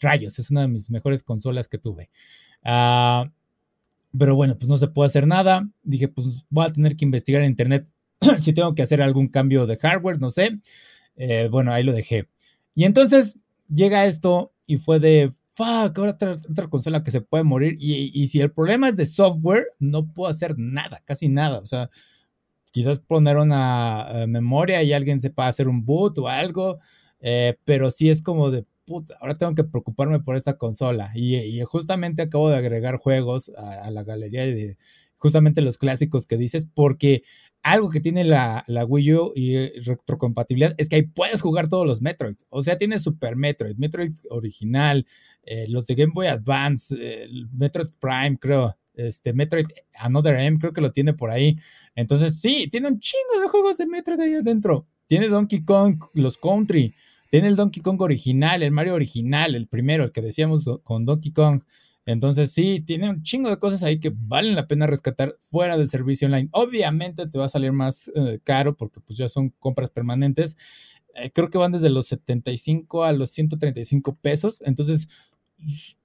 rayos, 0.00 0.38
es 0.38 0.50
una 0.50 0.62
de 0.62 0.68
mis 0.68 0.90
mejores 0.90 1.22
consolas 1.22 1.68
que 1.68 1.78
tuve. 1.78 2.10
Ah, 2.62 3.30
pero 4.16 4.36
bueno, 4.36 4.56
pues 4.56 4.68
no 4.68 4.78
se 4.78 4.88
puede 4.88 5.06
hacer 5.06 5.26
nada. 5.26 5.68
Dije, 5.82 6.08
pues 6.08 6.46
voy 6.50 6.66
a 6.66 6.72
tener 6.72 6.96
que 6.96 7.04
investigar 7.04 7.42
en 7.42 7.50
internet 7.50 7.88
si 8.40 8.52
tengo 8.52 8.74
que 8.74 8.82
hacer 8.82 9.02
algún 9.02 9.28
cambio 9.28 9.66
de 9.66 9.76
hardware, 9.76 10.20
no 10.20 10.30
sé. 10.30 10.60
Eh, 11.16 11.48
bueno, 11.50 11.72
ahí 11.72 11.82
lo 11.82 11.92
dejé. 11.92 12.28
Y 12.74 12.84
entonces 12.84 13.36
llega 13.68 14.06
esto 14.06 14.52
y 14.66 14.76
fue 14.76 15.00
de 15.00 15.32
fuck, 15.54 15.98
ahora 15.98 16.12
otra, 16.12 16.36
otra 16.50 16.66
consola 16.68 17.02
que 17.02 17.10
se 17.10 17.20
puede 17.20 17.44
morir. 17.44 17.76
Y, 17.80 18.26
si 18.26 18.40
el 18.40 18.52
problema 18.52 18.88
es 18.88 18.96
de 18.96 19.06
software, 19.06 19.66
no 19.78 20.12
puedo 20.12 20.28
hacer 20.28 20.54
nada, 20.58 21.00
casi 21.04 21.28
nada. 21.28 21.58
O 21.60 21.66
sea, 21.66 21.90
quizás 22.72 22.98
poner 22.98 23.36
una 23.36 24.06
eh, 24.10 24.26
memoria 24.26 24.82
y 24.82 24.92
alguien 24.92 25.20
sepa 25.20 25.48
hacer 25.48 25.68
un 25.68 25.84
boot 25.84 26.18
o 26.18 26.28
algo. 26.28 26.80
Eh, 27.20 27.56
pero 27.64 27.90
sí 27.90 28.10
es 28.10 28.22
como 28.22 28.50
de 28.50 28.66
puta, 28.84 29.16
ahora 29.20 29.34
tengo 29.34 29.54
que 29.54 29.64
preocuparme 29.64 30.20
por 30.20 30.36
esta 30.36 30.58
consola. 30.58 31.10
Y, 31.14 31.60
justamente 31.62 32.22
acabo 32.22 32.50
de 32.50 32.56
agregar 32.56 32.96
juegos 32.96 33.50
a, 33.56 33.84
a, 33.84 33.90
la 33.90 34.04
galería 34.04 34.42
de 34.44 34.76
justamente 35.16 35.62
los 35.62 35.78
clásicos 35.78 36.26
que 36.26 36.36
dices, 36.36 36.66
porque 36.74 37.22
algo 37.64 37.90
que 37.90 38.00
tiene 38.00 38.24
la, 38.24 38.62
la, 38.66 38.84
Wii 38.84 39.14
U 39.14 39.32
y 39.34 39.68
retrocompatibilidad 39.80 40.74
es 40.76 40.88
que 40.88 40.96
ahí 40.96 41.02
puedes 41.02 41.40
jugar 41.40 41.68
todos 41.68 41.86
los 41.86 42.02
Metroid. 42.02 42.36
O 42.50 42.62
sea, 42.62 42.76
tiene 42.78 42.98
Super 42.98 43.36
Metroid, 43.36 43.76
Metroid 43.76 44.12
original, 44.28 45.06
eh, 45.42 45.66
los 45.68 45.86
de 45.86 45.94
Game 45.94 46.12
Boy 46.14 46.26
Advance, 46.26 46.94
Metroid 47.52 47.88
Prime, 47.98 48.36
creo. 48.38 48.76
Este 48.94 49.32
Metroid 49.32 49.66
Another 49.98 50.38
M, 50.38 50.56
creo 50.58 50.72
que 50.72 50.80
lo 50.80 50.92
tiene 50.92 51.14
por 51.14 51.30
ahí. 51.30 51.58
Entonces, 51.96 52.38
sí, 52.38 52.68
tiene 52.70 52.86
un 52.86 53.00
chingo 53.00 53.40
de 53.40 53.48
juegos 53.48 53.78
de 53.78 53.86
Metroid 53.86 54.20
ahí 54.20 54.34
adentro. 54.34 54.86
Tiene 55.08 55.28
Donkey 55.28 55.64
Kong, 55.64 55.96
los 56.12 56.38
Country. 56.38 56.94
Tiene 57.30 57.48
el 57.48 57.56
Donkey 57.56 57.82
Kong 57.82 58.00
original, 58.00 58.62
el 58.62 58.70
Mario 58.70 58.94
original, 58.94 59.54
el 59.54 59.66
primero, 59.66 60.04
el 60.04 60.12
que 60.12 60.22
decíamos 60.22 60.64
con 60.84 61.04
Donkey 61.04 61.32
Kong. 61.32 61.62
Entonces 62.06 62.52
sí, 62.52 62.80
tiene 62.80 63.08
un 63.08 63.22
chingo 63.22 63.48
de 63.48 63.58
cosas 63.58 63.82
ahí 63.82 63.98
que 63.98 64.12
valen 64.14 64.54
la 64.54 64.66
pena 64.66 64.86
rescatar 64.86 65.36
fuera 65.40 65.78
del 65.78 65.88
servicio 65.88 66.26
online. 66.26 66.48
Obviamente 66.52 67.26
te 67.26 67.38
va 67.38 67.46
a 67.46 67.48
salir 67.48 67.72
más 67.72 68.10
eh, 68.14 68.38
caro 68.44 68.76
porque 68.76 69.00
pues 69.00 69.18
ya 69.18 69.28
son 69.28 69.50
compras 69.58 69.90
permanentes. 69.90 70.56
Eh, 71.14 71.30
creo 71.32 71.48
que 71.48 71.58
van 71.58 71.72
desde 71.72 71.90
los 71.90 72.06
75 72.06 73.04
a 73.04 73.12
los 73.12 73.30
135 73.30 74.16
pesos. 74.16 74.62
Entonces 74.66 75.08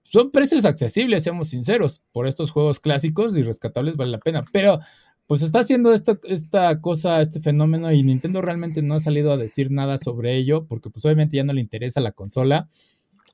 son 0.03 0.31
precios 0.31 0.65
accesibles, 0.65 1.23
seamos 1.23 1.49
sinceros, 1.49 2.01
por 2.11 2.27
estos 2.27 2.51
juegos 2.51 2.79
clásicos 2.79 3.35
y 3.35 3.43
rescatables 3.43 3.95
vale 3.95 4.11
la 4.11 4.19
pena, 4.19 4.43
pero 4.51 4.79
pues 5.27 5.43
está 5.43 5.59
haciendo 5.59 5.93
esto, 5.93 6.19
esta 6.23 6.81
cosa, 6.81 7.21
este 7.21 7.39
fenómeno 7.39 7.91
y 7.91 8.01
Nintendo 8.01 8.41
realmente 8.41 8.81
no 8.81 8.95
ha 8.95 8.99
salido 8.99 9.31
a 9.31 9.37
decir 9.37 9.69
nada 9.69 9.99
sobre 9.99 10.35
ello 10.35 10.65
porque 10.65 10.89
pues 10.89 11.05
obviamente 11.05 11.37
ya 11.37 11.43
no 11.43 11.53
le 11.53 11.61
interesa 11.61 12.01
la 12.01 12.13
consola. 12.13 12.67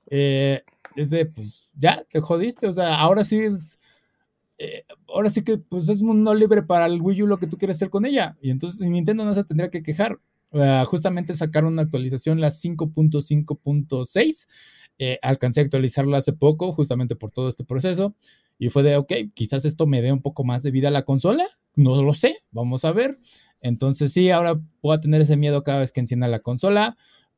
Eh, 0.10 0.64
es 0.96 1.10
de, 1.10 1.26
pues 1.26 1.72
ya, 1.76 2.04
te 2.10 2.20
jodiste, 2.20 2.68
o 2.68 2.74
sea, 2.74 2.96
ahora 2.96 3.24
sí 3.24 3.38
es... 3.38 3.78
Eh, 4.58 4.86
ahora 5.10 5.30
sí 5.30 5.44
que 5.44 5.58
pues 5.58 5.90
es 5.90 6.02
mundo 6.02 6.34
libre 6.34 6.64
para 6.64 6.86
el 6.86 7.02
Wii 7.02 7.24
U 7.24 7.28
lo 7.28 7.38
que 7.38 7.48
tú 7.48 7.58
quieres 7.58 7.76
hacer 7.76 7.90
con 7.90 8.06
ella. 8.06 8.38
Y 8.42 8.52
entonces 8.52 8.88
Nintendo 8.88 9.26
no 9.26 9.34
se 9.34 9.44
tendría 9.44 9.70
que 9.70 9.84
quejar. 9.84 10.20
Justamente 10.86 11.36
sacaron 11.36 11.74
una 11.74 11.82
actualización, 11.82 12.40
la 12.40 12.48
5.5.6. 12.48 14.48
Eh, 14.98 15.20
alcancé 15.22 15.60
a 15.60 15.64
actualizarla 15.64 16.20
hace 16.20 16.32
poco, 16.32 16.72
justamente 16.72 17.18
por 17.18 17.32
todo 17.32 17.50
este 17.50 17.66
proceso. 17.66 18.16
Y 18.58 18.70
fue 18.70 18.84
de, 18.84 18.96
ok, 18.96 19.12
quizás 19.34 19.66
esto 19.66 19.88
me 19.88 20.02
dé 20.02 20.14
un 20.14 20.22
poco 20.22 20.46
más 20.46 20.64
de 20.64 20.72
vida 20.72 20.88
a 20.88 20.92
la 20.92 21.04
consola. 21.04 21.46
No 21.76 22.02
lo 22.02 22.14
sé, 22.14 22.38
vamos 22.52 22.86
a 22.86 22.94
ver. 22.94 23.20
Entonces 23.60 24.14
sí, 24.14 24.32
ahora 24.32 24.62
voy 24.82 24.96
a 24.96 25.02
tener 25.02 25.22
ese 25.22 25.36
miedo 25.36 25.64
cada 25.64 25.80
vez 25.80 25.92
que 25.92 26.00
encienda 26.00 26.28
la 26.28 26.40
consola. 26.40 26.96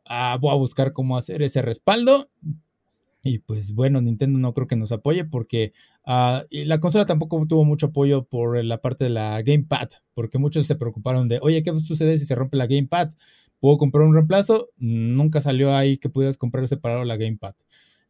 Uh, 0.10 0.40
voy 0.40 0.52
a 0.52 0.58
buscar 0.58 0.94
cómo 0.94 1.18
hacer 1.18 1.42
ese 1.42 1.62
respaldo. 1.62 2.30
Y 3.24 3.40
pues 3.40 3.74
bueno, 3.74 4.02
Nintendo 4.02 4.40
no 4.40 4.54
creo 4.54 4.68
que 4.68 4.76
nos 4.76 4.92
apoye 4.92 5.26
porque 5.26 5.74
uh, 6.06 6.40
la 6.52 6.80
consola 6.80 7.06
tampoco 7.06 7.46
tuvo 7.48 7.66
mucho 7.66 7.88
apoyo 7.88 8.24
por 8.26 8.64
la 8.64 8.80
parte 8.80 9.06
de 9.06 9.10
la 9.10 9.42
Gamepad, 9.42 9.90
porque 10.14 10.38
muchos 10.38 10.66
se 10.66 10.76
preocuparon 10.76 11.28
de, 11.28 11.40
oye, 11.42 11.62
¿qué 11.64 11.78
sucede 11.80 12.18
si 12.18 12.26
se 12.26 12.36
rompe 12.36 12.58
la 12.58 12.68
Gamepad? 12.68 13.10
¿Puedo 13.60 13.78
comprar 13.78 14.08
un 14.08 14.14
reemplazo? 14.14 14.70
Nunca 14.78 15.42
salió 15.42 15.76
ahí 15.76 15.98
que 15.98 16.10
pudieras 16.10 16.38
comprar 16.38 16.68
separado 16.68 17.04
la 17.04 17.18
Gamepad. 17.18 17.56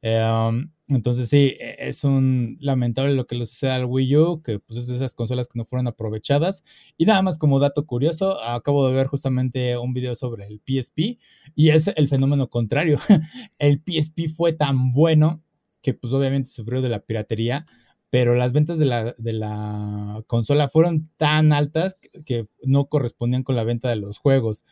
Um, 0.04 0.72
entonces 0.90 1.30
sí, 1.30 1.56
e, 1.60 1.76
es 1.80 2.04
un 2.04 2.58
lamentable 2.62 3.14
lo 3.14 3.28
que 3.28 3.36
le 3.36 3.46
sucede 3.46 3.72
al 3.72 3.86
Wii 3.86 4.18
U, 4.18 4.42
que 4.42 4.60
pues 4.60 4.80
es 4.80 4.88
de 4.88 4.96
esas 4.96 5.14
consolas 5.14 5.48
que 5.48 5.58
no 5.58 5.66
fueron 5.66 5.88
aprovechadas. 5.88 6.64
Y 6.98 7.06
nada 7.06 7.22
más 7.22 7.38
como 7.38 7.60
dato 7.60 7.86
curioso, 7.86 8.42
acabo 8.44 8.88
de 8.88 8.96
ver 8.96 9.08
justamente 9.08 9.78
un 9.78 9.94
video 9.94 10.16
sobre 10.16 10.46
el 10.48 10.62
PSP 10.66 11.20
y 11.56 11.70
es 11.70 11.88
el 11.96 12.08
fenómeno 12.08 12.50
contrario. 12.50 13.00
el 13.60 13.82
PSP 13.86 14.30
fue 14.30 14.54
tan 14.54 14.94
bueno 14.94 15.44
que 15.82 15.94
pues 15.94 16.14
obviamente 16.14 16.50
sufrió 16.50 16.82
de 16.82 16.90
la 16.90 17.00
piratería, 17.00 17.66
pero 18.10 18.36
las 18.36 18.54
ventas 18.54 18.80
de 18.80 18.86
la, 18.86 19.14
de 19.18 19.34
la 19.34 20.24
consola 20.28 20.70
fueron 20.70 21.10
tan 21.18 21.52
altas 21.54 21.98
que 22.26 22.48
no 22.64 22.86
correspondían 22.88 23.44
con 23.44 23.56
la 23.56 23.64
venta 23.64 23.90
de 23.90 23.98
los 23.98 24.18
juegos. 24.18 24.64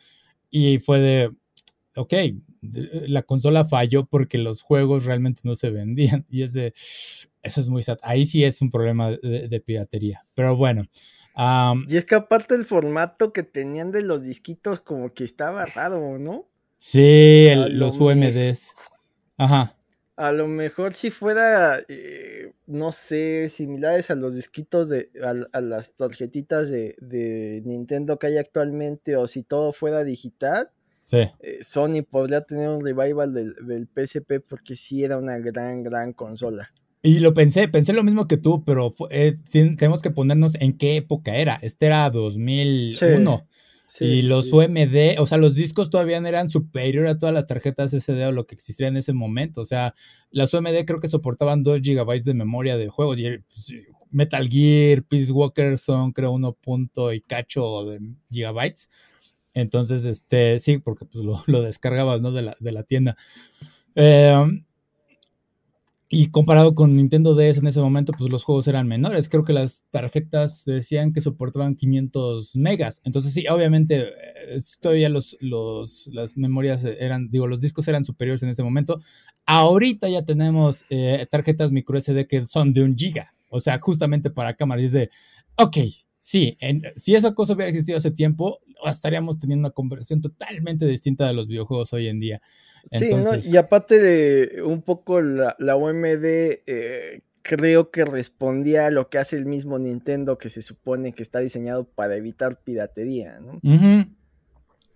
Y 0.50 0.78
fue 0.78 1.00
de, 1.00 1.32
ok, 1.96 2.14
la 3.06 3.22
consola 3.22 3.64
falló 3.64 4.06
porque 4.06 4.38
los 4.38 4.62
juegos 4.62 5.04
realmente 5.04 5.42
no 5.44 5.54
se 5.54 5.70
vendían. 5.70 6.26
Y 6.30 6.42
es 6.42 6.52
de, 6.52 6.66
eso 6.66 7.60
es 7.60 7.68
muy 7.68 7.82
sad. 7.82 7.98
Ahí 8.02 8.24
sí 8.24 8.44
es 8.44 8.60
un 8.62 8.70
problema 8.70 9.10
de, 9.10 9.62
piratería. 9.64 10.26
Pero 10.34 10.56
bueno. 10.56 10.86
y 11.88 11.96
es 11.96 12.04
que 12.04 12.14
aparte 12.14 12.54
el 12.54 12.64
formato 12.64 13.32
que 13.32 13.42
tenían 13.42 13.90
de 13.90 14.02
los 14.02 14.22
disquitos 14.22 14.80
como 14.80 15.12
que 15.12 15.24
estaba 15.24 15.64
raro, 15.66 16.18
¿no? 16.18 16.48
Sí, 16.78 17.48
los 17.70 18.00
UMDs. 18.00 18.74
Ajá. 19.38 19.76
A 20.16 20.32
lo 20.32 20.48
mejor 20.48 20.94
si 20.94 21.10
fuera, 21.10 21.78
eh, 21.88 22.54
no 22.66 22.90
sé, 22.90 23.50
similares 23.50 24.10
a 24.10 24.14
los 24.14 24.34
disquitos 24.34 24.88
de, 24.88 25.10
a, 25.52 25.60
las 25.60 25.92
tarjetitas 25.92 26.70
de, 26.70 26.96
de, 27.00 27.60
Nintendo 27.66 28.18
que 28.18 28.28
hay 28.28 28.38
actualmente, 28.38 29.16
o 29.16 29.26
si 29.26 29.42
todo 29.42 29.72
fuera 29.72 30.04
digital, 30.04 30.70
Sí. 31.06 31.18
Eh, 31.38 31.58
Sony 31.60 32.02
podría 32.02 32.40
tener 32.40 32.68
un 32.68 32.84
revival 32.84 33.32
del, 33.32 33.54
del, 33.64 33.86
PSP 33.86 34.40
porque 34.40 34.74
sí 34.74 35.04
era 35.04 35.18
una 35.18 35.38
gran, 35.38 35.84
gran 35.84 36.12
consola. 36.12 36.72
Y 37.00 37.20
lo 37.20 37.32
pensé, 37.32 37.68
pensé 37.68 37.92
lo 37.92 38.02
mismo 38.02 38.26
que 38.26 38.38
tú, 38.38 38.64
pero 38.64 38.92
eh, 39.10 39.36
tenemos 39.52 40.02
que 40.02 40.10
ponernos 40.10 40.56
en 40.56 40.76
qué 40.76 40.96
época 40.96 41.36
era. 41.36 41.60
Este 41.62 41.86
era 41.86 42.10
2001. 42.10 43.46
y 44.00 44.22
los 44.22 44.52
UMD, 44.52 45.20
o 45.20 45.26
sea, 45.26 45.38
los 45.38 45.54
discos 45.54 45.90
todavía 45.90 46.16
eran 46.16 46.50
superior 46.50 47.06
a 47.06 47.16
todas 47.16 47.32
las 47.32 47.46
tarjetas 47.46 47.92
SD 47.92 48.26
o 48.26 48.32
lo 48.32 48.48
que 48.48 48.56
existía 48.56 48.88
en 48.88 48.96
ese 48.96 49.12
momento. 49.12 49.60
O 49.60 49.64
sea, 49.64 49.94
las 50.32 50.52
UMD 50.52 50.84
creo 50.84 50.98
que 50.98 51.06
soportaban 51.06 51.62
2 51.62 51.82
GB 51.82 52.20
de 52.24 52.34
memoria 52.34 52.76
de 52.76 52.88
juegos. 52.88 53.20
Y 53.20 53.38
pues, 53.38 53.72
Metal 54.10 54.48
Gear, 54.48 55.04
Peace 55.04 55.30
Walker 55.30 55.78
son 55.78 56.10
creo 56.10 56.32
1 56.32 56.52
punto 56.54 57.12
y 57.12 57.20
cacho 57.20 57.84
de 57.84 58.00
gigabytes. 58.28 58.88
Entonces, 59.56 60.04
este, 60.04 60.58
sí, 60.58 60.76
porque 60.76 61.06
pues, 61.06 61.24
lo, 61.24 61.62
descargabas, 61.62 62.20
¿no? 62.20 62.30
De 62.30 62.42
la, 62.42 62.54
de 62.60 62.72
la 62.72 62.82
tienda. 62.82 63.16
Em, 63.94 64.66
y 66.10 66.26
comparado 66.28 66.74
con 66.74 66.94
Nintendo 66.94 67.34
DS 67.34 67.58
en 67.58 67.66
ese 67.66 67.80
momento, 67.80 68.12
pues 68.12 68.30
los 68.30 68.44
juegos 68.44 68.68
eran 68.68 68.86
menores. 68.86 69.30
Creo 69.30 69.44
que 69.44 69.54
las 69.54 69.84
tarjetas 69.88 70.64
decían 70.66 71.14
que 71.14 71.22
soportaban 71.22 71.74
500 71.74 72.54
megas. 72.54 73.00
Entonces, 73.04 73.32
sí, 73.32 73.46
obviamente, 73.48 74.02
eh, 74.02 74.58
todavía 74.82 75.08
los, 75.08 75.38
los, 75.40 76.08
las 76.12 76.36
memorias 76.36 76.84
eran, 76.84 77.30
digo, 77.30 77.46
los 77.46 77.62
discos 77.62 77.88
eran 77.88 78.04
superiores 78.04 78.42
en 78.42 78.50
ese 78.50 78.62
momento. 78.62 79.00
Ahorita 79.46 80.06
ya 80.10 80.22
tenemos 80.22 80.84
eh, 80.90 81.26
tarjetas 81.30 81.72
micro 81.72 81.98
SD 81.98 82.26
que 82.26 82.44
son 82.44 82.74
de 82.74 82.82
un 82.84 82.94
giga. 82.94 83.34
O 83.48 83.58
sea, 83.60 83.78
justamente 83.78 84.28
para 84.28 84.54
cámaras. 84.54 84.82
Y 84.82 84.86
es 84.86 84.92
de, 84.92 85.10
ok, 85.56 85.78
sí, 86.18 86.58
si 86.94 87.14
esa 87.14 87.34
cosa 87.34 87.54
hubiera 87.54 87.70
existido 87.70 87.96
hace 87.96 88.10
tiempo, 88.10 88.60
estaríamos 88.84 89.38
teniendo 89.38 89.68
una 89.68 89.74
conversión 89.74 90.20
totalmente 90.20 90.86
distinta 90.86 91.26
de 91.26 91.34
los 91.34 91.48
videojuegos 91.48 91.92
hoy 91.92 92.08
en 92.08 92.20
día. 92.20 92.42
sí, 92.92 93.08
y 93.50 93.56
aparte 93.56 93.98
de 93.98 94.62
un 94.62 94.82
poco 94.82 95.20
la, 95.20 95.56
la 95.58 95.76
OMD, 95.76 96.24
eh, 96.24 97.22
creo 97.42 97.90
que 97.90 98.04
respondía 98.04 98.86
a 98.86 98.90
lo 98.90 99.08
que 99.08 99.18
hace 99.18 99.36
el 99.36 99.46
mismo 99.46 99.78
Nintendo, 99.78 100.36
que 100.36 100.48
se 100.48 100.62
supone 100.62 101.12
que 101.12 101.22
está 101.22 101.38
diseñado 101.38 101.84
para 101.84 102.16
evitar 102.16 102.60
piratería, 102.62 103.38
¿no? 103.40 103.60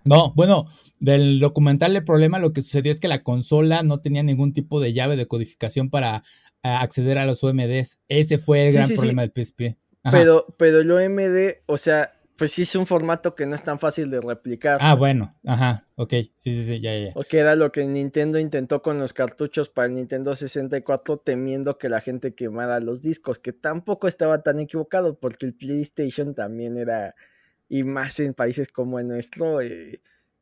No, 0.05 0.33
bueno, 0.35 0.67
del 0.99 1.41
documental 1.41 1.95
el 1.95 2.05
problema 2.05 2.39
lo 2.39 2.53
que 2.53 2.63
sucedió 2.63 2.91
es 2.91 3.01
que 3.01 3.09
la 3.09 3.23
consola 3.23 3.83
no 3.83 4.01
tenía 4.01 4.23
ningún 4.23 4.53
tipo 4.53 4.81
de 4.81 4.93
llave 4.93 5.17
de 5.17 5.27
codificación 5.27 5.91
para 5.91 6.23
acceder 6.63 7.19
a 7.19 7.27
los 7.27 7.45
OMDs. 7.45 7.99
Ese 8.09 8.39
fue 8.39 8.67
el 8.67 8.73
gran 8.73 8.89
problema 8.89 9.23
del 9.23 9.33
PSP. 9.33 9.77
Pero, 10.11 10.47
pero 10.59 10.81
el 10.81 10.91
OMD, 10.91 11.63
o 11.67 11.77
sea, 11.77 12.13
pues 12.41 12.53
sí 12.53 12.63
es 12.63 12.75
un 12.75 12.87
formato 12.87 13.35
que 13.35 13.45
no 13.45 13.55
es 13.55 13.63
tan 13.63 13.79
fácil 13.79 14.09
de 14.09 14.19
replicar. 14.19 14.79
Ah, 14.81 14.95
bueno, 14.95 15.37
ajá, 15.45 15.87
ok, 15.97 16.11
sí, 16.33 16.55
sí, 16.55 16.65
sí, 16.65 16.81
ya, 16.81 16.99
ya. 16.99 17.13
O 17.15 17.23
que 17.23 17.37
era 17.37 17.55
lo 17.55 17.71
que 17.71 17.85
Nintendo 17.85 18.39
intentó 18.39 18.81
con 18.81 18.99
los 18.99 19.13
cartuchos 19.13 19.69
para 19.69 19.89
el 19.89 19.95
Nintendo 19.97 20.35
64, 20.35 21.19
temiendo 21.19 21.77
que 21.77 21.91
la 21.91 22.01
gente 22.01 22.35
quemara 22.35 22.81
los 22.81 23.03
discos, 23.03 23.39
que 23.39 23.53
tampoco 23.53 24.09
estaba 24.09 24.43
tan 24.43 24.59
equivocado, 24.59 25.19
porque 25.19 25.45
el 25.45 25.53
PlayStation 25.53 26.35
también 26.35 26.79
era, 26.79 27.15
y 27.69 27.83
más 27.83 28.19
en 28.21 28.33
países 28.33 28.73
como 28.73 28.99
el 28.99 29.09
nuestro, 29.09 29.61
eh, 29.61 30.01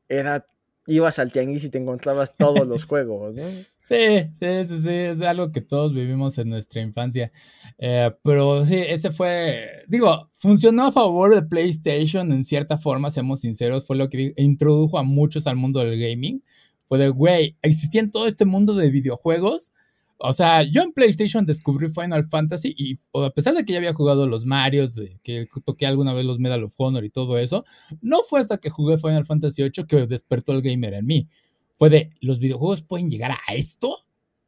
era 0.09 0.47
ibas 0.89 1.19
al 1.19 1.31
tianguis 1.31 1.65
y 1.65 1.71
te 1.71 1.79
encontrabas 1.79 2.37
todos 2.37 2.67
los 2.67 2.85
juegos, 2.87 3.35
¿no? 3.35 3.45
Sí, 3.81 4.31
sí, 4.33 4.65
sí, 4.65 4.81
sí, 4.81 4.89
es 4.89 5.21
algo 5.21 5.53
que 5.53 5.61
todos 5.61 5.93
vivimos 5.93 6.39
en 6.39 6.49
nuestra 6.49 6.81
infancia. 6.81 7.31
Eh, 7.79 8.11
pero 8.23 8.65
sí, 8.65 8.77
ese 8.77 9.13
fue, 9.13 9.85
digo, 9.87 10.29
funcionó 10.33 10.87
a 10.87 10.93
favor 10.93 11.35
de 11.35 11.43
PlayStation 11.43 12.33
en 12.33 12.45
cierta 12.45 12.79
forma, 12.79 13.11
seamos 13.11 13.41
sinceros, 13.41 13.87
fue 13.87 13.97
lo 13.97 14.09
que 14.09 14.33
introdujo 14.37 14.99
a 14.99 15.03
muchos 15.03 15.47
al 15.47 15.57
mundo 15.57 15.81
del 15.81 16.01
gaming. 16.01 16.43
Fue 16.87 16.99
de, 16.99 17.11
güey, 17.11 17.57
existía 17.61 18.01
en 18.01 18.11
todo 18.11 18.27
este 18.27 18.47
mundo 18.47 18.75
de 18.75 18.91
videojuegos 18.91 19.73
o 20.21 20.33
sea, 20.33 20.63
yo 20.63 20.83
en 20.83 20.93
PlayStation 20.93 21.47
descubrí 21.47 21.89
Final 21.89 22.29
Fantasy 22.29 22.75
y 22.77 22.99
a 23.25 23.31
pesar 23.31 23.55
de 23.55 23.65
que 23.65 23.73
ya 23.73 23.79
había 23.79 23.95
jugado 23.95 24.27
los 24.27 24.47
Marios, 24.47 25.01
que 25.23 25.47
toqué 25.65 25.87
alguna 25.87 26.13
vez 26.13 26.25
los 26.25 26.41
Medal 26.41 26.65
of 26.65 26.75
Honor 26.77 27.05
y 27.05 27.11
todo 27.11 27.39
eso, 27.39 27.65
no 28.01 28.23
fue 28.29 28.41
hasta 28.41 28.59
que 28.59 28.69
jugué 28.69 28.99
Final 28.99 29.25
Fantasy 29.25 29.63
VIII 29.63 29.87
que 29.87 30.07
despertó 30.07 30.53
el 30.53 30.63
gamer 30.63 30.95
en 30.95 31.07
mí. 31.07 31.29
Fue 31.77 31.89
de, 31.89 32.11
¿los 32.21 32.41
videojuegos 32.41 32.83
pueden 32.83 33.09
llegar 33.09 33.31
a 33.31 33.55
esto? 33.55 33.97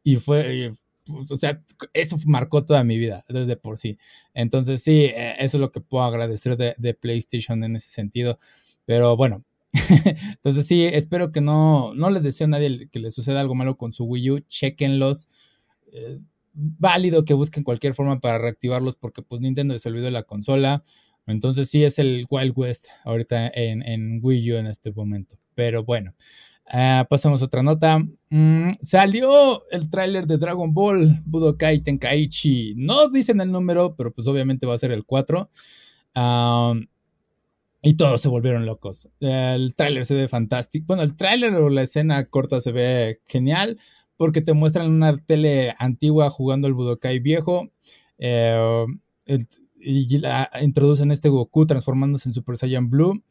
Y 0.03 0.17
fue, 0.17 0.73
pues, 1.05 1.31
o 1.31 1.37
sea, 1.37 1.63
eso 1.93 2.17
marcó 2.27 2.65
toda 2.65 2.83
mi 2.83 2.99
vida 2.99 3.25
desde 3.29 3.57
por 3.57 3.79
sí. 3.79 3.97
Entonces 4.35 4.83
sí, 4.83 5.05
e, 5.05 5.37
eso 5.39 5.57
es 5.57 5.61
lo 5.61 5.71
que 5.71 5.81
puedo 5.81 6.03
agradecer 6.03 6.57
de, 6.57 6.95
PlayStation 6.95 7.63
en 7.63 7.77
ese 7.77 7.91
sentido. 7.91 8.41
Pero 8.87 9.17
bueno, 9.17 9.45
entonces 10.31 10.67
sí, 10.67 10.85
espero 10.85 11.31
que 11.31 11.41
no, 11.41 11.95
no 11.95 12.11
les 12.11 12.25
deseo 12.25 12.47
a 12.47 12.49
nadie 12.49 12.89
que 12.91 12.99
le 12.99 13.13
suceda 13.13 13.41
algo 13.41 13.55
malo 13.55 13.77
con 13.77 13.93
su 13.93 14.03
Wii 14.05 14.31
U. 14.31 14.41
Chequenlos 14.41 15.29
es 15.93 16.29
válido 16.53 17.25
que 17.25 17.35
busquen 17.35 17.65
cualquier 17.65 17.95
forma 17.95 18.21
para 18.21 18.39
reactivarlos 18.39 18.97
porque 18.97 19.23
pues 19.23 19.41
Nintendo 19.41 19.79
se 19.79 19.89
olvidó 19.89 20.07
de 20.07 20.11
la 20.11 20.23
consola. 20.23 20.83
Entonces 21.27 21.69
sí 21.71 21.85
es 21.85 21.99
el 21.99 22.27
Wild 22.29 22.53
West 22.57 22.87
ahorita 23.05 23.49
en, 23.55 23.83
en 23.83 24.21
Wii 24.23 24.53
U 24.53 24.57
en 24.57 24.67
este 24.67 24.93
momento. 24.93 25.37
Pero 25.55 25.85
bueno, 25.85 26.15
uh, 26.73 27.07
pasamos 27.09 27.43
a 27.43 27.45
otra 27.45 27.63
nota. 27.63 28.01
Mm, 28.31 28.71
salió 28.81 29.69
el 29.71 29.91
tráiler 29.91 30.27
de 30.27 30.39
Dragon 30.39 30.73
Ball 30.73 31.21
Budokai 31.27 31.81
Tenkaichi. 31.81 32.75
No 32.77 33.09
dicen 33.09 33.41
el 33.41 33.53
número, 33.53 33.95
pero 33.97 34.13
pues 34.13 34.27
obviamente 34.27 34.67
va 34.67 34.75
a 34.75 34.79
ser 34.79 34.91
el 34.91 35.05
4. 35.05 35.51
y 37.83 37.95
todos 37.95 38.21
se 38.21 38.29
volvieron 38.29 38.67
locos. 38.67 39.09
El 39.21 39.75
tráiler 39.77 40.05
se 40.05 40.15
ve 40.15 40.27
fantástico. 40.29 40.87
Bueno, 40.89 41.03
el 41.03 41.17
tráiler 41.17 41.55
o 41.55 41.71
la 41.71 41.83
escena 41.83 42.25
corta 42.25 42.61
se 42.61 42.73
ve 42.73 43.21
genial 43.27 43.79
porque 44.21 44.43
te 44.43 44.53
muestran 44.53 44.91
una 44.91 45.17
tele 45.17 45.75
antigua 45.79 46.29
jugando 46.29 46.69
el 46.69 46.75
Budokai 46.75 47.21
viejo. 47.21 47.71
Eh, 48.19 48.85
y 49.81 50.21
introducen 50.61 51.11
este 51.11 51.31
Goku 51.31 51.65
transformándose 51.65 52.29
en 52.29 52.35
Super 52.35 52.59
Saiyan 52.59 52.91
Blue. 52.91 53.25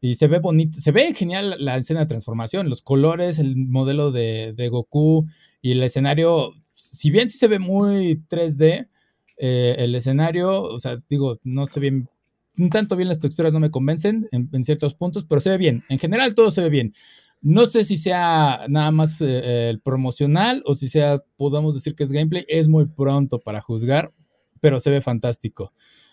Y 0.00 0.14
se 0.14 0.28
ve 0.28 0.38
bonito, 0.38 0.80
se 0.80 0.92
ve 0.92 1.12
genial 1.12 1.56
la 1.58 1.76
escena 1.76 2.00
de 2.00 2.06
transformación, 2.06 2.70
los 2.70 2.80
colores, 2.80 3.38
el 3.38 3.54
modelo 3.54 4.12
de, 4.12 4.68
Goku 4.70 5.26
y 5.60 5.72
el 5.72 5.82
escenario, 5.82 6.54
si 6.74 7.10
bien 7.10 7.28
sí 7.28 7.36
se 7.36 7.48
ve 7.48 7.58
muy 7.58 8.24
3D, 8.30 8.88
eh, 9.36 9.74
el 9.76 9.94
escenario, 9.94 10.62
o 10.62 10.78
sea, 10.80 10.96
digo, 11.06 11.38
no 11.44 11.66
ve 11.76 12.06
un 12.56 12.70
tanto 12.70 12.96
bien 12.96 13.08
las 13.08 13.20
texturas, 13.20 13.52
no 13.52 13.60
me 13.60 13.70
convencen 13.70 14.26
en, 14.32 14.64
ciertos 14.64 14.94
puntos, 14.94 15.26
pero 15.28 15.42
se 15.42 15.50
ve 15.50 15.58
bien, 15.58 15.84
en 15.90 15.98
general 15.98 16.34
todo 16.34 16.50
se 16.50 16.62
ve 16.62 16.70
bien. 16.70 16.94
No 17.42 17.66
sé 17.66 17.84
si 17.84 17.96
sea 17.96 18.66
nada 18.68 18.90
más 18.90 19.20
eh, 19.20 19.70
el 19.70 19.80
promocional 19.80 20.62
o 20.66 20.76
si 20.76 20.88
sea, 20.88 21.22
podemos 21.36 21.74
decir 21.74 21.94
que 21.94 22.04
es 22.04 22.12
gameplay, 22.12 22.44
es 22.48 22.68
muy 22.68 22.86
pronto 22.86 23.38
para 23.38 23.60
juzgar, 23.60 24.12
pero 24.60 24.78
se 24.80 24.90
ve 24.90 25.00
fantástico. 25.00 25.72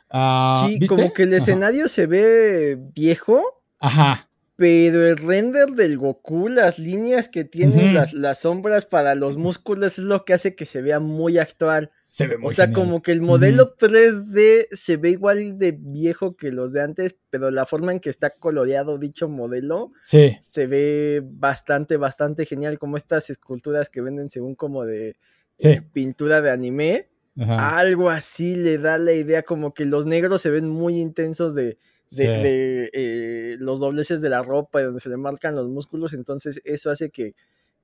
Ah, 0.10 0.68
sí, 0.70 0.86
como 0.88 1.12
que 1.14 1.24
el 1.24 1.34
escenario 1.34 1.88
se 1.90 2.06
ve 2.06 2.78
viejo. 2.94 3.42
Ajá. 3.80 4.27
Pero 4.58 5.06
el 5.06 5.18
render 5.18 5.70
del 5.70 6.00
Goku, 6.00 6.48
las 6.48 6.80
líneas 6.80 7.28
que 7.28 7.44
tienen 7.44 7.94
las, 7.94 8.40
sombras 8.40 8.86
para 8.86 9.14
los 9.14 9.38
músculos 9.38 10.00
es 10.00 10.04
lo 10.04 10.26
que 10.26 10.34
hace 10.34 10.56
que 10.56 10.66
se 10.66 10.82
vea 10.82 11.00
muy 11.00 11.38
actual. 11.38 11.92
Se 12.02 12.28
ve 12.28 12.40
muy 12.40 12.48
O 12.48 12.50
sea, 12.50 12.72
como 12.72 13.04
que 13.04 13.12
el 13.12 13.22
modelo 13.22 13.78
3D 13.78 14.66
se 14.72 14.98
ve 14.98 15.12
igual 15.12 15.60
de 15.60 15.78
viejo 15.80 16.36
que 16.36 16.52
los 16.52 16.74
de 16.74 16.82
antes, 16.82 17.16
pero 17.30 17.52
la 17.52 17.68
forma 17.68 17.92
en 17.92 18.00
que 18.00 18.10
está 18.10 18.32
coloreado 18.32 18.98
dicho 18.98 19.30
modelo 19.30 19.92
se 20.02 20.66
ve 20.66 21.22
bastante, 21.24 21.98
bastante 21.98 22.48
genial. 22.48 22.80
Como 22.80 22.98
estas 22.98 23.30
esculturas 23.30 23.90
que 23.90 24.02
venden 24.02 24.32
según 24.32 24.56
como 24.56 24.86
de 24.86 25.18
eh, 25.64 25.82
pintura 25.94 26.42
de 26.42 26.50
anime. 26.50 27.10
Algo 27.48 28.10
así 28.10 28.56
le 28.56 28.80
da 28.80 28.98
la 28.98 29.14
idea, 29.14 29.44
como 29.44 29.76
que 29.76 29.86
los 29.86 30.08
negros 30.08 30.42
se 30.42 30.50
ven 30.50 30.68
muy 30.68 31.00
intensos 31.00 31.54
de, 31.54 31.78
de, 32.12 32.90
eh, 32.94 33.58
los 33.60 33.80
dobleces 33.80 34.22
de 34.22 34.30
la 34.30 34.42
ropa 34.44 34.82
y 34.82 34.86
donde 34.86 35.00
se 35.00 35.10
le 35.10 35.18
marcan 35.18 35.56
los 35.56 35.68
músculos, 35.68 36.14
entonces 36.14 36.62
eso 36.64 36.90
hace 36.90 37.10
que, 37.10 37.36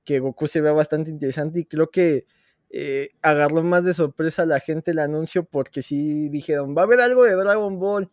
que 0.04 0.20
Goku 0.20 0.48
se 0.48 0.60
vea 0.60 0.72
bastante 0.72 1.10
interesante 1.10 1.60
y 1.60 1.64
creo 1.64 1.90
que 1.90 2.26
eh, 2.70 3.10
agarró 3.22 3.62
más 3.62 3.84
de 3.84 3.92
sorpresa 3.92 4.42
a 4.42 4.46
la 4.46 4.60
gente 4.60 4.90
el 4.90 4.98
anuncio 4.98 5.44
porque 5.44 5.82
sí 5.82 6.28
dijeron, 6.28 6.74
va 6.76 6.82
a 6.82 6.84
haber 6.84 7.00
algo 7.00 7.24
de 7.24 7.34
Dragon 7.34 7.78
Ball 7.78 8.10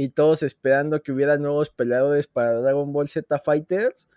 y 0.00 0.08
todos 0.08 0.42
esperando 0.42 1.02
que 1.02 1.12
hubiera 1.12 1.36
nuevos 1.36 1.68
peleadores 1.68 2.26
para 2.26 2.54
Dragon 2.54 2.90
Ball 2.90 3.10
Z 3.10 3.38
Fighters 3.38 4.08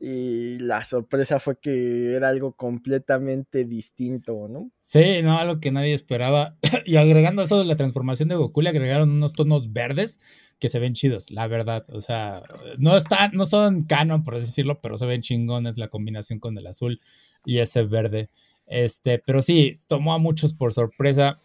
y 0.00 0.58
la 0.58 0.84
sorpresa 0.84 1.40
fue 1.40 1.58
que 1.58 2.14
era 2.14 2.28
algo 2.28 2.52
completamente 2.52 3.64
distinto, 3.64 4.46
¿no? 4.48 4.70
Sí, 4.78 5.22
no, 5.22 5.36
algo 5.36 5.58
que 5.58 5.72
nadie 5.72 5.92
esperaba. 5.92 6.56
y 6.84 6.96
agregando 6.96 7.42
eso 7.42 7.58
de 7.58 7.64
la 7.64 7.74
transformación 7.74 8.28
de 8.28 8.36
Goku, 8.36 8.60
le 8.60 8.68
agregaron 8.68 9.10
unos 9.10 9.32
tonos 9.32 9.72
verdes 9.72 10.20
que 10.60 10.68
se 10.68 10.78
ven 10.78 10.92
chidos, 10.92 11.32
la 11.32 11.48
verdad. 11.48 11.82
O 11.88 12.00
sea, 12.00 12.44
no, 12.78 12.96
están, 12.96 13.32
no 13.32 13.44
son 13.44 13.80
canon, 13.80 14.22
por 14.22 14.36
así 14.36 14.46
decirlo, 14.46 14.80
pero 14.80 14.98
se 14.98 15.06
ven 15.06 15.22
chingones 15.22 15.78
la 15.78 15.88
combinación 15.88 16.38
con 16.38 16.56
el 16.58 16.66
azul 16.68 17.00
y 17.44 17.58
ese 17.58 17.84
verde. 17.84 18.28
Este, 18.66 19.18
pero 19.18 19.42
sí, 19.42 19.72
tomó 19.88 20.14
a 20.14 20.18
muchos 20.18 20.54
por 20.54 20.72
sorpresa. 20.72 21.40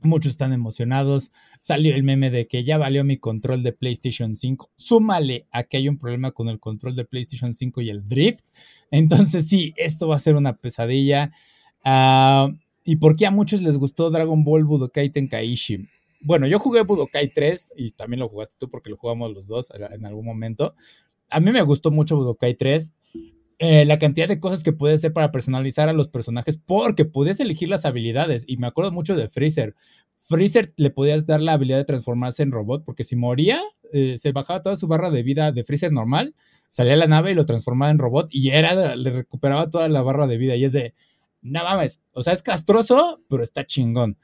Muchos 0.00 0.30
están 0.30 0.52
emocionados. 0.52 1.32
Salió 1.60 1.94
el 1.94 2.04
meme 2.04 2.30
de 2.30 2.46
que 2.46 2.62
ya 2.62 2.78
valió 2.78 3.02
mi 3.02 3.16
control 3.16 3.62
de 3.62 3.72
PlayStation 3.72 4.36
5. 4.36 4.70
Súmale 4.76 5.46
a 5.50 5.64
que 5.64 5.78
hay 5.78 5.88
un 5.88 5.98
problema 5.98 6.30
con 6.30 6.48
el 6.48 6.60
control 6.60 6.94
de 6.94 7.04
PlayStation 7.04 7.52
5 7.52 7.80
y 7.80 7.90
el 7.90 8.06
drift. 8.06 8.46
Entonces 8.90 9.48
sí, 9.48 9.74
esto 9.76 10.06
va 10.06 10.16
a 10.16 10.20
ser 10.20 10.36
una 10.36 10.56
pesadilla. 10.56 11.32
Ah, 11.84 12.48
¿Y 12.84 12.96
por 12.96 13.16
qué 13.16 13.26
a 13.26 13.30
muchos 13.30 13.60
les 13.60 13.76
gustó 13.76 14.10
Dragon 14.10 14.44
Ball 14.44 14.64
Budokai 14.64 15.10
Tenkaichi? 15.10 15.88
Bueno, 16.20 16.46
yo 16.46 16.58
jugué 16.58 16.82
Budokai 16.82 17.32
3 17.32 17.72
y 17.76 17.90
también 17.90 18.20
lo 18.20 18.28
jugaste 18.28 18.56
tú 18.58 18.70
porque 18.70 18.90
lo 18.90 18.96
jugamos 18.96 19.32
los 19.32 19.46
dos 19.46 19.70
en 19.70 20.06
algún 20.06 20.24
momento. 20.24 20.74
A 21.28 21.40
mí 21.40 21.52
me 21.52 21.62
gustó 21.62 21.90
mucho 21.90 22.16
Budokai 22.16 22.54
3. 22.54 22.94
Eh, 23.60 23.84
la 23.84 23.98
cantidad 23.98 24.28
de 24.28 24.38
cosas 24.38 24.62
que 24.62 24.72
puedes 24.72 25.00
hacer 25.00 25.12
para 25.12 25.32
personalizar 25.32 25.88
a 25.88 25.92
los 25.92 26.08
personajes, 26.08 26.58
porque 26.58 27.04
podías 27.04 27.40
elegir 27.40 27.68
las 27.68 27.84
habilidades. 27.86 28.44
Y 28.46 28.56
me 28.56 28.68
acuerdo 28.68 28.92
mucho 28.92 29.16
de 29.16 29.28
Freezer. 29.28 29.74
Freezer 30.16 30.72
le 30.76 30.90
podías 30.90 31.26
dar 31.26 31.40
la 31.40 31.54
habilidad 31.54 31.78
de 31.78 31.84
transformarse 31.84 32.44
en 32.44 32.52
robot, 32.52 32.84
porque 32.84 33.02
si 33.02 33.16
moría, 33.16 33.60
eh, 33.92 34.16
se 34.16 34.30
bajaba 34.30 34.62
toda 34.62 34.76
su 34.76 34.86
barra 34.86 35.10
de 35.10 35.24
vida 35.24 35.50
de 35.50 35.64
Freezer 35.64 35.90
normal, 35.90 36.36
salía 36.68 36.92
a 36.92 36.96
la 36.96 37.06
nave 37.06 37.32
y 37.32 37.34
lo 37.34 37.46
transformaba 37.46 37.90
en 37.90 37.98
robot, 37.98 38.28
y 38.30 38.50
era, 38.50 38.94
le 38.94 39.10
recuperaba 39.10 39.68
toda 39.70 39.88
la 39.88 40.02
barra 40.02 40.28
de 40.28 40.38
vida. 40.38 40.54
Y 40.54 40.64
es 40.64 40.72
de, 40.72 40.94
no 41.42 41.64
mames, 41.64 42.00
o 42.12 42.22
sea, 42.22 42.34
es 42.34 42.42
castroso, 42.42 43.22
pero 43.28 43.42
está 43.42 43.66
chingón. 43.66 44.18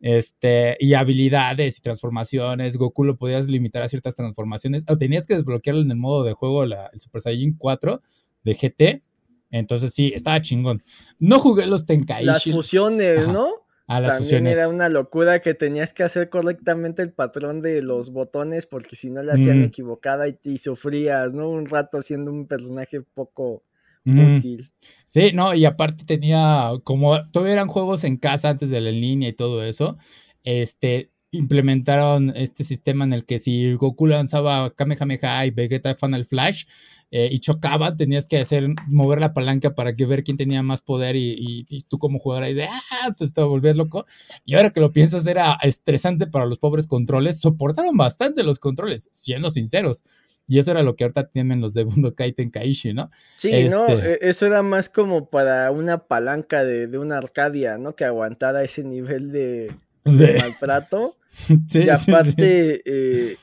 Este, 0.00 0.78
y 0.80 0.94
habilidades 0.94 1.78
y 1.78 1.80
transformaciones. 1.82 2.76
Goku 2.76 3.04
lo 3.04 3.16
podías 3.18 3.48
limitar 3.48 3.82
a 3.82 3.88
ciertas 3.88 4.14
transformaciones. 4.16 4.84
O 4.88 4.96
tenías 4.96 5.26
que 5.26 5.34
desbloquearlo 5.34 5.82
en 5.82 5.90
el 5.90 5.98
modo 5.98 6.24
de 6.24 6.32
juego, 6.32 6.64
el 6.64 6.74
Super 6.96 7.20
Saiyan 7.20 7.52
4 7.52 8.00
de 8.44 8.54
GT. 8.54 9.02
Entonces 9.50 9.92
sí, 9.92 10.12
estaba 10.14 10.40
chingón. 10.40 10.82
No 11.18 11.38
jugué 11.38 11.66
los 11.66 11.86
Tenkaichi. 11.86 12.24
Las 12.24 12.44
fusiones, 12.44 13.28
¿no? 13.28 13.50
A 13.90 13.98
las 13.98 14.18
También 14.18 14.46
era 14.46 14.68
una 14.68 14.88
locura 14.88 15.40
que 15.40 15.54
tenías 15.54 15.92
que 15.92 16.04
hacer 16.04 16.30
correctamente 16.30 17.02
el 17.02 17.12
patrón 17.12 17.60
de 17.60 17.82
los 17.82 18.12
botones 18.12 18.66
porque 18.66 18.94
si 18.94 19.10
no 19.10 19.20
la 19.24 19.32
hacían 19.32 19.62
mm. 19.62 19.64
equivocada 19.64 20.26
y, 20.28 20.58
sufrías, 20.58 21.34
¿no? 21.34 21.50
Un 21.50 21.66
rato 21.66 22.00
siendo 22.00 22.30
un 22.30 22.46
personaje 22.46 23.00
poco 23.00 23.64
útil. 24.06 24.72
Sí, 25.04 25.32
no, 25.34 25.54
y 25.54 25.64
aparte 25.64 26.04
tenía, 26.04 26.70
como 26.84 27.20
todavía 27.32 27.54
eran 27.54 27.66
juegos 27.66 28.04
en 28.04 28.16
casa 28.16 28.50
antes 28.50 28.70
de 28.70 28.80
la 28.80 28.92
línea 28.92 29.28
y 29.28 29.32
todo 29.32 29.64
eso, 29.64 29.98
este, 30.44 31.10
implementaron 31.32 32.32
este 32.34 32.64
sistema 32.64 33.04
en 33.04 33.12
el 33.12 33.24
que 33.24 33.38
si 33.38 33.74
Goku 33.74 34.06
lanzaba 34.06 34.70
Kamehameha 34.70 35.46
y 35.46 35.50
Vegeta 35.50 35.94
Final 35.94 36.24
Flash, 36.24 36.64
eh, 37.12 37.28
y 37.30 37.40
chocaban, 37.40 37.96
tenías 37.96 38.28
que 38.28 38.38
hacer, 38.38 38.68
mover 38.86 39.18
la 39.18 39.34
palanca 39.34 39.74
para 39.74 39.96
que 39.96 40.06
ver 40.06 40.22
quién 40.22 40.36
tenía 40.36 40.62
más 40.62 40.80
poder 40.80 41.16
y, 41.16 41.66
tú 41.88 41.98
como 41.98 42.20
jugador 42.20 42.44
ahí 42.44 42.54
de, 42.54 42.64
ah, 42.64 42.80
entonces 43.08 43.34
te 43.34 43.42
volvías 43.42 43.74
loco. 43.74 44.04
Y 44.44 44.54
ahora 44.54 44.70
que 44.70 44.80
lo 44.80 44.92
piensas 44.92 45.26
era 45.26 45.58
estresante 45.62 46.28
para 46.28 46.46
los 46.46 46.58
pobres 46.58 46.86
controles, 46.86 47.40
soportaron 47.40 47.96
bastante 47.96 48.44
los 48.44 48.60
controles, 48.60 49.10
siendo 49.12 49.50
sinceros. 49.50 50.04
Y 50.46 50.58
eso 50.58 50.70
era 50.70 50.82
lo 50.82 50.94
que 50.94 51.04
ahorita 51.04 51.28
tienen 51.28 51.60
los 51.60 51.74
de 51.74 51.84
Bundokai 51.84 52.32
Tenkaichi, 52.32 52.92
¿no? 52.92 53.10
Sí, 53.36 53.50
no, 53.68 53.86
este 53.86 54.26
e, 54.26 54.30
eso 54.30 54.46
era 54.46 54.62
más 54.62 54.88
como 54.88 55.30
para 55.30 55.70
una 55.70 56.06
palanca 56.06 56.64
de, 56.64 56.86
de 56.86 56.98
una 56.98 57.18
Arcadia, 57.18 57.76
¿no? 57.78 57.94
Que 57.94 58.04
aguantara 58.04 58.62
ese 58.62 58.84
nivel 58.84 59.32
de, 59.32 59.72
maltrato. 60.04 61.16
Sí, 61.68 61.84
y 61.84 61.88
aparte, 61.88 62.82
eh, 62.84 63.36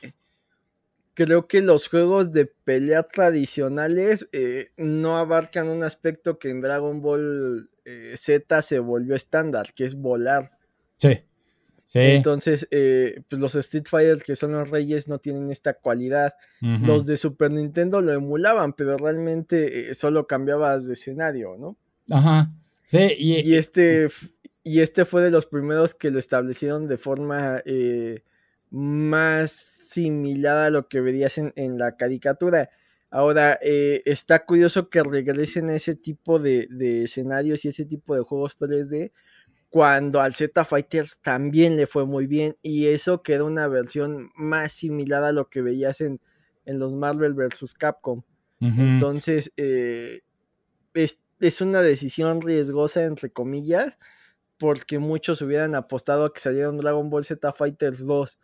creo 1.18 1.48
que 1.48 1.62
los 1.62 1.88
juegos 1.88 2.30
de 2.30 2.46
pelea 2.46 3.02
tradicionales 3.02 4.28
eh, 4.30 4.68
no 4.76 5.18
abarcan 5.18 5.68
un 5.68 5.82
aspecto 5.82 6.38
que 6.38 6.48
en 6.48 6.60
Dragon 6.60 7.02
Ball 7.02 7.70
eh, 7.84 8.14
Z 8.16 8.62
se 8.62 8.78
volvió 8.78 9.16
estándar, 9.16 9.72
que 9.74 9.84
es 9.84 9.96
volar. 9.96 10.56
Sí. 10.96 11.18
Sí. 11.82 11.98
Entonces, 12.00 12.68
eh, 12.70 13.22
pues 13.28 13.40
los 13.40 13.56
Street 13.56 13.86
Fighter, 13.88 14.22
que 14.22 14.36
son 14.36 14.52
los 14.52 14.70
reyes, 14.70 15.08
no 15.08 15.18
tienen 15.18 15.50
esta 15.50 15.74
cualidad. 15.74 16.34
Los 16.60 17.04
de 17.06 17.16
Super 17.16 17.50
Nintendo 17.50 18.00
lo 18.00 18.12
emulaban, 18.12 18.74
pero 18.74 18.96
realmente 18.96 19.94
solo 19.94 20.26
cambiabas 20.26 20.86
de 20.86 20.92
escenario, 20.92 21.56
¿no? 21.56 21.78
Ajá. 22.10 22.52
Sí, 22.84 23.16
y, 23.18 23.54
este, 23.54 24.08
y 24.68 24.80
este 24.80 25.04
fue 25.04 25.22
de 25.22 25.30
los 25.30 25.46
primeros 25.46 25.94
que 25.94 26.10
lo 26.10 26.18
establecieron 26.18 26.88
de 26.88 26.98
forma 26.98 27.62
más 28.70 29.50
similar 29.50 30.58
a 30.58 30.70
lo 30.70 30.88
que 30.88 31.00
verías 31.00 31.38
en, 31.38 31.78
la 31.78 31.96
caricatura. 31.96 32.70
Ahora, 33.10 33.58
eh, 33.62 34.02
está 34.04 34.44
curioso 34.44 34.90
que 34.90 35.02
regresen 35.02 35.70
a 35.70 35.74
ese 35.74 35.94
tipo 35.94 36.38
de, 36.38 36.68
escenarios 37.04 37.64
y 37.64 37.68
ese 37.68 37.86
tipo 37.86 38.14
de 38.14 38.22
juegos 38.22 38.58
3D 38.58 39.12
cuando 39.70 40.20
al 40.20 40.34
Z 40.34 40.64
Fighters 40.64 41.20
también 41.20 41.76
le 41.76 41.86
fue 41.86 42.06
muy 42.06 42.26
bien 42.26 42.56
y 42.62 42.86
eso 42.86 43.22
queda 43.22 43.44
una 43.44 43.68
versión 43.68 44.30
más 44.34 44.72
similar 44.72 45.24
a 45.24 45.32
lo 45.32 45.48
que 45.48 45.60
veías 45.60 46.00
en, 46.00 46.20
en 46.64 46.78
los 46.78 46.94
Marvel 46.94 47.34
vs. 47.34 47.74
Capcom. 47.74 48.22
Entonces, 48.60 49.52
eh, 49.56 50.22
es, 50.92 51.18
es, 51.38 51.60
una 51.60 51.80
decisión 51.80 52.40
riesgosa, 52.40 53.04
entre 53.04 53.30
comillas, 53.30 53.92
porque 54.58 54.98
muchos 54.98 55.40
hubieran 55.40 55.74
apostado 55.74 56.24
a 56.24 56.32
que 56.32 56.40
saliera 56.40 56.70
un 56.70 56.78
Dragon 56.78 57.08
Ball 57.08 57.24
Z 57.24 57.52
Fighters 57.52 58.06
2 58.06 58.38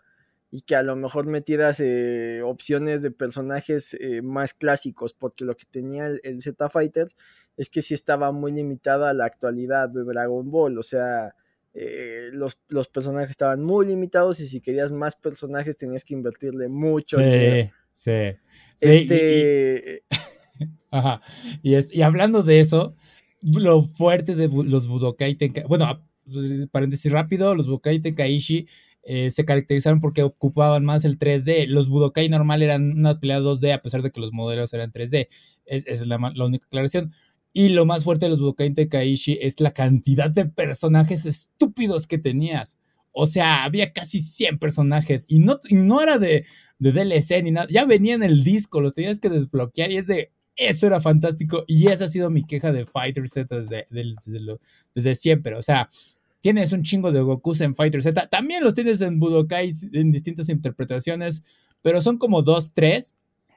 y 0.50 0.60
que 0.60 0.76
a 0.76 0.84
lo 0.84 0.94
mejor 0.94 1.26
metieras 1.26 1.80
eh, 1.80 2.40
opciones 2.44 3.02
de 3.02 3.10
personajes 3.10 3.96
eh, 3.98 4.22
más 4.22 4.54
clásicos, 4.54 5.12
porque 5.12 5.44
lo 5.44 5.56
que 5.56 5.64
tenía 5.68 6.06
el, 6.06 6.40
Z 6.40 6.68
Fighters 6.68 7.16
es 7.56 7.68
que 7.68 7.82
sí 7.82 7.92
estaba 7.94 8.30
muy 8.30 8.52
limitada 8.52 9.10
a 9.10 9.14
la 9.14 9.24
actualidad 9.24 9.88
de 9.88 10.04
Dragon 10.04 10.48
Ball, 10.52 10.78
o 10.78 10.82
sea, 10.84 11.34
eh, 11.74 12.28
los, 12.32 12.60
los, 12.68 12.86
personajes 12.86 13.30
estaban 13.30 13.64
muy 13.64 13.86
limitados 13.86 14.38
y 14.38 14.46
si 14.46 14.60
querías 14.60 14.92
más 14.92 15.16
personajes 15.16 15.76
tenías 15.76 16.04
que 16.04 16.14
invertirle 16.14 16.68
mucho. 16.68 17.18
Sí, 17.18 17.68
sí. 17.92 18.36
sí 18.76 18.88
este... 18.88 20.04
y, 20.60 20.66
Ajá. 20.92 21.20
Y, 21.64 21.98
y 21.98 22.02
hablando 22.02 22.44
de 22.44 22.60
eso, 22.60 22.94
lo 23.44 23.82
fuerte 23.82 24.34
de 24.34 24.48
los 24.48 24.86
Budokai 24.86 25.34
Tenkaichi. 25.34 25.68
Bueno, 25.68 26.00
paréntesis 26.70 27.12
rápido, 27.12 27.54
los 27.54 27.66
Budokai 27.66 28.00
Tenkaichi 28.00 28.66
eh, 29.02 29.30
se 29.30 29.44
caracterizaron 29.44 30.00
porque 30.00 30.22
ocupaban 30.22 30.84
más 30.84 31.04
el 31.04 31.18
3D. 31.18 31.66
Los 31.66 31.88
Budokai 31.88 32.28
normal 32.28 32.62
eran 32.62 32.92
una 32.98 33.20
pelea 33.20 33.40
2D, 33.40 33.72
a 33.72 33.82
pesar 33.82 34.02
de 34.02 34.10
que 34.10 34.20
los 34.20 34.32
modelos 34.32 34.72
eran 34.72 34.92
3D. 34.92 35.28
esa 35.66 35.90
es 35.90 36.06
la, 36.06 36.16
única 36.16 36.66
aclaración. 36.66 37.12
Y 37.52 37.68
lo 37.68 37.84
más 37.84 38.04
fuerte 38.04 38.26
de 38.26 38.30
los 38.30 38.40
Budokai 38.40 38.72
Tenkaichi 38.72 39.38
es 39.40 39.60
la 39.60 39.72
cantidad 39.72 40.30
de 40.30 40.46
personajes 40.46 41.26
estúpidos 41.26 42.06
que 42.06 42.18
tenías. 42.18 42.78
O 43.12 43.26
sea, 43.26 43.64
había 43.64 43.90
casi 43.90 44.20
100 44.20 44.58
personajes 44.58 45.24
y 45.28 45.38
no, 45.38 45.60
no 45.70 46.00
era 46.00 46.18
de, 46.18 46.46
de 46.78 46.92
DLC 46.92 47.42
ni 47.44 47.52
nada. 47.52 47.68
Ya 47.70 47.84
venía 47.84 48.14
en 48.14 48.24
el 48.24 48.42
disco, 48.42 48.80
los 48.80 48.94
tenías 48.94 49.20
que 49.20 49.28
desbloquear 49.28 49.92
y 49.92 49.98
es 49.98 50.06
de, 50.08 50.32
eso 50.56 50.86
era 50.86 51.00
fantástico 51.00 51.64
y 51.66 51.88
esa 51.88 52.04
ha 52.04 52.08
sido 52.08 52.30
mi 52.30 52.44
queja 52.44 52.72
de 52.72 52.86
Fighter 52.86 53.28
Z 53.28 53.60
desde, 53.60 53.86
desde, 54.94 55.14
siempre. 55.14 55.54
O 55.56 55.62
sea, 55.62 55.88
tienes 56.40 56.72
un 56.72 56.82
chingo 56.82 57.12
de 57.12 57.20
Gokus 57.20 57.60
en 57.60 57.74
Fighter 57.74 58.02
Z, 58.02 58.26
también 58.28 58.62
los 58.62 58.74
tienes 58.74 59.00
en 59.00 59.18
Budokai 59.18 59.72
en 59.92 60.10
distintas 60.10 60.48
interpretaciones, 60.48 61.42
pero 61.82 62.00
son 62.00 62.18
como 62.18 62.42
dos, 62.42 62.72
tres 62.72 63.14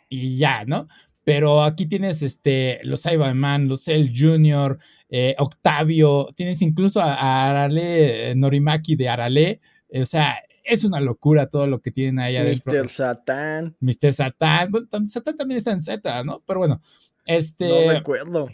y 0.09 0.37
ya, 0.37 0.65
¿no? 0.65 0.87
Pero 1.23 1.61
aquí 1.61 1.85
tienes 1.85 2.21
este, 2.21 2.79
los 2.83 3.03
Cyberman, 3.03 3.67
los 3.67 3.83
Cell 3.83 4.11
Jr., 4.15 4.79
eh, 5.09 5.35
Octavio, 5.37 6.29
tienes 6.35 6.61
incluso 6.61 7.01
a, 7.01 7.49
Arale 7.49 8.33
Norimaki 8.35 8.95
de 8.95 9.09
Arale. 9.09 9.61
O 9.93 10.05
sea, 10.05 10.37
es 10.67 10.83
una 10.83 10.99
locura 10.99 11.47
todo 11.47 11.67
lo 11.67 11.81
que 11.81 11.91
tienen 11.91 12.19
ahí 12.19 12.35
adentro. 12.37 12.73
Mr. 12.73 12.89
Satan. 12.89 13.75
Mr. 13.79 14.13
Satan. 14.13 14.71
Bueno, 14.71 14.87
Satan 15.05 15.35
también 15.35 15.57
está 15.57 15.71
en 15.71 15.79
Z, 15.79 16.23
¿no? 16.23 16.41
Pero 16.45 16.59
bueno, 16.59 16.81
este. 17.25 17.67
No 17.67 17.93
recuerdo. 17.93 18.47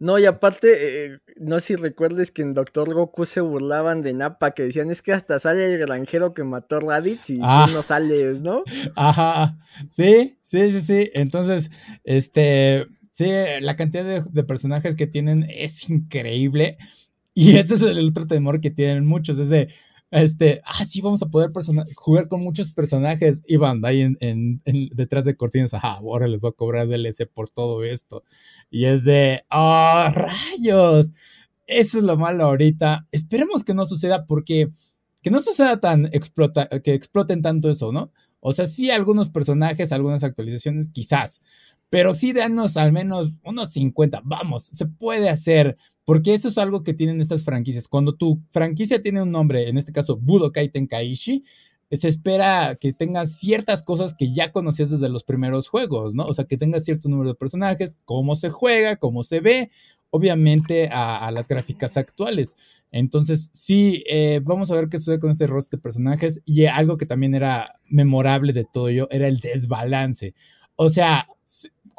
No, 0.00 0.18
y 0.18 0.24
aparte, 0.24 1.04
eh, 1.04 1.18
no 1.36 1.60
sé 1.60 1.66
si 1.66 1.76
recuerdes 1.76 2.30
que 2.30 2.40
en 2.40 2.54
Doctor 2.54 2.94
Goku 2.94 3.26
se 3.26 3.42
burlaban 3.42 4.00
de 4.00 4.14
Nappa, 4.14 4.52
que 4.52 4.62
decían, 4.62 4.90
es 4.90 5.02
que 5.02 5.12
hasta 5.12 5.38
sale 5.38 5.66
el 5.66 5.78
granjero 5.78 6.32
que 6.32 6.42
mató 6.42 6.76
a 6.76 6.80
Raditz 6.80 7.28
y 7.28 7.38
ah. 7.42 7.66
tú 7.66 7.74
no 7.74 7.82
sales, 7.82 8.40
¿no? 8.40 8.62
Ajá, 8.96 9.58
sí, 9.90 10.38
sí, 10.40 10.72
sí, 10.72 10.80
sí. 10.80 11.10
Entonces, 11.12 11.70
este, 12.04 12.86
sí, 13.12 13.30
la 13.60 13.76
cantidad 13.76 14.24
de, 14.24 14.44
personajes 14.44 14.96
que 14.96 15.06
tienen 15.06 15.44
es 15.50 15.90
increíble. 15.90 16.78
Y 17.34 17.56
ese 17.58 17.74
es 17.74 17.82
el 17.82 18.08
otro 18.08 18.26
temor 18.26 18.62
que 18.62 18.70
tienen 18.70 19.04
muchos, 19.04 19.38
es 19.38 19.50
de, 19.50 19.68
este, 20.10 20.60
ah, 20.64 20.84
sí, 20.84 21.00
vamos 21.00 21.22
a 21.22 21.26
poder 21.26 21.50
jugar 21.94 22.28
con 22.28 22.42
muchos 22.42 22.72
personajes. 22.72 23.42
Y 23.46 23.56
ahí 23.84 24.02
en, 24.20 24.62
detrás 24.94 25.24
de 25.24 25.36
cortinas, 25.36 25.74
ajá, 25.74 25.94
ahora 25.94 26.28
les 26.28 26.40
voy 26.40 26.50
a 26.50 26.56
cobrar 26.56 26.88
DLC 26.88 27.26
por 27.32 27.48
todo 27.48 27.84
esto. 27.84 28.24
Y 28.70 28.86
es 28.86 29.04
de, 29.04 29.44
¡oh, 29.50 30.06
rayos! 30.12 31.10
Eso 31.66 31.98
es 31.98 32.04
lo 32.04 32.16
malo 32.16 32.44
ahorita. 32.44 33.06
Esperemos 33.12 33.62
que 33.62 33.74
no 33.74 33.86
suceda 33.86 34.26
porque 34.26 34.70
que 35.22 35.30
no 35.30 35.40
suceda 35.40 35.80
tan 35.80 36.06
explota, 36.06 36.68
que 36.82 36.94
exploten 36.94 37.42
tanto 37.42 37.70
eso, 37.70 37.92
¿no? 37.92 38.10
O 38.40 38.52
sea, 38.52 38.66
sí, 38.66 38.90
algunos 38.90 39.28
personajes, 39.28 39.92
algunas 39.92 40.24
actualizaciones, 40.24 40.88
quizás. 40.90 41.42
Pero 41.90 42.14
sí, 42.14 42.32
danos 42.32 42.76
al 42.76 42.92
menos 42.92 43.32
unos 43.44 43.70
50. 43.72 44.22
Vamos, 44.24 44.64
se 44.64 44.86
puede 44.86 45.28
hacer. 45.28 45.76
Porque 46.10 46.34
eso 46.34 46.48
es 46.48 46.58
algo 46.58 46.82
que 46.82 46.92
tienen 46.92 47.20
estas 47.20 47.44
franquicias. 47.44 47.86
Cuando 47.86 48.16
tu 48.16 48.42
franquicia 48.50 49.00
tiene 49.00 49.22
un 49.22 49.30
nombre, 49.30 49.68
en 49.68 49.78
este 49.78 49.92
caso 49.92 50.16
Budokai 50.16 50.68
Tenkaichi, 50.68 51.44
se 51.88 52.08
espera 52.08 52.74
que 52.74 52.92
tengas 52.92 53.30
ciertas 53.38 53.84
cosas 53.84 54.14
que 54.14 54.32
ya 54.32 54.50
conocías 54.50 54.90
desde 54.90 55.08
los 55.08 55.22
primeros 55.22 55.68
juegos, 55.68 56.16
¿no? 56.16 56.26
O 56.26 56.34
sea, 56.34 56.46
que 56.46 56.56
tengas 56.56 56.84
cierto 56.84 57.08
número 57.08 57.28
de 57.28 57.36
personajes, 57.36 57.96
cómo 58.04 58.34
se 58.34 58.50
juega, 58.50 58.96
cómo 58.96 59.22
se 59.22 59.38
ve, 59.38 59.70
obviamente 60.10 60.88
a, 60.90 61.30
las 61.30 61.46
gráficas 61.46 61.96
actuales. 61.96 62.56
Entonces, 62.90 63.50
sí, 63.52 64.02
eh, 64.10 64.40
vamos 64.42 64.72
a 64.72 64.74
ver 64.74 64.88
qué 64.88 64.98
sucede 64.98 65.20
con 65.20 65.30
este 65.30 65.46
roster 65.46 65.78
de 65.78 65.82
personajes 65.82 66.42
y 66.44 66.64
algo 66.64 66.96
que 66.96 67.06
también 67.06 67.36
era 67.36 67.78
memorable 67.88 68.52
de 68.52 68.64
todo 68.64 68.88
ello 68.88 69.06
era 69.12 69.28
el 69.28 69.38
desbalance. 69.38 70.34
O 70.74 70.88
sea, 70.88 71.28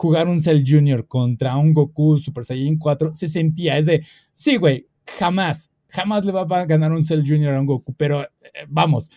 jugar 0.02 0.28
un 0.28 0.42
Cell 0.42 0.64
Junior 0.66 1.08
contra 1.08 1.58
un 1.58 1.74
Goku 1.74 2.18
Super 2.18 2.44
Saiyan 2.44 2.78
4 2.78 3.14
se 3.14 3.28
sentía, 3.28 3.78
es 3.78 3.86
de, 3.86 4.04
sí, 4.34 4.56
güey, 4.56 4.88
jamás, 5.06 5.70
jamás 5.90 6.26
le 6.26 6.32
va 6.32 6.42
a 6.42 6.66
ganar 6.66 6.92
un 6.92 7.04
Cell 7.04 7.24
Junior 7.24 7.54
a 7.54 7.60
un 7.60 7.68
Goku, 7.68 7.94
pero 7.94 8.24
eh, 8.24 8.28
vamos, 8.68 9.12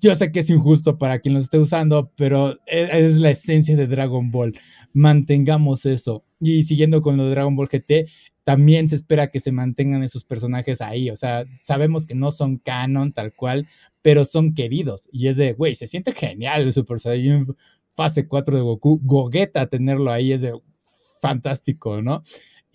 yo 0.00 0.14
sé 0.14 0.32
que 0.32 0.40
es 0.40 0.48
injusto 0.48 0.96
para 0.96 1.18
quien 1.18 1.34
lo 1.34 1.40
esté 1.40 1.58
usando, 1.58 2.10
pero 2.16 2.58
e, 2.66 2.88
es, 2.92 3.16
la 3.16 3.30
esencia 3.30 3.76
de 3.76 3.86
Dragon 3.86 4.30
Ball. 4.30 4.54
Mantengamos 4.94 5.84
eso. 5.84 6.24
Y 6.40 6.62
siguiendo 6.62 7.02
con 7.02 7.18
lo 7.18 7.24
de 7.24 7.32
Dragon 7.32 7.54
Ball 7.54 7.68
GT, 7.68 8.08
también 8.42 8.88
se 8.88 8.94
espera 8.94 9.26
que 9.26 9.38
se 9.38 9.52
mantengan 9.52 10.02
esos 10.02 10.24
personajes 10.24 10.80
ahí. 10.80 11.10
O 11.10 11.16
sea, 11.16 11.44
sabemos 11.60 12.06
que 12.06 12.14
no 12.14 12.30
son 12.30 12.56
canon 12.56 13.12
tal 13.12 13.34
cual, 13.34 13.68
pero 14.00 14.24
son 14.24 14.54
queridos. 14.54 15.10
Y 15.12 15.28
es 15.28 15.36
de, 15.36 15.52
güey, 15.52 15.74
se 15.74 15.86
siente 15.86 16.12
genial 16.12 16.62
el 16.62 16.72
Super 16.72 16.98
Saiyan 16.98 17.44
fase 17.96 18.28
4 18.28 18.56
de 18.56 18.62
Goku. 18.62 19.00
Gogeta 19.02 19.66
tenerlo 19.66 20.12
ahí 20.12 20.32
es 20.32 20.42
de 20.42 20.52
fantástico, 21.20 22.02
¿no? 22.02 22.22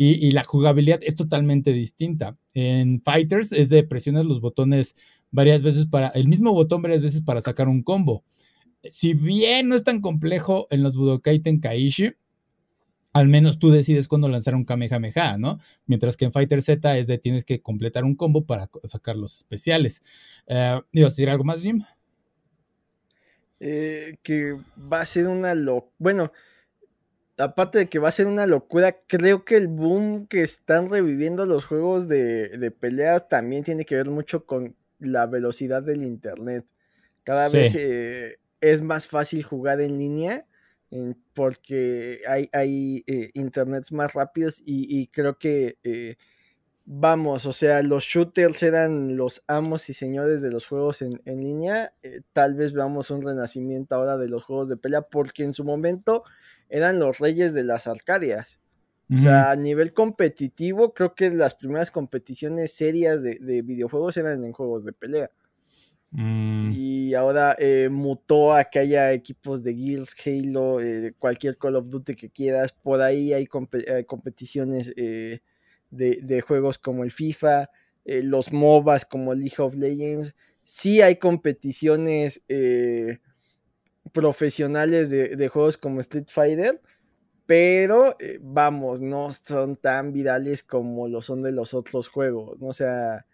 Y, 0.03 0.31
la 0.31 0.43
jugabilidad 0.43 0.99
es 1.03 1.13
totalmente 1.13 1.73
distinta. 1.73 2.35
En 2.55 2.99
Fighters 3.01 3.51
es 3.51 3.69
de 3.69 3.83
presionar 3.83 4.25
los 4.25 4.41
botones 4.41 4.95
varias 5.29 5.61
veces 5.61 5.85
para, 5.85 6.07
el 6.07 6.27
mismo 6.27 6.51
botón 6.53 6.81
varias 6.81 7.03
veces 7.03 7.21
para 7.21 7.39
sacar 7.39 7.67
un 7.67 7.83
combo. 7.83 8.23
Si 8.83 9.13
bien 9.13 9.69
no 9.69 9.75
es 9.75 9.83
tan 9.83 10.01
complejo 10.01 10.65
en 10.71 10.81
los 10.81 10.97
Budokai 10.97 11.37
Tenkaichi, 11.37 12.13
al 13.13 13.27
menos 13.27 13.59
tú 13.59 13.69
decides 13.69 14.07
cuándo 14.07 14.27
lanzar 14.27 14.55
un 14.55 14.65
Kamehameha, 14.65 15.37
¿no? 15.37 15.59
Mientras 15.85 16.17
que 16.17 16.25
en 16.25 16.31
Fighter 16.31 16.63
Z 16.63 16.97
es 16.97 17.05
de 17.05 17.19
tienes 17.19 17.45
que 17.45 17.61
completar 17.61 18.03
un 18.03 18.15
combo 18.15 18.45
para 18.47 18.71
sacar 18.83 19.15
los 19.17 19.37
especiales. 19.37 20.01
¿Ibas 20.47 20.83
a 20.93 21.13
decir 21.13 21.29
algo 21.29 21.43
más, 21.43 21.61
Jim? 21.61 21.83
Eh, 23.63 24.17
que 24.23 24.57
va 24.91 25.01
a 25.01 25.05
ser 25.05 25.27
una 25.27 25.53
locura. 25.53 25.93
Bueno, 25.99 26.31
aparte 27.37 27.77
de 27.77 27.89
que 27.89 27.99
va 27.99 28.09
a 28.09 28.11
ser 28.11 28.25
una 28.25 28.47
locura, 28.47 28.97
creo 29.05 29.45
que 29.45 29.55
el 29.55 29.67
boom 29.67 30.25
que 30.25 30.41
están 30.41 30.89
reviviendo 30.89 31.45
los 31.45 31.65
juegos 31.65 32.07
de, 32.07 32.73
peleas 32.79 33.29
también 33.29 33.63
tiene 33.63 33.85
que 33.85 33.95
ver 33.95 34.09
mucho 34.09 34.47
con 34.47 34.75
la 34.97 35.27
velocidad 35.27 35.83
del 35.83 36.01
internet. 36.01 36.65
Cada 37.23 37.49
vez 37.49 37.75
eh, 37.75 38.39
es 38.61 38.81
más 38.81 39.05
fácil 39.05 39.43
jugar 39.43 39.79
en 39.79 39.99
línea 39.99 40.47
porque 41.35 42.21
hay, 42.27 42.49
hay 42.53 43.03
eh, 43.05 43.29
internets 43.35 43.91
más 43.91 44.13
rápidos 44.13 44.63
y, 44.65 45.05
creo 45.07 45.37
que 45.37 45.77
vamos, 46.85 47.45
o 47.45 47.53
sea, 47.53 47.81
los 47.83 48.03
shooters 48.03 48.63
eran 48.63 49.15
los 49.15 49.43
amos 49.47 49.89
y 49.89 49.93
señores 49.93 50.41
de 50.41 50.51
los 50.51 50.65
juegos 50.65 51.01
en, 51.01 51.11
línea. 51.25 51.93
Eh, 52.03 52.21
tal 52.33 52.55
vez 52.55 52.73
veamos 52.73 53.11
un 53.11 53.21
renacimiento 53.21 53.95
ahora 53.95 54.17
de 54.17 54.27
los 54.27 54.45
juegos 54.45 54.69
de 54.69 54.77
pelea, 54.77 55.01
porque 55.03 55.43
en 55.43 55.53
su 55.53 55.63
momento 55.63 56.23
eran 56.69 56.99
los 56.99 57.19
reyes 57.19 57.53
de 57.53 57.63
las 57.63 57.87
arcadias. 57.87 58.59
O 59.13 59.19
sea, 59.19 59.51
a 59.51 59.57
nivel 59.57 59.91
competitivo, 59.91 60.93
creo 60.93 61.15
que 61.15 61.29
las 61.31 61.55
primeras 61.55 61.91
competiciones 61.91 62.71
serias 62.73 63.21
de, 63.21 63.61
videojuegos 63.61 64.15
eran 64.15 64.45
en 64.45 64.53
juegos 64.53 64.85
de 64.85 64.93
pelea. 64.93 65.29
Mm. 66.11 66.71
Y 66.73 67.13
ahora 67.13 67.53
eh, 67.59 67.89
mutó 67.91 68.53
a 68.53 68.63
que 68.63 68.79
haya 68.79 69.11
equipos 69.11 69.63
de 69.63 69.73
Guilds, 69.73 70.15
Halo, 70.25 70.79
eh, 70.79 71.13
cualquier 71.19 71.57
Call 71.57 71.75
of 71.75 71.89
Duty 71.89 72.15
que 72.15 72.29
quieras. 72.29 72.71
Por 72.71 73.01
ahí 73.01 73.33
hay, 73.33 73.47
competiciones 73.47 74.93
de, 75.91 76.41
juegos 76.41 76.77
como 76.77 77.03
el 77.03 77.11
FIFA, 77.11 77.69
eh, 78.05 78.23
los 78.23 78.51
MOBAs 78.51 79.05
como 79.05 79.33
League 79.33 79.59
of 79.59 79.75
Legends. 79.75 80.35
Sí 80.63 81.01
hay 81.01 81.17
competiciones 81.17 82.43
eh, 82.47 83.19
profesionales 84.11 85.09
de, 85.09 85.47
juegos 85.47 85.77
como 85.77 85.99
Street 86.01 86.27
Fighter, 86.29 86.81
pero 87.45 88.15
eh, 88.19 88.39
vamos, 88.41 89.01
no 89.01 89.31
son 89.33 89.75
tan 89.75 90.13
virales 90.13 90.63
como 90.63 91.07
lo 91.07 91.21
son 91.21 91.43
de 91.43 91.51
los 91.51 91.73
otros 91.73 92.07
juegos. 92.07 92.57
O 92.61 92.73
sea, 92.73 93.25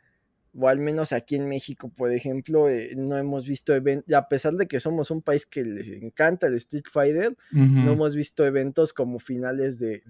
o 0.55 0.67
al 0.67 0.79
menos 0.79 1.11
aquí 1.11 1.35
en 1.35 1.47
México, 1.47 1.89
por 1.89 2.11
ejemplo, 2.11 2.69
eh, 2.69 2.93
no 2.95 3.17
hemos 3.17 3.45
visto 3.45 3.73
eventos, 3.75 4.13
a 4.13 4.27
pesar 4.27 4.53
de 4.53 4.67
que 4.67 4.79
somos 4.79 5.11
un 5.11 5.21
país 5.21 5.45
que 5.45 5.63
les 5.63 5.87
encanta 5.89 6.47
el 6.47 6.55
Street 6.55 6.85
Fighter, 6.91 7.35
no 7.51 7.93
hemos 7.93 8.15
visto 8.15 8.45
eventos 8.45 8.93
como 8.93 9.19
finales 9.19 9.79
de, 9.79 10.01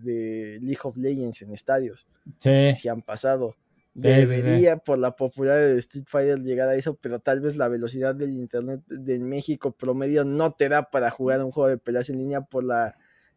League 0.61 0.79
of 0.83 0.97
Legends 0.97 1.41
en 1.41 1.53
estadios. 1.53 2.07
Sí. 2.37 2.73
Si 2.75 2.87
han 2.87 3.01
pasado. 3.01 3.55
Debería 3.93 4.77
por 4.77 4.99
la 4.99 5.15
popularidad 5.15 5.73
de 5.73 5.79
Street 5.79 6.05
Fighter 6.07 6.39
llegar 6.39 6.69
a 6.69 6.75
eso, 6.75 6.95
pero 7.01 7.19
tal 7.19 7.39
vez 7.39 7.55
la 7.55 7.67
velocidad 7.67 8.13
del 8.13 8.31
internet 8.31 8.81
de 8.87 9.17
México 9.17 9.71
promedio 9.71 10.23
no 10.23 10.51
te 10.51 10.69
da 10.69 10.91
para 10.91 11.09
jugar 11.09 11.43
un 11.43 11.49
juego 11.49 11.69
de 11.69 11.79
peleas 11.79 12.09
en 12.11 12.19
línea 12.19 12.41
por 12.41 12.63
la 12.63 12.93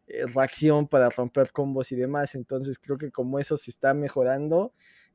eh, 0.07 0.25
reacción 0.27 0.87
para 0.87 1.09
romper 1.09 1.51
combos 1.51 1.91
y 1.91 1.95
demás. 1.95 2.35
Entonces 2.35 2.77
creo 2.77 2.97
que 2.97 3.09
como 3.09 3.39
eso 3.39 3.57
se 3.57 3.71
está 3.71 3.95
mejorando, 3.95 4.71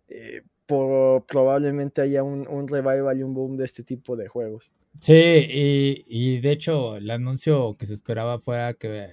eh, 0.08 0.42
probablemente 0.66 2.02
haya 2.02 2.22
un, 2.22 2.68
revival 2.68 3.18
y 3.18 3.22
un 3.22 3.34
boom 3.34 3.56
de 3.56 3.64
este 3.64 3.82
tipo 3.82 4.16
de 4.16 4.28
juegos. 4.28 4.70
Sí, 5.00 5.14
y, 6.06 6.40
de 6.40 6.52
hecho 6.52 6.96
el 6.96 7.10
anuncio 7.10 7.76
que 7.78 7.86
se 7.86 7.94
esperaba 7.94 8.38
fuera 8.38 8.74
que 8.74 9.06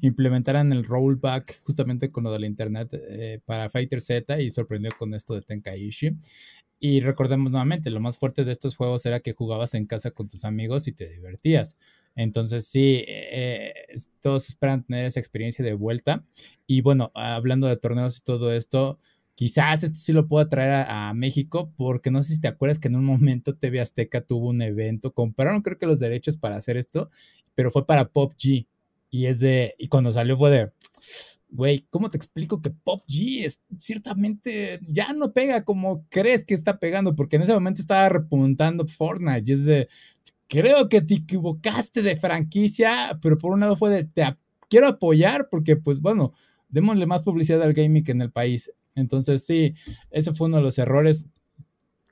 implementaran 0.00 0.72
el 0.72 0.84
rollback 0.84 1.62
justamente 1.62 2.10
con 2.10 2.24
lo 2.24 2.32
de 2.32 2.40
la 2.40 2.46
internet 2.46 2.88
eh, 2.92 3.40
para 3.44 3.70
Fighter 3.70 4.00
Z 4.00 4.40
y 4.40 4.50
sorprendió 4.50 4.92
con 4.98 5.14
esto 5.14 5.34
de 5.34 5.42
Tenkaichi. 5.42 6.16
Y 6.80 7.00
recordemos 7.00 7.50
nuevamente, 7.50 7.88
lo 7.88 8.00
más 8.00 8.18
fuerte 8.18 8.44
de 8.44 8.52
estos 8.52 8.76
juegos 8.76 9.06
era 9.06 9.20
que 9.20 9.32
jugabas 9.32 9.72
en 9.74 9.86
casa 9.86 10.10
con 10.10 10.28
tus 10.28 10.44
amigos 10.44 10.86
y 10.86 10.92
te 10.92 11.08
divertías. 11.08 11.78
Entonces 12.16 12.66
sí, 12.66 13.02
eh, 13.08 13.72
todos 14.20 14.48
esperan 14.48 14.84
tener 14.84 15.06
esa 15.06 15.20
experiencia 15.20 15.64
de 15.64 15.72
vuelta. 15.72 16.24
Y 16.66 16.82
bueno, 16.82 17.10
hablando 17.14 17.66
de 17.66 17.76
torneos 17.76 18.18
y 18.18 18.22
todo 18.22 18.52
esto, 18.52 18.98
quizás 19.34 19.82
esto 19.82 19.98
sí 19.98 20.12
lo 20.12 20.26
pueda 20.26 20.48
traer 20.48 20.86
a, 20.88 21.12
México, 21.14 21.72
porque 21.76 22.10
no 22.10 22.22
sé 22.22 22.34
si 22.34 22.40
te 22.40 22.48
acuerdas 22.48 22.78
que 22.78 22.88
en 22.88 22.96
un 22.96 23.04
momento 23.04 23.56
TV 23.56 23.80
Azteca 23.80 24.20
tuvo 24.20 24.48
un 24.48 24.62
evento, 24.62 25.12
compraron 25.12 25.62
creo 25.62 25.78
que 25.78 25.86
los 25.86 26.00
derechos 26.00 26.36
para 26.36 26.56
hacer 26.56 26.76
esto, 26.76 27.10
pero 27.54 27.70
fue 27.70 27.86
para 27.86 28.10
Pop 28.10 28.32
G. 28.34 28.66
Y 29.10 29.26
es 29.26 29.38
de, 29.38 29.74
y 29.78 29.86
cuando 29.86 30.10
salió 30.10 30.36
fue 30.36 30.50
de, 30.50 30.72
güey, 31.48 31.86
¿cómo 31.90 32.08
te 32.08 32.16
explico 32.16 32.60
que 32.60 32.70
Pop 32.70 33.02
G 33.08 33.44
es, 33.44 33.60
ciertamente 33.78 34.80
ya 34.88 35.12
no 35.12 35.32
pega 35.32 35.64
como 35.64 36.04
crees 36.08 36.44
que 36.44 36.54
está 36.54 36.78
pegando? 36.78 37.14
Porque 37.14 37.36
en 37.36 37.42
ese 37.42 37.54
momento 37.54 37.80
estaba 37.80 38.08
repuntando 38.08 38.86
Fortnite 38.88 39.50
y 39.50 39.54
es 39.54 39.64
de, 39.64 39.88
creo 40.48 40.88
que 40.88 41.00
te 41.00 41.14
equivocaste 41.14 42.02
de 42.02 42.16
franquicia, 42.16 43.18
pero 43.22 43.38
por 43.38 43.52
un 43.52 43.60
lado 43.60 43.76
fue 43.76 43.90
de, 43.90 44.04
te 44.04 44.24
quiero 44.68 44.88
apoyar 44.88 45.48
porque 45.48 45.76
pues 45.76 46.00
bueno, 46.00 46.32
démosle 46.68 47.06
más 47.06 47.22
publicidad 47.22 47.62
al 47.62 47.72
gaming 47.72 48.04
en 48.08 48.22
el 48.22 48.32
país. 48.32 48.70
Entonces 48.94 49.44
sí, 49.44 49.74
ese 50.10 50.32
fue 50.34 50.48
uno 50.48 50.58
de 50.58 50.62
los 50.62 50.78
errores. 50.78 51.26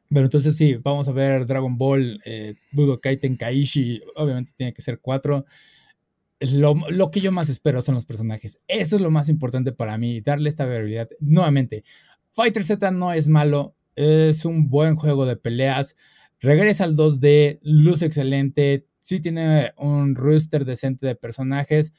Pero 0.08 0.24
entonces 0.24 0.56
sí, 0.56 0.74
vamos 0.74 1.08
a 1.08 1.12
ver 1.12 1.46
Dragon 1.46 1.78
Ball, 1.78 2.20
eh, 2.26 2.54
Budokai 2.72 3.18
Tenkaichi, 3.18 4.02
obviamente 4.16 4.52
tiene 4.54 4.72
que 4.72 4.82
ser 4.82 5.00
cuatro. 5.00 5.46
Lo, 6.38 6.74
lo, 6.90 7.10
que 7.10 7.20
yo 7.20 7.32
más 7.32 7.48
espero 7.48 7.80
son 7.80 7.94
los 7.94 8.04
personajes. 8.04 8.60
Eso 8.68 8.96
es 8.96 9.02
lo 9.02 9.10
más 9.10 9.28
importante 9.28 9.72
para 9.72 9.96
mí, 9.96 10.20
darle 10.20 10.48
esta 10.48 10.66
variabilidad. 10.66 11.08
Nuevamente, 11.20 11.84
Fighter 12.32 12.64
Z 12.64 12.90
no 12.90 13.12
es 13.12 13.28
malo, 13.28 13.76
es 13.94 14.44
un 14.44 14.68
buen 14.68 14.96
juego 14.96 15.24
de 15.24 15.36
peleas. 15.36 15.96
Regresa 16.40 16.84
al 16.84 16.96
2D, 16.96 17.60
luz 17.62 18.02
excelente, 18.02 18.86
sí 19.00 19.20
tiene 19.20 19.72
un 19.76 20.14
rooster 20.14 20.64
decente 20.64 21.06
de 21.06 21.14
personajes. 21.14 21.92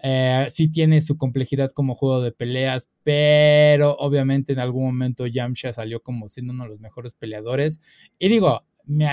Eh, 0.00 0.46
sí 0.50 0.68
tiene 0.68 1.00
su 1.00 1.16
complejidad 1.16 1.70
como 1.70 1.94
juego 1.94 2.20
de 2.20 2.32
peleas, 2.32 2.90
pero 3.02 3.96
obviamente 3.96 4.52
en 4.52 4.58
algún 4.58 4.84
momento 4.84 5.26
Yamcha 5.26 5.72
salió 5.72 6.02
como 6.02 6.28
siendo 6.28 6.52
uno 6.52 6.64
de 6.64 6.70
los 6.70 6.80
mejores 6.80 7.14
peleadores. 7.14 7.80
Y 8.18 8.28
digo, 8.28 8.66
me 8.84 9.06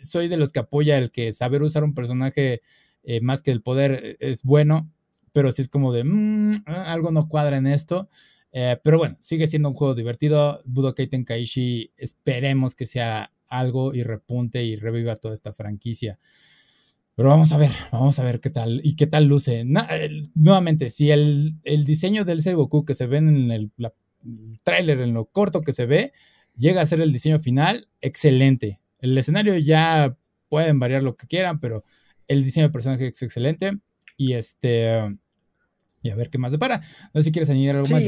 soy 0.00 0.28
de 0.28 0.36
los 0.36 0.52
que 0.52 0.60
apoya 0.60 0.96
el 0.96 1.10
que 1.10 1.32
saber 1.32 1.62
usar 1.62 1.82
un 1.82 1.94
personaje 1.94 2.62
eh, 3.02 3.20
más 3.20 3.42
que 3.42 3.50
el 3.50 3.62
poder 3.62 4.00
eh, 4.02 4.16
es 4.20 4.42
bueno, 4.42 4.92
pero 5.32 5.50
sí 5.50 5.62
es 5.62 5.68
como 5.68 5.92
de 5.92 6.04
mm, 6.04 6.52
algo 6.66 7.10
no 7.10 7.28
cuadra 7.28 7.56
en 7.56 7.66
esto. 7.66 8.08
pero 8.82 8.98
bueno, 8.98 9.16
sigue 9.20 9.46
siendo 9.46 9.68
un 9.68 9.74
juego 9.74 9.94
divertido. 9.94 10.60
Budokai 10.66 11.06
Tenkaichi, 11.08 11.92
esperemos 11.96 12.74
que 12.74 12.86
sea 12.86 13.32
algo 13.48 13.94
y 13.94 14.02
repunte 14.02 14.64
y 14.64 14.76
reviva 14.76 15.16
toda 15.16 15.34
esta 15.34 15.52
franquicia. 15.52 16.18
Pero 17.18 17.30
vamos 17.30 17.52
a 17.52 17.58
ver, 17.58 17.72
vamos 17.90 18.16
a 18.20 18.22
ver 18.22 18.38
qué 18.38 18.48
tal 18.48 18.80
y 18.84 18.94
qué 18.94 19.08
tal 19.08 19.24
luce. 19.24 19.64
nuevamente, 20.36 20.88
si 20.88 21.10
el, 21.10 21.58
diseño 21.64 22.24
del 22.24 22.40
Goku 22.54 22.84
que 22.84 22.94
se 22.94 23.08
ve 23.08 23.16
en 23.16 23.50
el, 23.50 23.72
tráiler, 24.62 25.00
en 25.00 25.14
lo 25.14 25.24
corto 25.24 25.62
que 25.62 25.72
se 25.72 25.84
ve, 25.84 26.12
llega 26.56 26.80
a 26.80 26.86
ser 26.86 27.00
el 27.00 27.12
diseño 27.12 27.40
final, 27.40 27.88
excelente. 28.00 28.78
El 29.00 29.18
escenario 29.18 29.58
ya 29.58 30.16
pueden 30.48 30.78
variar 30.78 31.02
lo 31.02 31.16
que 31.16 31.26
quieran, 31.26 31.58
pero 31.58 31.82
el 32.28 32.44
diseño 32.44 32.68
de 32.68 32.72
personaje 32.72 33.08
es 33.08 33.20
excelente. 33.20 33.72
Y 34.16 34.34
este. 34.34 35.18
Y 36.02 36.10
a 36.10 36.14
ver 36.14 36.30
qué 36.30 36.38
más 36.38 36.52
depara. 36.52 36.80
No 37.12 37.20
sé 37.20 37.24
si 37.24 37.32
quieres 37.32 37.50
añadir 37.50 37.70
algo 37.70 37.88
más. 37.88 38.04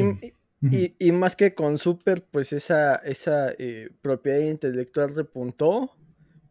Y, 0.62 0.94
y, 1.00 1.10
más 1.10 1.34
que 1.34 1.52
con 1.52 1.78
Super, 1.78 2.24
pues 2.30 2.52
esa, 2.52 2.94
esa 2.94 3.50
eh, 3.58 3.90
propiedad 4.02 4.38
intelectual 4.38 5.16
repuntó. 5.16 5.96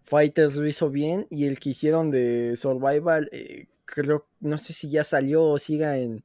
Fighters 0.10 0.55
lo 0.55 0.68
hizo 0.68 0.89
bien 0.89 1.28
y 1.30 1.45
el 1.45 1.60
que 1.60 1.70
hicieron 1.70 2.10
de 2.10 2.55
Survival, 2.57 3.30
eh, 3.32 3.68
creo, 3.86 4.26
no 4.39 4.57
sé 4.57 4.74
si 4.74 4.89
ya 4.89 5.03
salió 5.03 5.43
o 5.45 5.60
siga 5.60 5.97
en, 5.97 6.24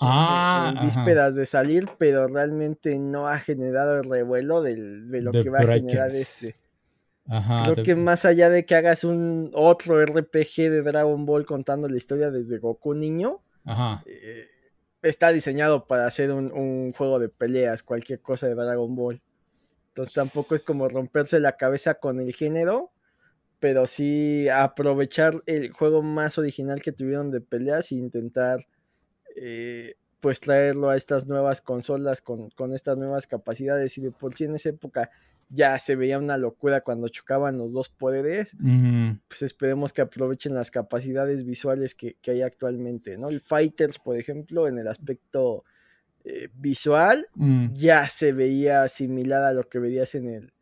ah, 0.00 0.80
vísperas 0.82 1.34
de 1.34 1.44
salir, 1.44 1.88
pero 1.98 2.26
realmente 2.26 2.98
no 2.98 3.28
ha 3.28 3.38
generado 3.38 3.98
el 3.98 4.04
revuelo 4.04 4.62
de 4.62 4.76
lo 4.76 5.30
que 5.30 5.50
va 5.50 5.58
a 5.58 5.66
generar 5.66 6.10
este. 6.10 6.56
creo 7.64 7.84
que 7.84 7.94
más 7.94 8.24
allá 8.24 8.48
de 8.48 8.64
que 8.64 8.74
hagas 8.74 9.04
un 9.04 9.50
otro 9.52 10.02
RPG 10.04 10.70
de 10.70 10.82
Dragon 10.82 11.26
Ball 11.26 11.44
contando 11.44 11.88
la 11.88 11.96
historia 11.96 12.30
desde 12.30 12.58
Goku 12.58 12.94
niño, 12.94 13.42
eh, 14.06 14.48
está 15.02 15.32
diseñado 15.32 15.86
para 15.86 16.06
hacer 16.06 16.32
un, 16.32 16.50
un, 16.50 16.92
juego 16.92 17.18
de 17.18 17.28
peleas, 17.28 17.82
cualquier 17.82 18.20
cosa 18.20 18.48
de 18.48 18.54
Dragon 18.54 18.94
Ball. 18.96 19.20
Entonces 19.88 20.14
tampoco 20.14 20.54
es 20.54 20.64
como 20.64 20.88
romperse 20.88 21.38
la 21.38 21.56
cabeza 21.58 21.94
con 21.96 22.18
el 22.18 22.34
género, 22.34 22.92
pero 23.62 23.86
sí 23.86 24.48
aprovechar 24.48 25.40
el 25.46 25.70
juego 25.70 26.02
más 26.02 26.36
original 26.36 26.82
que 26.82 26.90
tuvieron 26.90 27.30
de 27.30 27.40
peleas 27.40 27.92
e 27.92 27.94
intentar 27.94 28.66
eh, 29.36 29.94
pues 30.18 30.40
traerlo 30.40 30.90
a 30.90 30.96
estas 30.96 31.28
nuevas 31.28 31.60
consolas 31.60 32.20
con, 32.22 32.50
estas 32.74 32.98
nuevas 32.98 33.28
capacidades 33.28 33.96
y 33.98 34.00
de 34.00 34.10
por 34.10 34.34
sí 34.34 34.46
en 34.46 34.56
esa 34.56 34.70
época 34.70 35.10
ya 35.48 35.78
se 35.78 35.94
veía 35.94 36.18
una 36.18 36.38
locura 36.38 36.80
cuando 36.80 37.06
chocaban 37.06 37.56
los 37.56 37.72
dos 37.72 37.88
poderes, 37.88 38.56
pues 39.28 39.42
esperemos 39.42 39.92
que 39.92 40.02
aprovechen 40.02 40.54
las 40.54 40.72
capacidades 40.72 41.44
visuales 41.44 41.94
que, 41.94 42.16
hay 42.26 42.42
actualmente, 42.42 43.16
¿no? 43.16 43.28
El 43.28 43.40
Fighters, 43.40 44.00
por 44.00 44.18
ejemplo, 44.18 44.66
en 44.66 44.78
el 44.78 44.88
aspecto 44.88 45.62
eh, 46.24 46.48
visual, 46.52 47.28
mm. 47.34 47.74
ya 47.74 48.08
se 48.08 48.32
veía 48.32 48.88
similar 48.88 49.44
a 49.44 49.52
lo 49.52 49.68
que 49.68 49.78
veías 49.78 50.16
en 50.16 50.28
el, 50.30 50.52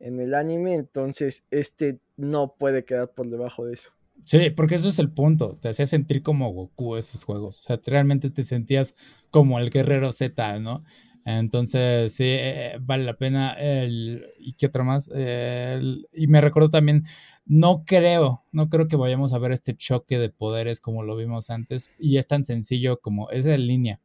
en 0.00 0.20
el 0.20 0.34
anime, 0.34 0.74
entonces 0.74 1.44
este 1.50 2.00
no 2.16 2.56
puede 2.58 2.84
quedar 2.84 3.12
por 3.12 3.28
debajo 3.30 3.64
de 3.64 3.74
eso. 3.74 3.92
Sí, 4.22 4.50
porque 4.50 4.74
eso 4.74 4.88
es 4.88 4.98
el 4.98 5.10
punto, 5.10 5.56
te 5.56 5.68
hacía 5.68 5.86
sentir 5.86 6.22
como 6.22 6.52
Goku 6.52 6.96
esos 6.96 7.24
juegos, 7.24 7.58
o 7.58 7.62
sea, 7.62 7.80
realmente 7.86 8.28
te 8.30 8.42
sentías 8.42 8.94
como 9.30 9.58
el 9.58 9.70
guerrero 9.70 10.12
Z, 10.12 10.60
¿no? 10.60 10.84
Entonces, 11.24 12.12
sí, 12.12 12.24
eh, 12.26 12.78
vale 12.80 13.04
la 13.04 13.16
pena. 13.16 13.52
El, 13.52 14.26
¿Y 14.38 14.54
qué 14.54 14.66
otra 14.66 14.84
más? 14.84 15.08
y 15.08 16.26
me 16.26 16.40
recuerdo 16.40 16.70
también, 16.70 17.04
no 17.44 17.84
creo, 17.84 18.44
no 18.52 18.68
creo 18.68 18.88
que 18.88 18.96
vayamos 18.96 19.32
a 19.32 19.38
ver 19.38 19.52
este 19.52 19.76
choque 19.76 20.18
de 20.18 20.30
poderes 20.30 20.80
como 20.80 21.02
lo 21.02 21.16
vimos 21.16 21.50
antes. 21.50 21.90
Y 21.98 22.18
es 22.18 22.26
tan 22.26 22.44
sencillo 22.44 23.00
como 23.00 23.30
es 23.30 23.46
línea. 23.46 24.00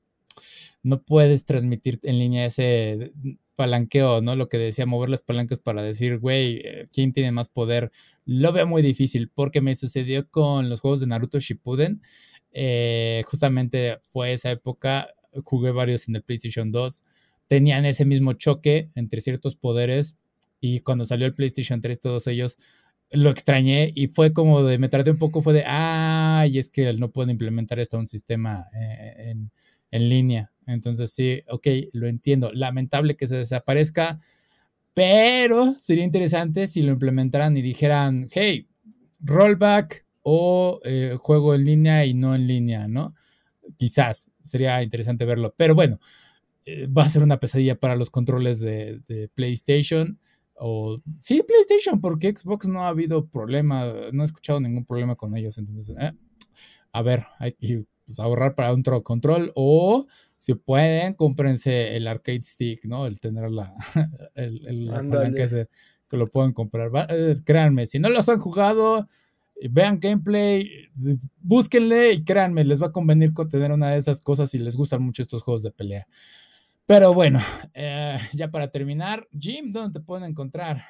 No 0.83 1.01
puedes 1.01 1.45
transmitir 1.45 1.99
en 2.03 2.19
línea 2.19 2.45
ese 2.45 3.13
palanqueo, 3.55 4.21
¿no? 4.21 4.35
Lo 4.35 4.49
que 4.49 4.57
decía, 4.57 4.85
mover 4.85 5.09
las 5.09 5.21
palancas 5.21 5.59
para 5.59 5.81
decir, 5.81 6.19
güey, 6.19 6.61
eh, 6.63 6.87
¿quién 6.91 7.13
tiene 7.13 7.31
más 7.31 7.47
poder? 7.47 7.91
Lo 8.25 8.51
veo 8.51 8.67
muy 8.67 8.81
difícil 8.81 9.29
porque 9.29 9.61
me 9.61 9.75
sucedió 9.75 10.29
con 10.29 10.69
los 10.69 10.81
juegos 10.81 10.99
de 10.99 11.07
Naruto 11.07 11.39
Shippuden. 11.39 12.01
Eh, 12.51 13.23
justamente 13.25 13.99
fue 14.11 14.33
esa 14.33 14.51
época, 14.51 15.07
jugué 15.43 15.71
varios 15.71 16.07
en 16.07 16.15
el 16.15 16.23
PlayStation 16.23 16.71
2. 16.71 17.03
Tenían 17.47 17.85
ese 17.85 18.05
mismo 18.05 18.33
choque 18.33 18.89
entre 18.95 19.21
ciertos 19.21 19.55
poderes 19.55 20.17
y 20.59 20.79
cuando 20.79 21.05
salió 21.05 21.27
el 21.27 21.35
PlayStation 21.35 21.81
3, 21.81 21.99
todos 21.99 22.27
ellos 22.27 22.57
lo 23.11 23.29
extrañé 23.29 23.91
y 23.95 24.07
fue 24.07 24.33
como 24.33 24.63
de, 24.63 24.77
me 24.77 24.89
tardé 24.89 25.11
un 25.11 25.17
poco, 25.17 25.41
fue 25.41 25.53
de, 25.53 25.63
ah, 25.67 26.45
y 26.49 26.57
es 26.57 26.69
que 26.69 26.91
no 26.93 27.11
puedo 27.11 27.29
implementar 27.31 27.79
esto 27.79 27.97
a 27.97 27.99
un 27.99 28.07
sistema 28.07 28.65
eh, 28.73 29.29
en, 29.29 29.51
en 29.95 30.09
línea. 30.09 30.51
Entonces 30.67 31.11
sí, 31.13 31.41
ok, 31.47 31.67
lo 31.93 32.07
entiendo. 32.07 32.51
Lamentable 32.51 33.15
que 33.15 33.27
se 33.27 33.37
desaparezca, 33.37 34.19
pero 34.93 35.73
sería 35.79 36.03
interesante 36.03 36.67
si 36.67 36.81
lo 36.81 36.91
implementaran 36.91 37.55
y 37.55 37.61
dijeran, 37.61 38.27
hey, 38.31 38.67
rollback 39.21 40.05
o 40.21 40.81
eh, 40.83 41.15
juego 41.17 41.55
en 41.55 41.65
línea 41.65 42.05
y 42.05 42.13
no 42.13 42.35
en 42.35 42.45
línea, 42.45 42.87
¿no? 42.87 43.13
Quizás 43.77 44.31
sería 44.43 44.83
interesante 44.83 45.23
verlo, 45.23 45.53
pero 45.55 45.75
bueno, 45.75 45.99
eh, 46.65 46.87
va 46.87 47.03
a 47.03 47.09
ser 47.09 47.23
una 47.23 47.39
pesadilla 47.39 47.79
para 47.79 47.95
los 47.95 48.09
controles 48.09 48.59
de, 48.59 49.29
PlayStation. 49.33 50.19
O 50.57 51.01
sí, 51.19 51.43
PlayStation, 51.45 51.99
porque 51.99 52.33
Xbox 52.35 52.67
no 52.67 52.81
ha 52.81 52.87
habido 52.87 53.27
problema, 53.27 53.85
no 54.13 54.23
he 54.23 54.25
escuchado 54.25 54.59
ningún 54.59 54.85
problema 54.85 55.15
con 55.15 55.35
ellos. 55.35 55.57
Entonces, 55.57 55.95
eh, 55.99 56.13
a 56.91 57.01
ver, 57.01 57.25
hay 57.39 57.51
que 57.53 57.85
pues, 58.05 58.19
ahorrar 58.19 58.55
para 58.55 58.73
un 58.73 58.83
control 58.83 59.51
o 59.55 60.05
si 60.37 60.53
pueden, 60.53 61.13
cómprense 61.13 61.95
el 61.95 62.07
arcade 62.07 62.43
stick, 62.43 62.85
¿no? 62.85 63.07
El 63.07 63.19
tener 63.19 63.49
la, 63.49 63.73
el, 64.35 65.33
que, 65.35 65.67
que 66.07 66.17
lo 66.17 66.27
pueden 66.27 66.53
comprar. 66.53 66.91
Eh, 67.09 67.35
créanme, 67.43 67.85
si 67.85 67.99
no 67.99 68.09
los 68.09 68.29
han 68.29 68.39
jugado, 68.39 69.07
vean 69.71 69.99
gameplay, 69.99 70.69
búsquenle 71.41 72.13
y 72.13 72.23
créanme, 72.23 72.63
les 72.63 72.81
va 72.81 72.87
a 72.87 72.91
convenir 72.91 73.33
con 73.33 73.49
tener 73.49 73.71
una 73.71 73.91
de 73.91 73.97
esas 73.97 74.21
cosas 74.21 74.51
si 74.51 74.59
les 74.59 74.75
gustan 74.75 75.01
mucho 75.01 75.21
estos 75.21 75.41
juegos 75.41 75.63
de 75.63 75.71
pelea. 75.71 76.07
Pero 76.85 77.13
bueno, 77.13 77.39
eh, 77.73 78.19
ya 78.33 78.51
para 78.51 78.69
terminar, 78.69 79.27
Jim, 79.37 79.71
¿dónde 79.71 79.99
te 79.99 80.05
pueden 80.05 80.29
encontrar? 80.29 80.83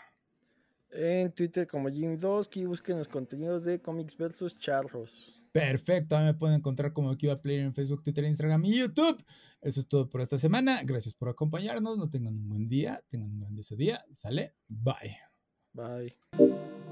En 0.92 1.32
Twitter 1.32 1.68
como 1.68 1.90
Jim 1.90 2.18
Dosky, 2.18 2.66
busquen 2.66 2.98
los 2.98 3.08
contenidos 3.08 3.64
de 3.64 3.82
Comics 3.82 4.18
versus 4.18 4.58
Charros. 4.58 5.45
Perfecto, 5.56 6.18
a 6.18 6.20
mí 6.20 6.26
me 6.26 6.34
pueden 6.34 6.58
encontrar 6.58 6.92
como 6.92 7.16
Kiva 7.16 7.42
Player 7.42 7.64
en 7.64 7.72
Facebook, 7.72 8.04
Twitter, 8.04 8.26
Instagram 8.26 8.66
y 8.66 8.78
YouTube. 8.78 9.24
Eso 9.62 9.80
es 9.80 9.88
todo 9.88 10.10
por 10.10 10.20
esta 10.20 10.38
semana. 10.38 10.82
Gracias 10.84 11.14
por 11.14 11.30
acompañarnos. 11.30 11.98
No 11.98 12.10
tengan 12.10 12.36
un 12.36 12.50
buen 12.50 12.66
día, 12.66 13.02
tengan 13.08 13.32
un 13.32 13.40
grandioso 13.40 13.78
día. 13.78 14.04
Sale, 14.12 14.54
bye. 14.68 15.18
Bye. 15.72 16.85